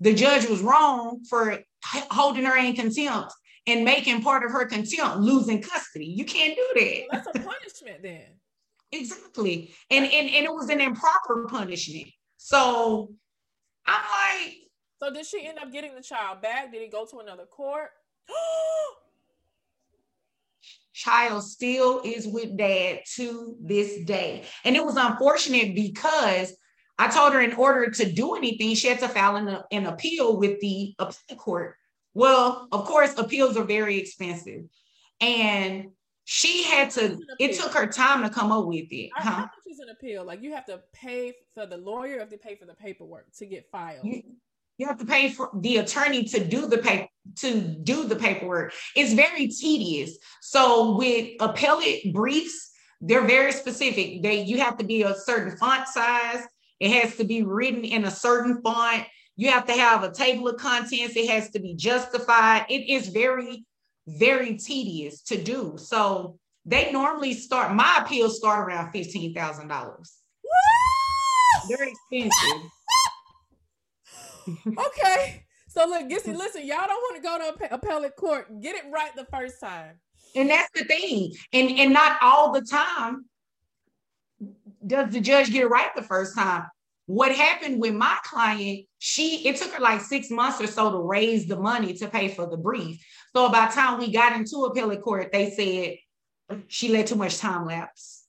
The 0.00 0.12
judge 0.12 0.46
was 0.48 0.60
wrong 0.60 1.24
for 1.28 1.60
holding 2.10 2.44
her 2.44 2.56
in 2.58 2.74
contempt 2.74 3.32
and 3.66 3.84
making 3.84 4.22
part 4.22 4.44
of 4.44 4.50
her 4.50 4.66
contempt 4.66 5.18
losing 5.18 5.62
custody. 5.62 6.06
You 6.06 6.26
can't 6.26 6.54
do 6.54 6.68
that. 6.74 7.02
Well, 7.10 7.22
that's 7.24 7.38
a 7.38 7.40
punishment 7.40 8.02
then. 8.02 8.26
Exactly. 8.90 9.72
And, 9.90 10.04
and 10.04 10.28
and 10.28 10.44
it 10.44 10.52
was 10.52 10.68
an 10.68 10.80
improper 10.80 11.46
punishment. 11.48 12.08
So 12.36 13.14
I'm 13.86 14.02
like, 14.44 14.56
So 15.02 15.10
did 15.10 15.24
she 15.24 15.46
end 15.46 15.58
up 15.58 15.72
getting 15.72 15.94
the 15.94 16.02
child 16.02 16.42
back? 16.42 16.70
Did 16.70 16.82
he 16.82 16.88
go 16.88 17.06
to 17.06 17.20
another 17.20 17.46
court? 17.46 17.88
child 20.92 21.44
still 21.44 22.00
is 22.04 22.26
with 22.26 22.56
dad 22.56 23.00
to 23.14 23.56
this 23.60 24.04
day. 24.04 24.44
And 24.64 24.76
it 24.76 24.84
was 24.84 24.96
unfortunate 24.96 25.74
because 25.74 26.54
I 26.98 27.08
told 27.08 27.32
her 27.32 27.40
in 27.40 27.54
order 27.54 27.90
to 27.90 28.12
do 28.12 28.34
anything, 28.34 28.74
she 28.74 28.88
had 28.88 29.00
to 29.00 29.08
file 29.08 29.36
an, 29.36 29.58
an 29.70 29.86
appeal 29.86 30.36
with 30.36 30.60
the 30.60 30.94
appellate 30.98 31.38
court. 31.38 31.76
Well, 32.14 32.68
of 32.72 32.84
course, 32.84 33.16
appeals 33.16 33.56
are 33.56 33.64
very 33.64 33.98
expensive. 33.98 34.64
And 35.20 35.88
she 36.24 36.62
had 36.64 36.90
to, 36.90 37.18
it 37.40 37.58
took 37.58 37.72
her 37.72 37.86
time 37.86 38.22
to 38.22 38.30
come 38.30 38.52
up 38.52 38.66
with 38.66 38.86
it. 38.90 39.10
How, 39.14 39.30
Huh? 39.30 39.40
much 39.40 39.50
is 39.66 39.78
an 39.80 39.88
appeal? 39.88 40.24
Like 40.24 40.42
you 40.42 40.52
have 40.54 40.66
to 40.66 40.82
pay 40.92 41.32
for 41.54 41.66
the 41.66 41.78
lawyer, 41.78 42.14
you 42.14 42.18
have 42.20 42.30
to 42.30 42.36
pay 42.38 42.54
for 42.54 42.66
the 42.66 42.74
paperwork 42.74 43.32
to 43.38 43.46
get 43.46 43.68
filed. 43.72 44.04
You, 44.04 44.22
you 44.82 44.88
have 44.88 44.98
to 44.98 45.06
pay 45.06 45.30
for 45.30 45.48
the 45.60 45.76
attorney 45.76 46.24
to 46.24 46.44
do 46.44 46.66
the 46.66 46.78
paper 46.78 47.06
to 47.36 47.60
do 47.60 48.04
the 48.04 48.16
paperwork. 48.16 48.72
It's 48.96 49.12
very 49.12 49.46
tedious. 49.46 50.18
So 50.40 50.96
with 50.96 51.30
appellate 51.38 52.12
briefs, 52.12 52.72
they're 53.00 53.24
very 53.24 53.52
specific. 53.52 54.24
They 54.24 54.42
you 54.42 54.58
have 54.58 54.76
to 54.78 54.84
be 54.84 55.02
a 55.04 55.14
certain 55.14 55.56
font 55.56 55.86
size. 55.86 56.42
It 56.80 56.90
has 57.00 57.14
to 57.18 57.24
be 57.24 57.44
written 57.44 57.84
in 57.84 58.06
a 58.06 58.10
certain 58.10 58.60
font. 58.60 59.04
You 59.36 59.50
have 59.52 59.66
to 59.66 59.72
have 59.72 60.02
a 60.02 60.10
table 60.12 60.48
of 60.48 60.56
contents. 60.56 61.16
It 61.16 61.30
has 61.30 61.50
to 61.50 61.60
be 61.60 61.76
justified. 61.76 62.66
It 62.68 62.90
is 62.90 63.06
very, 63.06 63.64
very 64.08 64.56
tedious 64.56 65.22
to 65.30 65.40
do. 65.40 65.74
So 65.76 66.40
they 66.66 66.90
normally 66.90 67.34
start. 67.34 67.72
My 67.72 68.00
appeals 68.02 68.38
start 68.38 68.66
around 68.66 68.90
fifteen 68.90 69.32
thousand 69.32 69.68
dollars. 69.68 70.12
They're 71.68 71.88
expensive. 71.88 72.62
Okay. 74.48 75.44
So 75.68 75.86
look, 75.86 76.08
listen, 76.10 76.36
listen, 76.36 76.66
y'all 76.66 76.86
don't 76.86 76.90
want 76.90 77.16
to 77.16 77.22
go 77.22 77.38
to 77.38 77.56
appe- 77.56 77.72
appellate 77.72 78.16
court. 78.16 78.60
Get 78.60 78.76
it 78.76 78.84
right 78.92 79.14
the 79.16 79.24
first 79.26 79.60
time. 79.60 79.98
And 80.34 80.50
that's 80.50 80.68
the 80.74 80.84
thing. 80.84 81.32
And 81.52 81.70
and 81.78 81.92
not 81.92 82.18
all 82.22 82.52
the 82.52 82.62
time 82.62 83.26
does 84.86 85.12
the 85.12 85.20
judge 85.20 85.50
get 85.50 85.62
it 85.62 85.68
right 85.68 85.94
the 85.94 86.02
first 86.02 86.36
time. 86.36 86.66
What 87.06 87.34
happened 87.34 87.80
with 87.80 87.94
my 87.94 88.16
client, 88.24 88.86
she 88.98 89.46
it 89.48 89.56
took 89.56 89.72
her 89.72 89.80
like 89.80 90.00
six 90.00 90.30
months 90.30 90.60
or 90.60 90.66
so 90.66 90.90
to 90.92 90.98
raise 90.98 91.46
the 91.46 91.56
money 91.56 91.94
to 91.94 92.08
pay 92.08 92.28
for 92.28 92.46
the 92.48 92.56
brief. 92.56 93.04
So 93.34 93.50
by 93.50 93.66
the 93.66 93.72
time 93.72 93.98
we 93.98 94.12
got 94.12 94.36
into 94.36 94.64
appellate 94.64 95.02
court, 95.02 95.32
they 95.32 95.50
said 95.50 96.58
she 96.68 96.88
let 96.90 97.06
too 97.06 97.16
much 97.16 97.38
time 97.38 97.66
lapse. 97.66 98.26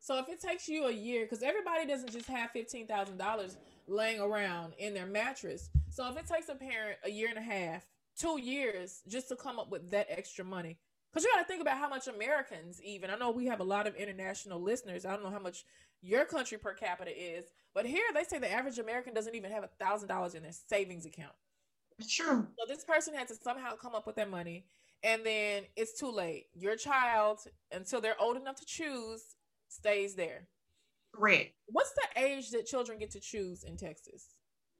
So 0.00 0.18
if 0.18 0.28
it 0.28 0.40
takes 0.40 0.68
you 0.68 0.86
a 0.86 0.92
year, 0.92 1.24
because 1.24 1.42
everybody 1.42 1.86
doesn't 1.86 2.12
just 2.12 2.26
have 2.26 2.50
fifteen 2.50 2.86
thousand 2.86 3.16
dollars 3.18 3.56
laying 3.90 4.20
around 4.20 4.72
in 4.78 4.94
their 4.94 5.06
mattress. 5.06 5.68
So 5.90 6.08
if 6.08 6.16
it 6.16 6.26
takes 6.26 6.48
a 6.48 6.54
parent 6.54 6.98
a 7.04 7.10
year 7.10 7.28
and 7.28 7.38
a 7.38 7.42
half, 7.42 7.86
two 8.16 8.40
years 8.40 9.02
just 9.08 9.28
to 9.28 9.36
come 9.36 9.58
up 9.58 9.70
with 9.70 9.90
that 9.90 10.06
extra 10.08 10.44
money, 10.44 10.78
because 11.12 11.24
you 11.24 11.30
got 11.34 11.40
to 11.40 11.46
think 11.46 11.60
about 11.60 11.78
how 11.78 11.88
much 11.88 12.06
Americans 12.06 12.80
even. 12.82 13.10
I 13.10 13.16
know 13.16 13.30
we 13.32 13.46
have 13.46 13.60
a 13.60 13.64
lot 13.64 13.86
of 13.86 13.96
international 13.96 14.60
listeners. 14.60 15.04
I 15.04 15.12
don't 15.12 15.24
know 15.24 15.30
how 15.30 15.40
much 15.40 15.64
your 16.02 16.24
country 16.24 16.56
per 16.56 16.72
capita 16.72 17.10
is, 17.10 17.46
but 17.74 17.84
here 17.84 18.04
they 18.14 18.24
say 18.24 18.38
the 18.38 18.50
average 18.50 18.78
American 18.78 19.12
doesn't 19.12 19.34
even 19.34 19.50
have 19.50 19.64
a 19.64 19.70
thousand 19.84 20.08
dollars 20.08 20.34
in 20.34 20.42
their 20.42 20.52
savings 20.52 21.04
account. 21.04 21.34
Sure. 22.06 22.48
So 22.58 22.72
this 22.72 22.84
person 22.84 23.14
had 23.14 23.28
to 23.28 23.34
somehow 23.34 23.74
come 23.74 23.94
up 23.94 24.06
with 24.06 24.16
that 24.16 24.30
money, 24.30 24.66
and 25.02 25.26
then 25.26 25.64
it's 25.76 25.98
too 25.98 26.10
late. 26.10 26.46
Your 26.54 26.76
child, 26.76 27.40
until 27.72 28.00
they're 28.00 28.20
old 28.20 28.36
enough 28.36 28.56
to 28.60 28.64
choose, 28.64 29.22
stays 29.68 30.14
there. 30.14 30.46
Correct. 31.14 31.52
What's 31.66 31.92
the 31.92 32.22
age 32.22 32.50
that 32.50 32.66
children 32.66 32.98
get 32.98 33.10
to 33.12 33.20
choose 33.20 33.64
in 33.64 33.76
Texas? 33.76 34.26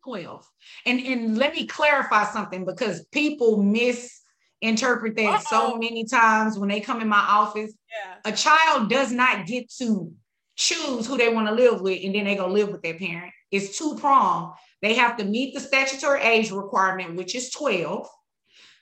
12. 0.04 0.46
And 0.86 1.00
and 1.00 1.38
let 1.38 1.54
me 1.54 1.66
clarify 1.66 2.24
something 2.24 2.64
because 2.64 3.04
people 3.12 3.62
misinterpret 3.62 5.16
that 5.16 5.42
so 5.42 5.72
Uh-oh. 5.72 5.78
many 5.78 6.06
times 6.06 6.58
when 6.58 6.68
they 6.68 6.80
come 6.80 7.00
in 7.00 7.08
my 7.08 7.18
office. 7.18 7.72
Yeah. 7.90 8.32
A 8.32 8.34
child 8.34 8.88
does 8.88 9.12
not 9.12 9.46
get 9.46 9.70
to 9.78 10.12
choose 10.56 11.06
who 11.06 11.16
they 11.16 11.32
want 11.32 11.48
to 11.48 11.54
live 11.54 11.80
with 11.80 12.00
and 12.04 12.14
then 12.14 12.24
they 12.24 12.36
go 12.36 12.46
live 12.46 12.70
with 12.70 12.82
their 12.82 12.94
parent. 12.94 13.32
It's 13.50 13.78
two 13.78 13.96
prong. 13.96 14.54
They 14.82 14.94
have 14.94 15.16
to 15.18 15.24
meet 15.24 15.54
the 15.54 15.60
statutory 15.60 16.22
age 16.22 16.50
requirement, 16.50 17.16
which 17.16 17.34
is 17.34 17.50
12. 17.50 18.08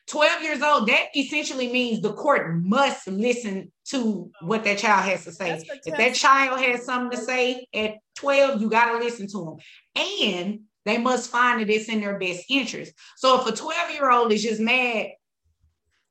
12 0.09 0.42
years 0.42 0.62
old, 0.62 0.88
that 0.88 1.06
essentially 1.14 1.70
means 1.70 2.00
the 2.00 2.12
court 2.12 2.54
must 2.56 3.06
listen 3.06 3.70
to 3.86 4.30
what 4.40 4.64
that 4.64 4.78
child 4.78 5.04
has 5.04 5.24
to 5.24 5.32
say. 5.32 5.62
If 5.84 5.96
that 5.96 6.14
child 6.14 6.61
has 6.61 6.84
something 6.84 7.18
to 7.18 7.24
say 7.24 7.66
at 7.74 7.94
12, 8.16 8.61
you 8.61 8.70
got 8.70 8.92
to 8.92 8.98
listen 8.98 9.28
to 9.28 9.44
them. 9.44 9.56
And 10.22 10.61
they 10.84 10.98
must 10.98 11.30
find 11.30 11.61
that 11.61 11.68
it's 11.68 11.88
in 11.88 12.00
their 12.00 12.18
best 12.18 12.44
interest. 12.48 12.92
So 13.16 13.40
if 13.40 13.46
a 13.46 13.56
12 13.56 13.92
year 13.92 14.11
old 14.11 14.32
is 14.32 14.42
just 14.42 14.61
mad 14.61 15.09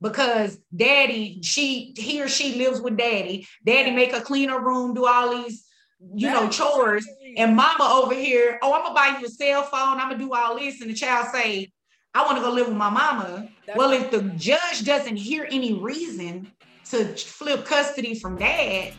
because 0.01 0.59
daddy, 0.75 1.39
she, 1.41 1.93
he 1.97 2.21
or 2.21 2.27
she 2.27 2.55
lives 2.55 2.79
with 2.79 2.97
daddy, 2.97 3.47
daddy 3.65 3.91
make 3.91 4.13
a 4.13 4.21
cleaner 4.21 4.59
room, 4.59 4.93
do 4.93 5.07
all 5.07 5.31
these, 5.31 5.65
you 6.13 6.29
know, 6.29 6.47
chores, 6.49 7.07
and 7.37 7.55
mama 7.55 7.83
over 7.83 8.13
here, 8.13 8.59
oh, 8.61 8.73
I'm 8.73 8.83
gonna 8.83 8.93
buy 8.93 9.17
you 9.19 9.25
a 9.25 9.29
cell 9.29 9.63
phone, 9.63 9.97
I'm 9.99 10.09
gonna 10.09 10.19
do 10.19 10.33
all 10.33 10.59
this, 10.59 10.81
and 10.81 10.91
the 10.91 10.93
child 10.93 11.29
say, 11.33 11.71
I 12.18 12.26
want 12.26 12.38
to 12.38 12.41
go 12.41 12.49
live 12.49 12.68
with 12.68 12.76
my 12.76 12.89
mama. 12.89 13.47
That's 13.68 13.78
well, 13.78 13.91
if 13.91 14.09
the 14.09 14.24
judge 14.38 14.84
doesn't 14.84 15.18
hear 15.18 15.47
any 15.51 15.76
reason 15.76 16.51
to 16.89 17.05
flip 17.15 17.63
custody 17.63 18.15
from 18.15 18.39
dad, 18.39 18.93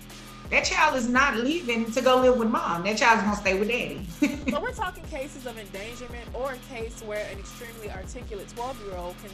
that 0.50 0.64
child 0.64 0.94
is 0.94 1.08
not 1.08 1.36
leaving 1.36 1.90
to 1.90 2.00
go 2.00 2.18
live 2.18 2.38
with 2.38 2.48
mom. 2.48 2.84
That 2.84 2.96
child's 2.96 3.24
gonna 3.24 3.34
stay 3.34 3.58
with 3.58 3.68
daddy. 3.68 4.06
So 4.52 4.60
we're 4.60 4.70
talking 4.70 5.02
cases 5.04 5.46
of 5.46 5.58
endangerment 5.58 6.28
or 6.32 6.52
a 6.52 6.56
case 6.72 7.02
where 7.02 7.26
an 7.32 7.40
extremely 7.40 7.90
articulate 7.90 8.48
12 8.54 8.86
year 8.86 8.96
old 8.96 9.16
can 9.20 9.32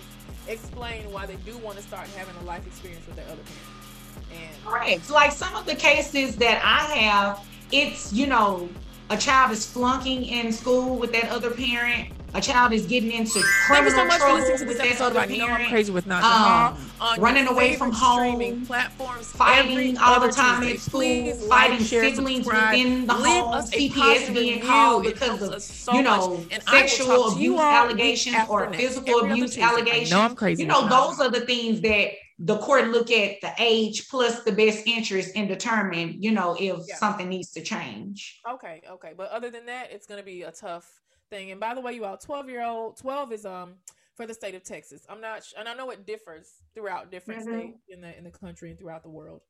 explain 0.48 1.12
why 1.12 1.26
they 1.26 1.36
do 1.36 1.54
want 1.58 1.76
to 1.76 1.82
start 1.82 2.08
having 2.16 2.34
a 2.36 2.44
life 2.44 2.66
experience 2.66 3.06
with 3.06 3.16
their 3.16 3.26
other 3.26 3.42
parent. 3.42 4.32
And 4.32 4.64
Correct. 4.64 5.10
Like 5.10 5.30
some 5.30 5.54
of 5.56 5.66
the 5.66 5.74
cases 5.74 6.36
that 6.36 6.62
I 6.64 6.90
have, 6.96 7.46
it's 7.70 8.14
you 8.14 8.28
know, 8.28 8.66
a 9.10 9.18
child 9.18 9.52
is 9.52 9.70
flunking 9.70 10.24
in 10.24 10.52
school 10.52 10.96
with 10.96 11.12
that 11.12 11.28
other 11.28 11.50
parent. 11.50 12.14
A 12.36 12.40
child 12.40 12.72
is 12.72 12.84
getting 12.86 13.12
into 13.12 13.30
Thank 13.34 13.44
you 13.44 13.50
criminal 13.66 13.90
so 13.92 14.04
much 14.06 14.20
for 14.20 14.32
listening 14.32 14.58
to 14.58 14.64
this 14.64 14.80
episode 14.80 15.12
about 15.12 15.30
You 15.30 15.38
Know 15.38 15.46
I'm. 15.46 15.68
Crazy 15.68 15.92
with 15.92 16.04
Naja 16.06 16.22
Um, 16.24 16.76
Hall. 16.98 17.16
running 17.18 17.46
away 17.46 17.76
from 17.76 17.92
home, 17.92 18.18
streaming 18.18 18.66
platforms, 18.66 19.30
fighting 19.30 19.96
all 19.98 20.18
the 20.18 20.32
time 20.32 20.62
Tuesday. 20.62 20.74
at 20.74 20.80
school, 20.80 21.00
Please 21.00 21.46
fighting 21.46 21.78
like, 21.78 21.86
share, 21.86 22.04
siblings 22.12 22.44
subscribe. 22.44 22.72
within 22.74 23.06
the 23.06 23.14
Leave 23.14 23.24
home, 23.44 23.62
CPS 23.62 24.34
being 24.34 24.60
called 24.62 25.04
because 25.04 25.42
of, 25.42 25.62
so 25.62 25.94
you 25.94 26.02
know, 26.02 26.44
And 26.50 26.60
I 26.66 26.82
will 26.82 26.88
sexual 26.88 27.32
abuse 27.32 27.60
allegations 27.60 28.36
or 28.48 28.72
physical 28.72 29.20
abuse 29.30 29.54
Tuesday. 29.54 29.62
I 29.62 29.66
know 29.66 29.72
allegations. 29.76 30.12
I'm 30.12 30.34
crazy 30.34 30.62
You 30.64 30.68
know, 30.68 30.88
those 30.88 31.20
are 31.20 31.30
the 31.30 31.42
things 31.42 31.82
that 31.82 32.08
the 32.40 32.58
court 32.58 32.88
look 32.88 33.12
at 33.12 33.40
the 33.42 33.52
age 33.60 34.08
plus 34.08 34.42
the 34.42 34.50
best 34.50 34.88
interest 34.88 35.30
and 35.36 35.46
determine, 35.46 36.20
you 36.20 36.32
know, 36.32 36.56
if 36.58 36.80
Yeah. 36.88 36.96
something 36.96 37.28
needs 37.28 37.52
to 37.52 37.62
change. 37.62 38.40
Okay, 38.50 38.82
okay. 38.90 39.12
But 39.16 39.30
other 39.30 39.50
than 39.50 39.66
that, 39.66 39.92
it's 39.92 40.06
gonna 40.08 40.24
be 40.24 40.42
a 40.42 40.50
tough 40.50 40.84
thing. 41.34 41.50
And 41.50 41.60
by 41.60 41.74
the 41.74 41.80
way, 41.80 41.92
you 41.92 42.04
all 42.04 42.16
12 42.16 42.48
year 42.48 42.64
old, 42.64 42.96
12 42.96 43.32
is 43.32 43.44
um 43.46 43.74
for 44.16 44.26
the 44.26 44.34
state 44.34 44.54
of 44.54 44.62
Texas. 44.62 45.04
I'm 45.08 45.20
not 45.20 45.44
sh- 45.44 45.54
and 45.58 45.68
I 45.68 45.74
know 45.74 45.90
it 45.90 46.06
differs 46.06 46.48
throughout 46.74 47.10
different 47.10 47.40
Mhm. 47.40 47.52
states 47.52 47.82
in 47.88 48.00
the 48.00 48.16
in 48.16 48.24
the 48.24 48.30
country 48.30 48.70
and 48.70 48.78
throughout 48.78 49.02
the 49.02 49.10
world. 49.10 49.42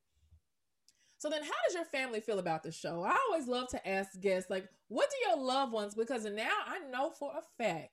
So 1.18 1.30
then 1.30 1.42
how 1.42 1.52
does 1.66 1.74
your 1.74 1.84
family 1.86 2.20
feel 2.20 2.38
about 2.38 2.62
the 2.62 2.72
show? 2.72 3.02
I 3.02 3.16
always 3.28 3.46
love 3.48 3.68
to 3.68 3.88
ask 3.88 4.18
guests, 4.20 4.50
like, 4.50 4.68
what 4.88 5.08
do 5.10 5.16
your 5.28 5.38
loved 5.38 5.72
ones 5.72 5.94
because 5.94 6.24
now 6.26 6.50
I 6.66 6.80
know 6.90 7.10
for 7.10 7.32
a 7.36 7.42
fact, 7.62 7.90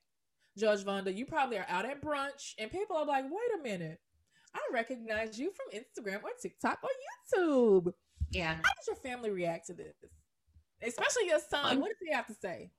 Judge 0.58 0.84
Vonda, 0.84 1.14
you 1.14 1.24
probably 1.24 1.56
are 1.58 1.66
out 1.68 1.86
at 1.86 2.02
brunch 2.02 2.54
and 2.58 2.70
people 2.70 2.96
are 2.96 3.06
like, 3.06 3.24
wait 3.24 3.58
a 3.58 3.62
minute. 3.62 4.00
I 4.54 4.60
recognize 4.72 5.38
you 5.38 5.50
from 5.52 5.70
Instagram 5.80 6.22
or 6.24 6.30
TikTok 6.40 6.78
or 6.82 6.90
YouTube. 7.38 7.94
Yeah. 8.30 8.54
How 8.54 8.60
does 8.62 8.86
your 8.86 8.96
family 8.96 9.30
react 9.30 9.66
to 9.68 9.74
this? 9.74 9.94
Especially 10.82 11.26
your 11.28 11.38
son. 11.38 11.76
Um, 11.76 11.80
What 11.80 11.88
does 11.88 11.98
he 12.06 12.12
have 12.12 12.26
to 12.26 12.34
say? 12.34 12.70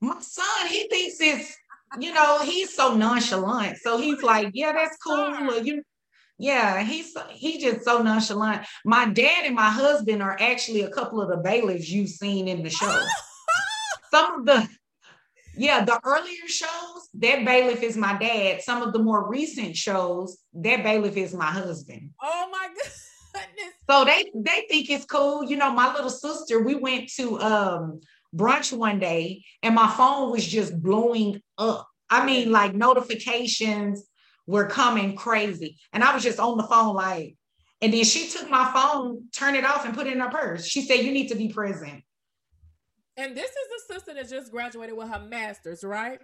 My 0.00 0.20
son, 0.20 0.66
he 0.68 0.88
thinks 0.88 1.20
it's, 1.20 1.56
you 1.98 2.12
know, 2.12 2.40
he's 2.42 2.74
so 2.74 2.94
nonchalant. 2.94 3.78
So 3.78 3.98
he's 3.98 4.22
like, 4.22 4.50
yeah, 4.54 4.72
that's 4.72 4.96
cool. 5.04 5.50
Or, 5.50 5.58
you, 5.62 5.82
yeah, 6.38 6.82
he's 6.82 7.16
he 7.32 7.58
just 7.58 7.84
so 7.84 8.02
nonchalant. 8.02 8.66
My 8.84 9.06
dad 9.06 9.44
and 9.44 9.56
my 9.56 9.70
husband 9.70 10.22
are 10.22 10.36
actually 10.38 10.82
a 10.82 10.90
couple 10.90 11.20
of 11.20 11.28
the 11.28 11.36
bailiffs 11.36 11.88
you've 11.88 12.10
seen 12.10 12.46
in 12.46 12.62
the 12.62 12.70
show. 12.70 13.00
Some 14.10 14.40
of 14.40 14.46
the, 14.46 14.68
yeah, 15.56 15.84
the 15.84 16.00
earlier 16.04 16.46
shows, 16.46 17.08
that 17.14 17.44
bailiff 17.44 17.82
is 17.82 17.96
my 17.96 18.16
dad. 18.16 18.62
Some 18.62 18.82
of 18.82 18.92
the 18.92 19.00
more 19.00 19.28
recent 19.28 19.76
shows, 19.76 20.38
that 20.54 20.84
bailiff 20.84 21.16
is 21.16 21.34
my 21.34 21.50
husband. 21.50 22.10
Oh 22.22 22.48
my 22.52 22.68
goodness. 23.32 23.72
So 23.90 24.04
they 24.04 24.30
they 24.34 24.66
think 24.68 24.90
it's 24.90 25.04
cool. 25.04 25.44
You 25.44 25.56
know, 25.56 25.72
my 25.72 25.92
little 25.92 26.10
sister, 26.10 26.62
we 26.62 26.76
went 26.76 27.10
to 27.16 27.40
um 27.40 28.00
brunch 28.34 28.76
one 28.76 28.98
day 28.98 29.44
and 29.62 29.74
my 29.74 29.88
phone 29.88 30.30
was 30.30 30.46
just 30.46 30.80
blowing 30.80 31.40
up. 31.56 31.88
I 32.10 32.24
mean, 32.24 32.52
like 32.52 32.74
notifications 32.74 34.06
were 34.46 34.66
coming 34.66 35.14
crazy. 35.14 35.78
And 35.92 36.02
I 36.02 36.14
was 36.14 36.22
just 36.22 36.38
on 36.38 36.56
the 36.56 36.64
phone, 36.64 36.94
like, 36.94 37.36
and 37.80 37.92
then 37.92 38.04
she 38.04 38.28
took 38.28 38.50
my 38.50 38.72
phone, 38.72 39.24
turned 39.32 39.56
it 39.56 39.64
off, 39.64 39.84
and 39.84 39.94
put 39.94 40.06
it 40.06 40.14
in 40.14 40.20
her 40.20 40.30
purse. 40.30 40.66
She 40.66 40.82
said, 40.82 41.04
You 41.04 41.12
need 41.12 41.28
to 41.28 41.36
be 41.36 41.48
present. 41.48 42.02
And 43.16 43.36
this 43.36 43.50
is 43.50 43.88
the 43.88 43.94
sister 43.94 44.14
that 44.14 44.28
just 44.28 44.50
graduated 44.50 44.96
with 44.96 45.08
her 45.08 45.20
master's, 45.20 45.84
right? 45.84 46.20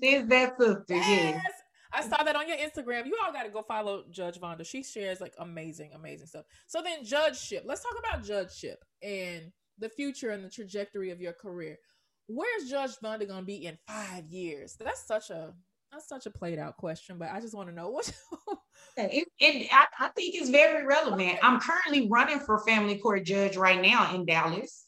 This 0.00 0.22
is 0.22 0.28
that 0.28 0.54
sister, 0.58 0.84
yeah. 0.88 1.04
Yes. 1.04 1.52
I 1.92 2.02
saw 2.02 2.22
that 2.24 2.34
on 2.34 2.48
your 2.48 2.56
Instagram. 2.56 3.06
You 3.06 3.16
all 3.24 3.32
got 3.32 3.44
to 3.44 3.50
go 3.50 3.62
follow 3.62 4.04
Judge 4.10 4.38
Vonda. 4.40 4.66
She 4.66 4.82
shares 4.82 5.20
like 5.20 5.34
amazing, 5.38 5.92
amazing 5.94 6.26
stuff. 6.26 6.44
So 6.66 6.82
then, 6.82 7.04
judgeship. 7.04 7.62
Let's 7.64 7.82
talk 7.82 7.94
about 7.98 8.24
judgeship 8.24 8.84
and 9.00 9.52
the 9.78 9.88
future 9.88 10.30
and 10.30 10.44
the 10.44 10.50
trajectory 10.50 11.10
of 11.10 11.20
your 11.20 11.32
career. 11.32 11.78
Where's 12.26 12.70
Judge 12.70 12.92
Vonda 13.02 13.26
going 13.28 13.40
to 13.40 13.46
be 13.46 13.66
in 13.66 13.76
five 13.86 14.26
years? 14.28 14.76
That's 14.78 15.06
such 15.06 15.30
a 15.30 15.52
that's 15.92 16.08
such 16.08 16.26
a 16.26 16.30
played 16.30 16.58
out 16.58 16.76
question, 16.76 17.18
but 17.18 17.30
I 17.30 17.40
just 17.40 17.54
want 17.54 17.68
to 17.68 17.74
know 17.74 17.90
what. 17.90 18.12
It, 18.96 19.26
it, 19.38 19.68
I, 19.72 19.86
I 19.98 20.08
think 20.08 20.34
it's 20.34 20.50
very 20.50 20.84
relevant. 20.84 21.38
I'm 21.42 21.58
currently 21.58 22.08
running 22.08 22.38
for 22.40 22.58
family 22.64 22.96
court 22.98 23.24
judge 23.24 23.56
right 23.56 23.80
now 23.80 24.14
in 24.14 24.24
Dallas. 24.24 24.86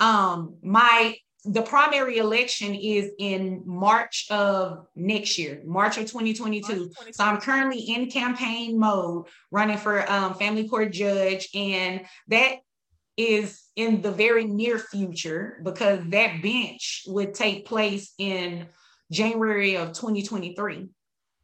Um, 0.00 0.56
my 0.62 1.16
the 1.44 1.62
primary 1.62 2.18
election 2.18 2.74
is 2.74 3.10
in 3.18 3.62
March 3.66 4.26
of 4.30 4.86
next 4.96 5.38
year, 5.38 5.62
March 5.66 5.98
of 5.98 6.06
2022. 6.06 6.90
So 7.12 7.24
I'm 7.24 7.38
currently 7.38 7.80
in 7.80 8.10
campaign 8.10 8.78
mode 8.78 9.26
running 9.50 9.76
for 9.76 10.10
um, 10.10 10.34
family 10.34 10.66
court 10.68 10.92
judge, 10.92 11.48
and 11.54 12.02
that 12.28 12.56
is 13.16 13.62
in 13.76 14.02
the 14.02 14.10
very 14.10 14.44
near 14.44 14.78
future 14.78 15.60
because 15.62 16.00
that 16.08 16.42
bench 16.42 17.04
would 17.06 17.34
take 17.34 17.66
place 17.66 18.12
in 18.18 18.66
January 19.10 19.76
of 19.76 19.92
2023. 19.92 20.88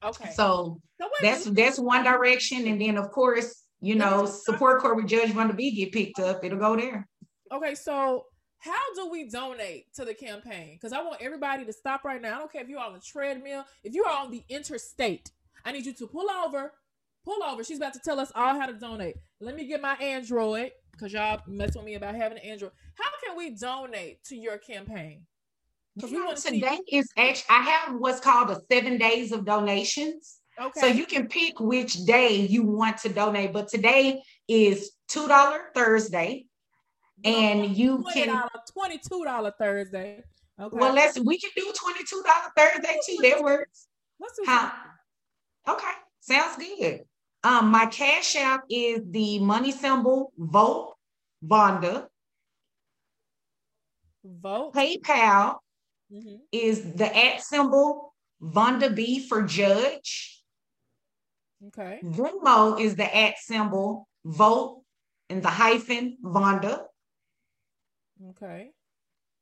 okay. 0.05 0.31
So 0.35 0.81
So 1.01 1.09
that's 1.23 1.45
that's 1.45 1.79
one 1.79 2.05
direction, 2.05 2.67
and 2.67 2.81
then 2.81 2.97
of 2.97 3.11
course, 3.11 3.63
you 3.81 3.95
know, 3.95 4.27
support 4.27 4.81
court 4.81 4.97
with 4.97 5.07
Judge 5.07 5.33
Van 5.33 5.55
B 5.57 5.71
get 5.71 5.93
picked 5.93 6.19
up, 6.19 6.45
it'll 6.45 6.59
go 6.59 6.77
there. 6.77 7.07
Okay, 7.53 7.75
so 7.75 8.27
how 8.59 8.95
do 8.95 9.09
we 9.11 9.29
donate 9.29 9.93
to 9.95 10.05
the 10.05 10.15
campaign? 10.15 10.75
Because 10.75 10.93
I 10.93 11.03
want 11.03 11.23
everybody 11.23 11.65
to 11.65 11.73
stop 11.73 12.05
right 12.05 12.21
now. 12.21 12.37
I 12.37 12.39
don't 12.39 12.53
care 12.53 12.63
if 12.63 12.69
you're 12.69 12.79
on 12.81 12.93
the 12.93 13.01
treadmill, 13.01 13.65
if 13.83 13.95
you 13.95 14.05
are 14.05 14.25
on 14.25 14.31
the 14.31 14.43
interstate, 14.49 15.31
I 15.65 15.73
need 15.73 15.87
you 15.87 15.95
to 15.95 16.07
pull 16.07 16.31
over, 16.31 16.73
pull 17.25 17.43
over. 17.43 17.65
She's 17.65 17.79
about 17.79 17.95
to 17.95 18.01
tell 18.01 18.21
us 18.21 18.31
all 18.35 18.59
how 18.59 18.67
to 18.67 18.75
donate. 18.75 19.17
Let 19.41 19.57
me 19.57 19.67
get 19.67 19.81
my 19.81 19.95
Android 19.95 20.73
because 21.01 21.13
y'all 21.13 21.41
mess 21.47 21.75
with 21.75 21.85
me 21.85 21.95
about 21.95 22.15
having 22.15 22.39
an 22.39 22.45
Android. 22.45 22.73
How 22.95 23.11
can 23.25 23.37
we 23.37 23.51
donate 23.51 24.23
to 24.25 24.37
your 24.37 24.59
campaign? 24.59 25.23
Because 25.97 26.11
we 26.11 26.17
You 26.17 26.23
know, 26.23 26.27
want 26.27 26.37
to 26.39 26.43
see. 26.43 26.61
today 26.61 26.79
is 26.93 27.09
actually 27.17 27.47
I 27.57 27.63
have 27.63 27.97
what's 27.99 28.21
called 28.21 28.51
a 28.51 28.61
seven 28.71 28.99
days 28.99 29.33
of 29.33 29.45
donations. 29.45 30.41
Okay. 30.61 30.81
So 30.81 30.87
you 30.87 31.07
can 31.07 31.27
pick 31.27 31.59
which 31.59 31.95
day 32.05 32.35
you 32.47 32.63
want 32.63 32.99
to 32.99 33.09
donate, 33.09 33.53
but 33.53 33.69
today 33.69 34.23
is 34.47 34.93
two 35.09 35.27
dollar 35.27 35.71
Thursday, 35.75 36.47
and 37.25 37.77
you 37.77 38.05
can 38.13 38.43
twenty-two 38.73 39.25
dollar 39.25 39.53
Thursday. 39.59 40.23
Okay. 40.61 40.77
well 40.77 40.93
let's 40.93 41.19
we 41.19 41.39
can 41.39 41.51
do 41.57 41.73
twenty 41.75 42.05
two 42.05 42.23
dollar 42.23 42.51
Thursday 42.57 42.99
too. 43.07 43.17
That 43.23 43.43
works. 43.43 43.89
Let's 44.21 44.37
do 44.37 44.45
Huh? 44.47 44.71
Okay, 45.67 45.93
sounds 46.21 46.57
good. 46.57 47.01
Um, 47.43 47.71
my 47.71 47.87
cash 47.87 48.37
app 48.37 48.65
is 48.69 49.01
the 49.07 49.39
money 49.39 49.73
symbol 49.73 50.33
vote 50.37 50.97
Vonda. 51.45 52.09
vote. 54.23 54.75
PayPal 54.75 55.59
Mhm. 56.13 56.41
is 56.53 56.93
the 56.95 57.17
at 57.17 57.43
symbol 57.43 58.15
Vonda 58.43 58.95
B 58.95 59.27
for 59.27 59.43
judge. 59.43 60.43
Okay. 61.69 62.01
Venmo 62.03 62.79
is 62.81 62.97
the 62.97 63.17
at 63.17 63.39
symbol 63.39 64.09
vote 64.25 64.83
and 65.29 65.43
the 65.43 65.49
hyphen 65.49 66.19
Vonda. 66.23 66.87
Okay. 68.31 68.73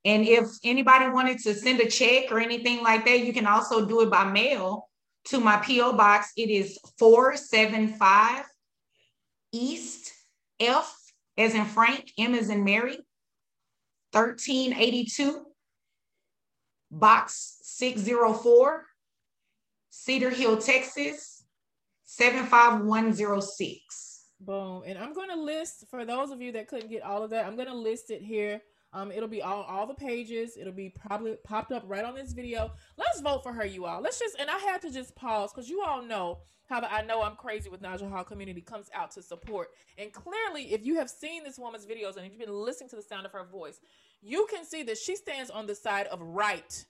And 0.05 0.27
if 0.27 0.47
anybody 0.63 1.09
wanted 1.09 1.39
to 1.41 1.55
send 1.55 1.81
a 1.81 1.91
check 1.91 2.31
or 2.31 2.39
anything 2.39 2.83
like 2.83 3.05
that, 3.05 3.21
you 3.21 3.33
can 3.33 3.47
also 3.47 3.87
do 3.87 4.01
it 4.03 4.11
by 4.11 4.25
mail 4.25 4.89
to 5.27 5.41
my 5.41 5.59
P.O. 5.59 5.93
box. 5.93 6.33
It 6.37 6.51
is 6.51 6.79
475 6.99 8.45
East 9.53 10.13
F 10.61 10.95
as 11.37 11.55
in 11.55 11.65
Frank, 11.65 12.13
M 12.19 12.35
as 12.35 12.51
in 12.51 12.65
Mary, 12.65 12.99
1382, 14.13 15.45
box 16.91 17.59
604, 17.63 18.85
Cedar 19.91 20.31
Hill, 20.31 20.59
Texas, 20.59 21.45
75106. 22.05 24.25
Boom. 24.41 24.83
And 24.87 24.99
I'm 24.99 25.13
going 25.13 25.29
to 25.29 25.37
list 25.37 25.85
for 25.91 26.05
those 26.05 26.31
of 26.31 26.41
you 26.41 26.53
that 26.53 26.69
couldn't 26.69 26.91
get 26.91 27.03
all 27.03 27.23
of 27.23 27.31
that. 27.31 27.45
I'm 27.45 27.57
going 27.57 27.69
to 27.69 27.75
list 27.75 28.11
it 28.11 28.23
here. 28.23 28.61
Um, 28.93 29.13
it'll 29.13 29.29
be 29.29 29.43
all 29.43 29.63
all 29.63 29.87
the 29.87 29.95
pages. 29.95 30.57
It'll 30.57 30.73
be 30.73 30.89
probably 30.89 31.37
popped 31.45 31.73
up 31.73 31.85
right 31.87 32.05
on 32.05 32.15
this 32.15 32.33
video. 32.33 32.73
Let's 32.97 33.21
vote 33.21 33.43
for 33.43 33.53
her, 33.53 33.67
you 33.67 33.85
all. 33.85 34.01
Let's 34.01 34.19
just 34.19 34.37
and 34.39 34.49
I 34.51 34.59
had 34.59 34.81
to 34.83 34.91
just 34.91 35.15
pause 35.15 35.53
because 35.53 35.69
you 35.69 35.83
all 35.83 36.03
know 36.03 36.39
how 36.69 36.81
the 36.81 36.93
I 36.93 37.03
know 37.03 37.23
I'm 37.23 37.37
crazy 37.37 37.69
with 37.69 37.83
Naja 37.83 38.11
Hall 38.11 38.25
community 38.25 38.61
comes 38.61 38.89
out 38.95 39.11
to 39.13 39.23
support. 39.23 39.69
And 39.99 40.13
clearly, 40.13 40.73
if 40.73 40.85
you 40.85 40.97
have 40.97 41.11
seen 41.11 41.45
this 41.45 41.59
woman's 41.59 41.87
videos 41.87 42.17
and 42.17 42.25
if 42.25 42.33
you've 42.33 42.41
been 42.41 42.55
listening 42.55 42.89
to 42.91 42.97
the 42.97 43.03
sound 43.03 43.27
of 43.27 43.33
her 43.33 43.45
voice, 43.45 43.81
you 44.23 44.47
can 44.51 44.65
see 44.65 44.83
that 44.85 44.99
she 44.99 45.17
stands 45.17 45.51
on 45.51 45.67
the 45.67 45.75
side 45.75 46.07
of 46.07 46.21
right, 46.23 46.85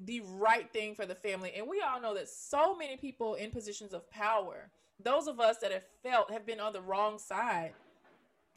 the 0.00 0.20
right 0.20 0.72
thing 0.72 0.94
for 0.94 1.06
the 1.06 1.14
family. 1.14 1.52
And 1.56 1.68
we 1.68 1.80
all 1.80 2.00
know 2.00 2.14
that 2.14 2.28
so 2.28 2.76
many 2.76 2.96
people 2.96 3.34
in 3.34 3.50
positions 3.50 3.92
of 3.92 4.08
power, 4.10 4.70
those 5.02 5.28
of 5.28 5.40
us 5.40 5.58
that 5.58 5.72
have 5.72 5.84
felt 6.02 6.30
have 6.30 6.46
been 6.46 6.60
on 6.60 6.72
the 6.72 6.82
wrong 6.82 7.18
side 7.18 7.74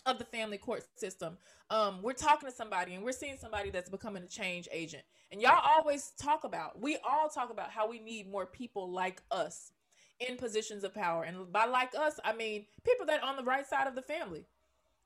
of 0.07 0.17
the 0.17 0.25
family 0.25 0.57
court 0.57 0.83
system. 0.95 1.37
Um, 1.69 2.01
we're 2.01 2.13
talking 2.13 2.49
to 2.49 2.55
somebody 2.55 2.95
and 2.95 3.03
we're 3.03 3.11
seeing 3.11 3.37
somebody 3.37 3.69
that's 3.69 3.89
becoming 3.89 4.23
a 4.23 4.27
change 4.27 4.67
agent. 4.71 5.03
And 5.31 5.41
y'all 5.41 5.61
always 5.63 6.13
talk 6.19 6.45
about, 6.45 6.81
we 6.81 6.97
all 7.07 7.27
talk 7.29 7.51
about 7.51 7.69
how 7.69 7.87
we 7.87 7.99
need 7.99 8.31
more 8.31 8.45
people 8.45 8.89
like 8.89 9.21
us 9.29 9.73
in 10.19 10.37
positions 10.37 10.83
of 10.83 10.95
power. 10.95 11.23
And 11.23 11.51
by 11.51 11.65
like 11.65 11.93
us, 11.93 12.19
I 12.23 12.33
mean 12.33 12.65
people 12.85 13.05
that 13.07 13.21
on 13.23 13.35
the 13.35 13.43
right 13.43 13.67
side 13.67 13.87
of 13.87 13.95
the 13.95 14.01
family, 14.01 14.45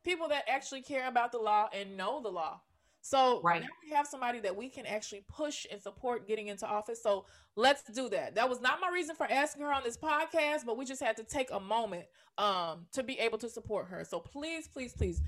people 0.06 0.30
that 0.30 0.46
actually 0.48 0.82
care 0.82 1.08
about 1.08 1.32
the 1.32 1.40
law 1.40 1.68
and 1.74 1.98
know 1.98 2.22
the 2.22 2.30
law. 2.30 2.62
So 3.02 3.42
Right. 3.42 3.62
now 3.62 3.68
we 3.84 3.90
have 3.96 4.06
somebody 4.08 4.40
that 4.42 4.56
we 4.56 4.70
can 4.70 4.86
actually 4.86 5.26
push 5.28 5.66
and 5.72 5.82
support 5.82 6.28
getting 6.28 6.48
into 6.48 6.68
office. 6.68 7.02
So 7.02 7.26
let's 7.56 7.84
do 7.84 8.10
that. 8.10 8.36
That 8.36 8.48
was 8.48 8.62
not 8.62 8.80
my 8.80 8.90
reason 8.90 9.16
for 9.16 9.30
asking 9.30 9.64
her 9.64 9.74
on 9.74 9.84
this 9.84 9.98
podcast, 9.98 10.66
but 10.66 10.78
we 10.78 10.86
just 10.86 11.02
had 11.02 11.18
to 11.18 11.24
take 11.24 11.50
a 11.52 11.60
moment 11.60 12.06
um 12.38 12.86
to 12.94 13.04
be 13.04 13.18
able 13.20 13.38
to 13.40 13.50
support 13.50 13.88
her. 13.88 14.06
So 14.06 14.20
please, 14.20 14.68
please, 14.68 14.94
please, 14.94 15.22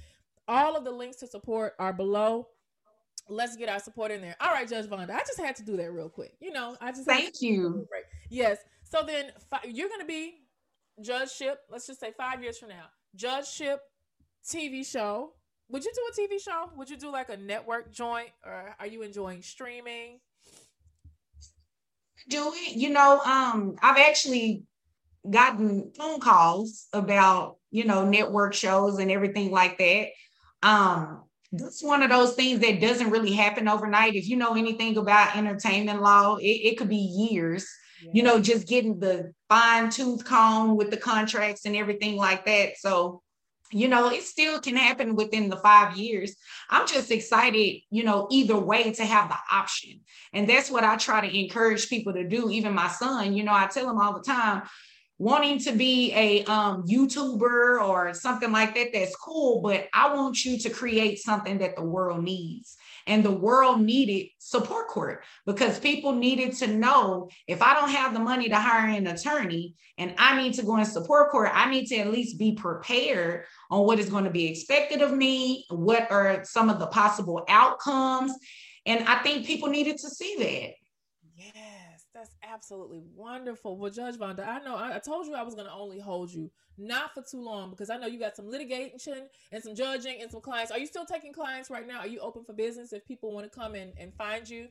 all 0.48 0.76
of 0.76 0.84
the 0.84 0.92
links 0.92 1.18
to 1.18 1.28
support 1.28 1.74
are 1.80 1.94
below. 1.94 2.48
Let's 3.30 3.56
get 3.56 3.70
our 3.70 3.80
support 3.80 4.12
in 4.12 4.22
there. 4.22 4.36
All 4.42 4.52
right, 4.52 4.68
Judge 4.68 4.86
Vonda. 4.86 5.12
I 5.12 5.20
just 5.20 5.40
had 5.40 5.56
to 5.56 5.64
do 5.64 5.78
that 5.78 5.92
real 5.92 6.10
quick. 6.10 6.36
You 6.42 6.52
know, 6.52 6.76
I 6.82 6.92
just 6.92 7.06
Thank 7.06 7.42
you. 7.42 7.88
Right. 7.92 8.04
Yes. 8.30 8.58
So 8.84 9.02
then 9.04 9.32
fi- 9.50 9.66
you're 9.68 9.88
going 9.88 10.02
to 10.02 10.06
be 10.06 10.42
judgeship. 11.02 11.60
Let's 11.70 11.88
just 11.88 12.00
say 12.02 12.12
five 12.18 12.44
years 12.44 12.58
from 12.58 12.70
now, 12.70 12.86
judgeship 13.16 13.80
TV 14.46 14.86
show. 14.86 15.34
Would 15.74 15.84
you 15.84 15.92
do 15.94 16.02
a 16.08 16.28
TV 16.28 16.40
show? 16.40 16.70
Would 16.78 16.90
you 16.90 16.98
do 16.98 17.12
like 17.12 17.30
a 17.30 17.38
network 17.38 17.92
joint, 17.92 18.30
or 18.46 18.76
are 18.80 18.88
you 18.88 19.02
enjoying 19.02 19.42
streaming? 19.42 20.20
do 22.30 22.52
it. 22.56 22.76
You 22.76 22.90
know, 22.90 23.20
um, 23.22 23.76
I've 23.82 23.98
actually 23.98 24.64
gotten 25.28 25.92
phone 25.98 26.20
calls 26.20 26.88
about, 26.94 27.58
you 27.72 27.86
know, 27.86 28.08
network 28.08 28.54
shows 28.54 29.00
and 29.00 29.12
everything 29.12 29.50
like 29.50 29.80
that. 29.80 30.10
Um, 30.62 31.24
that's 31.52 31.84
one 31.84 32.02
of 32.04 32.12
those 32.12 32.36
things 32.36 32.60
that 32.60 32.80
doesn't 32.80 33.10
really 33.10 33.34
happen 33.34 33.68
overnight. 33.68 34.16
If 34.16 34.30
you 34.30 34.38
know 34.38 34.56
anything 34.56 34.96
about 34.98 35.36
entertainment 35.36 36.04
law, 36.04 36.38
it, 36.38 36.46
it 36.46 36.78
could 36.78 36.90
be 36.90 36.98
years, 36.98 37.68
you 38.14 38.22
know, 38.22 38.40
just 38.40 38.68
getting 38.68 39.00
the 39.00 39.34
fine 39.50 39.90
tooth 39.90 40.24
comb 40.24 40.78
with 40.78 40.92
the 40.92 40.98
contracts 40.98 41.66
and 41.66 41.76
everything 41.76 42.16
like 42.16 42.46
that. 42.46 42.78
So, 42.78 43.23
you 43.74 43.88
know, 43.88 44.10
it 44.10 44.24
still 44.24 44.60
can 44.60 44.76
happen 44.76 45.16
within 45.16 45.50
the 45.50 45.58
five 45.58 45.98
years. 45.98 46.36
I'm 46.70 46.88
just 46.88 47.12
excited, 47.12 47.82
you 47.90 48.04
know, 48.04 48.28
either 48.32 48.58
way 48.58 48.92
to 48.94 49.06
have 49.06 49.30
the 49.30 49.38
option. 49.52 50.02
And 50.32 50.48
that's 50.48 50.72
what 50.72 50.84
I 50.84 50.98
try 50.98 51.28
to 51.28 51.40
encourage 51.40 51.90
people 51.90 52.14
to 52.14 52.28
do. 52.28 52.50
Even 52.50 52.74
my 52.74 52.88
son, 52.88 53.34
you 53.34 53.44
know, 53.44 53.54
I 53.54 53.68
tell 53.68 53.90
him 53.90 54.00
all 54.00 54.14
the 54.14 54.24
time, 54.24 54.64
wanting 55.18 55.60
to 55.60 55.72
be 55.72 56.14
a 56.14 56.44
um, 56.46 56.84
YouTuber 56.84 57.82
or 57.82 58.14
something 58.14 58.52
like 58.52 58.76
that, 58.76 58.94
that's 58.94 59.16
cool. 59.16 59.62
But 59.62 59.88
I 59.94 60.14
want 60.16 60.44
you 60.44 60.58
to 60.60 60.70
create 60.70 61.20
something 61.20 61.60
that 61.60 61.76
the 61.76 61.84
world 61.84 62.24
needs. 62.24 62.78
And 63.08 63.24
the 63.24 63.32
world 63.32 63.82
needed 63.82 64.30
support 64.40 64.88
court 64.88 65.24
because 65.46 65.80
people 65.80 66.14
needed 66.14 66.54
to 66.58 66.68
know 66.68 67.30
if 67.48 67.62
I 67.62 67.74
don't 67.74 67.90
have 67.90 68.14
the 68.14 68.20
money 68.20 68.50
to 68.50 68.56
hire 68.56 68.90
an 68.90 69.08
attorney 69.08 69.76
and 69.98 70.14
I 70.18 70.42
need 70.42 70.54
to 70.56 70.64
go 70.64 70.78
in 70.78 70.86
support 70.86 71.32
court, 71.32 71.52
I 71.54 71.70
need 71.70 71.88
to 71.88 71.98
at 71.98 72.12
least 72.12 72.40
be 72.40 72.54
prepared 72.54 73.46
on 73.70 73.86
what 73.86 74.00
is 74.00 74.10
going 74.10 74.24
to 74.24 74.30
be 74.30 74.48
expected 74.48 75.02
of 75.02 75.12
me, 75.12 75.66
what 75.70 76.10
are 76.12 76.44
some 76.46 76.70
of 76.70 76.80
the 76.80 76.88
possible 76.88 77.44
outcomes. 77.50 78.34
And 78.86 79.08
I 79.08 79.22
think 79.24 79.46
people 79.46 79.70
needed 79.70 79.98
to 80.00 80.10
see 80.10 80.36
that. 80.40 80.83
That's 82.24 82.38
absolutely 82.42 83.02
wonderful. 83.18 83.78
Well, 83.78 83.92
Judge 83.92 84.16
Vonda, 84.16 84.48
I 84.48 84.60
know 84.60 84.78
I, 84.78 84.96
I 84.96 85.00
told 85.00 85.28
you 85.28 85.34
I 85.34 85.42
was 85.42 85.56
going 85.56 85.68
to 85.68 85.74
only 85.74 86.00
hold 86.00 86.32
you 86.32 86.50
not 86.78 87.14
for 87.14 87.22
too 87.22 87.42
long 87.42 87.70
because 87.70 87.90
I 87.90 87.98
know 87.98 88.08
you 88.08 88.18
got 88.18 88.38
some 88.38 88.50
litigation 88.50 89.28
and 89.52 89.62
some 89.62 89.76
judging 89.76 90.22
and 90.22 90.32
some 90.32 90.40
clients. 90.40 90.72
Are 90.72 90.80
you 90.80 90.88
still 90.88 91.04
taking 91.04 91.34
clients 91.34 91.70
right 91.70 91.86
now? 91.86 92.00
Are 92.00 92.08
you 92.08 92.20
open 92.20 92.46
for 92.46 92.54
business 92.54 92.94
if 92.94 93.06
people 93.06 93.34
want 93.34 93.52
to 93.52 93.60
come 93.60 93.76
and, 93.76 93.92
and 94.00 94.14
find 94.14 94.48
you? 94.48 94.70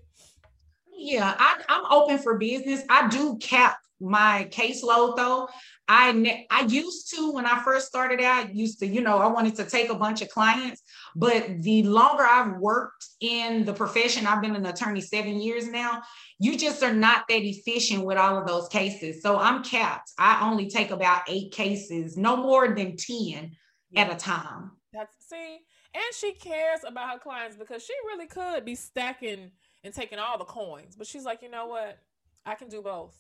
Yeah, 0.95 1.35
I, 1.39 1.63
I'm 1.69 1.85
open 1.91 2.19
for 2.19 2.39
business. 2.39 2.83
I 2.89 3.09
do 3.09 3.39
cap 3.39 3.79
my 4.03 4.49
caseload 4.51 5.17
though. 5.17 5.49
I 5.89 6.13
ne- 6.13 6.47
I 6.51 6.63
used 6.63 7.15
to 7.15 7.33
when 7.33 7.47
I 7.47 7.63
first 7.63 7.87
started 7.87 8.21
out, 8.21 8.55
used 8.55 8.81
to, 8.81 8.87
you 8.87 9.01
know, 9.01 9.19
I 9.19 9.27
wanted 9.27 9.57
to 9.57 9.65
take 9.65 9.91
a 9.91 9.95
bunch 9.95 10.23
of 10.23 10.29
clients, 10.29 10.83
but 11.15 11.47
the 11.63 11.83
longer 11.85 12.25
I've 12.25 12.57
worked 12.59 13.05
in 13.21 13.65
the 13.65 13.73
profession, 13.73 14.27
I've 14.27 14.43
been 14.43 14.57
an 14.57 14.67
attorney 14.67 15.01
seven 15.01 15.41
years 15.41 15.69
now, 15.69 16.03
you 16.39 16.57
just 16.57 16.83
are 16.83 16.95
not 16.95 17.25
that 17.29 17.43
efficient 17.43 18.05
with 18.05 18.17
all 18.17 18.39
of 18.39 18.47
those 18.47 18.69
cases. 18.69 19.23
So 19.23 19.39
I'm 19.39 19.63
capped. 19.63 20.11
I 20.19 20.49
only 20.49 20.69
take 20.69 20.91
about 20.91 21.23
eight 21.29 21.53
cases, 21.53 22.17
no 22.17 22.37
more 22.37 22.75
than 22.75 22.97
10 22.97 23.53
at 23.97 24.13
a 24.13 24.17
time. 24.17 24.73
That's 24.93 25.15
see, 25.21 25.59
and 25.95 26.15
she 26.15 26.33
cares 26.33 26.81
about 26.87 27.11
her 27.11 27.19
clients 27.19 27.57
because 27.57 27.85
she 27.85 27.95
really 28.07 28.27
could 28.27 28.65
be 28.65 28.75
stacking 28.75 29.53
and 29.85 29.93
taking 29.93 30.19
all 30.19 30.39
the 30.39 30.45
coins, 30.45 30.97
but 30.97 31.07
she's 31.07 31.25
like, 31.25 31.43
you 31.43 31.51
know 31.51 31.67
what? 31.67 31.99
I 32.45 32.55
can 32.55 32.69
do 32.69 32.83
both. 32.83 33.15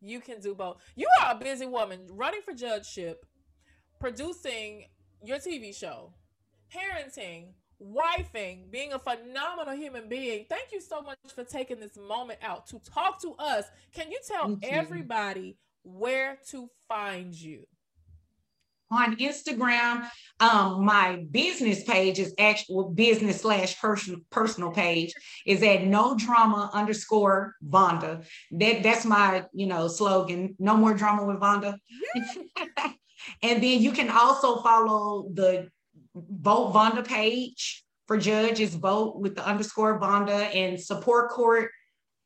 You 0.00 0.20
can 0.20 0.40
do 0.40 0.54
both. 0.54 0.80
You 0.94 1.08
are 1.20 1.32
a 1.32 1.38
busy 1.38 1.66
woman 1.66 2.06
running 2.10 2.40
for 2.42 2.54
judgeship, 2.54 3.26
producing 4.00 4.84
your 5.22 5.38
TV 5.38 5.74
show, 5.74 6.12
parenting, 6.72 7.52
wifing, 7.82 8.70
being 8.70 8.92
a 8.92 8.98
phenomenal 8.98 9.74
human 9.74 10.08
being. 10.08 10.46
Thank 10.48 10.72
you 10.72 10.80
so 10.80 11.00
much 11.02 11.18
for 11.34 11.44
taking 11.44 11.80
this 11.80 11.96
moment 11.96 12.38
out 12.42 12.66
to 12.68 12.78
talk 12.80 13.20
to 13.22 13.34
us. 13.38 13.64
Can 13.92 14.10
you 14.10 14.18
tell 14.26 14.46
Thank 14.46 14.64
you. 14.64 14.70
everybody 14.70 15.56
where 15.82 16.38
to 16.50 16.70
find 16.88 17.34
you? 17.34 17.64
On 18.90 19.16
Instagram. 19.16 20.08
Um, 20.40 20.84
my 20.84 21.24
business 21.30 21.84
page 21.84 22.18
is 22.18 22.34
actual 22.38 22.90
business 22.90 23.40
slash 23.40 23.76
personal 24.30 24.70
page 24.70 25.12
is 25.46 25.62
at 25.62 25.84
no 25.84 26.16
drama 26.16 26.70
underscore 26.72 27.54
Vonda. 27.66 28.24
That 28.52 28.82
that's 28.82 29.04
my 29.04 29.44
you 29.52 29.66
know 29.66 29.88
slogan. 29.88 30.54
No 30.58 30.76
more 30.76 30.94
drama 30.94 31.24
with 31.24 31.40
Vonda. 31.40 31.76
and 33.42 33.62
then 33.62 33.80
you 33.80 33.92
can 33.92 34.10
also 34.10 34.60
follow 34.62 35.28
the 35.32 35.68
vote 36.14 36.72
Vonda 36.72 37.06
page 37.06 37.84
for 38.06 38.16
judges. 38.16 38.74
Vote 38.74 39.16
with 39.16 39.34
the 39.34 39.46
underscore 39.46 40.00
Vonda 40.00 40.54
and 40.54 40.80
support 40.80 41.30
court 41.30 41.70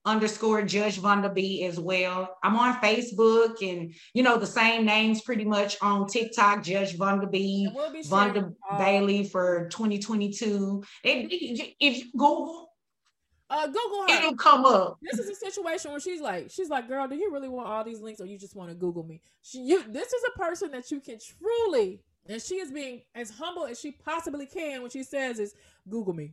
underscore 0.04 0.62
Judge 0.62 0.98
Vonda 1.00 1.32
B 1.32 1.64
as 1.64 1.78
well. 1.78 2.36
I'm 2.42 2.56
on 2.56 2.74
Facebook 2.80 3.56
and 3.62 3.94
you 4.14 4.22
know 4.22 4.36
the 4.36 4.46
same 4.46 4.84
names 4.84 5.22
pretty 5.22 5.44
much 5.44 5.76
on 5.80 6.06
TikTok, 6.08 6.62
Judge 6.64 6.96
Vonda 6.98 7.30
B, 7.30 7.68
we'll 7.74 7.92
Vonda 8.04 8.52
all- 8.70 8.78
Bailey 8.78 9.24
for 9.24 9.68
2022. 9.70 10.82
And 11.04 11.28
if 11.30 11.98
you 11.98 12.10
Google, 12.12 12.68
Uh, 13.48 13.66
Google 13.66 14.02
her. 14.08 14.18
it'll 14.18 14.34
come 14.36 14.64
up. 14.64 14.98
this 15.02 15.18
is 15.20 15.28
a 15.28 15.34
situation 15.34 15.90
where 15.90 16.00
she's 16.00 16.20
like, 16.20 16.50
she's 16.50 16.68
like, 16.70 16.88
girl, 16.88 17.06
do 17.06 17.14
you 17.14 17.30
really 17.32 17.48
want 17.50 17.68
all 17.68 17.84
these 17.84 18.00
links, 18.00 18.20
or 18.20 18.26
you 18.26 18.38
just 18.38 18.56
want 18.56 18.70
to 18.70 18.74
Google 18.74 19.04
me? 19.04 19.20
She, 19.42 19.58
you, 19.60 19.84
this 19.88 20.12
is 20.12 20.22
a 20.34 20.38
person 20.38 20.70
that 20.72 20.90
you 20.90 21.00
can 21.00 21.18
truly, 21.18 22.00
and 22.28 22.40
she 22.40 22.56
is 22.56 22.72
being 22.72 23.02
as 23.14 23.30
humble 23.30 23.66
as 23.66 23.78
she 23.78 23.90
possibly 23.92 24.46
can 24.46 24.80
when 24.82 24.90
she 24.90 25.02
says 25.02 25.38
is 25.38 25.54
Google 25.88 26.14
me. 26.14 26.32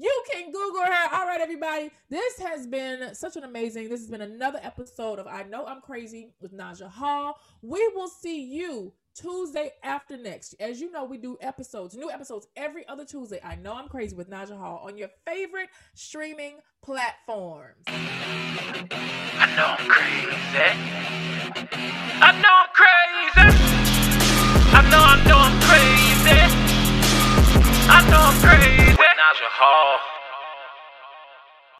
You 0.00 0.22
can 0.32 0.52
Google 0.52 0.82
her. 0.82 1.08
All 1.12 1.26
right, 1.26 1.40
everybody. 1.40 1.90
This 2.08 2.38
has 2.38 2.68
been 2.68 3.16
such 3.16 3.34
an 3.34 3.42
amazing. 3.42 3.88
This 3.88 3.98
has 3.98 4.08
been 4.08 4.20
another 4.20 4.60
episode 4.62 5.18
of 5.18 5.26
I 5.26 5.42
Know 5.42 5.66
I'm 5.66 5.80
Crazy 5.80 6.34
with 6.40 6.56
Naja 6.56 6.88
Hall. 6.88 7.40
We 7.62 7.84
will 7.96 8.06
see 8.06 8.44
you 8.44 8.92
Tuesday 9.16 9.72
after 9.82 10.16
next. 10.16 10.54
As 10.60 10.80
you 10.80 10.92
know, 10.92 11.04
we 11.04 11.18
do 11.18 11.36
episodes, 11.40 11.96
new 11.96 12.12
episodes 12.12 12.46
every 12.54 12.86
other 12.86 13.04
Tuesday. 13.04 13.40
I 13.42 13.56
know 13.56 13.74
I'm 13.74 13.88
crazy 13.88 14.14
with 14.14 14.30
Naja 14.30 14.56
Hall 14.56 14.82
on 14.86 14.96
your 14.96 15.08
favorite 15.26 15.70
streaming 15.94 16.58
platforms. 16.80 17.82
I 17.88 17.96
know 19.56 19.74
I'm 19.78 19.90
crazy. 19.90 20.30
I 22.20 22.40
know 22.40 22.54
I'm 22.54 22.70
crazy. 22.72 23.48
I 24.70 24.80
know, 24.90 25.02
I 25.02 25.16
know 25.26 25.38
I'm 25.38 25.60
crazy. 25.66 26.40
I 27.90 28.10
know 28.10 28.20
I'm 28.20 28.40
crazy. 28.40 28.67
Naja 29.28 29.48
Hall. 29.50 30.17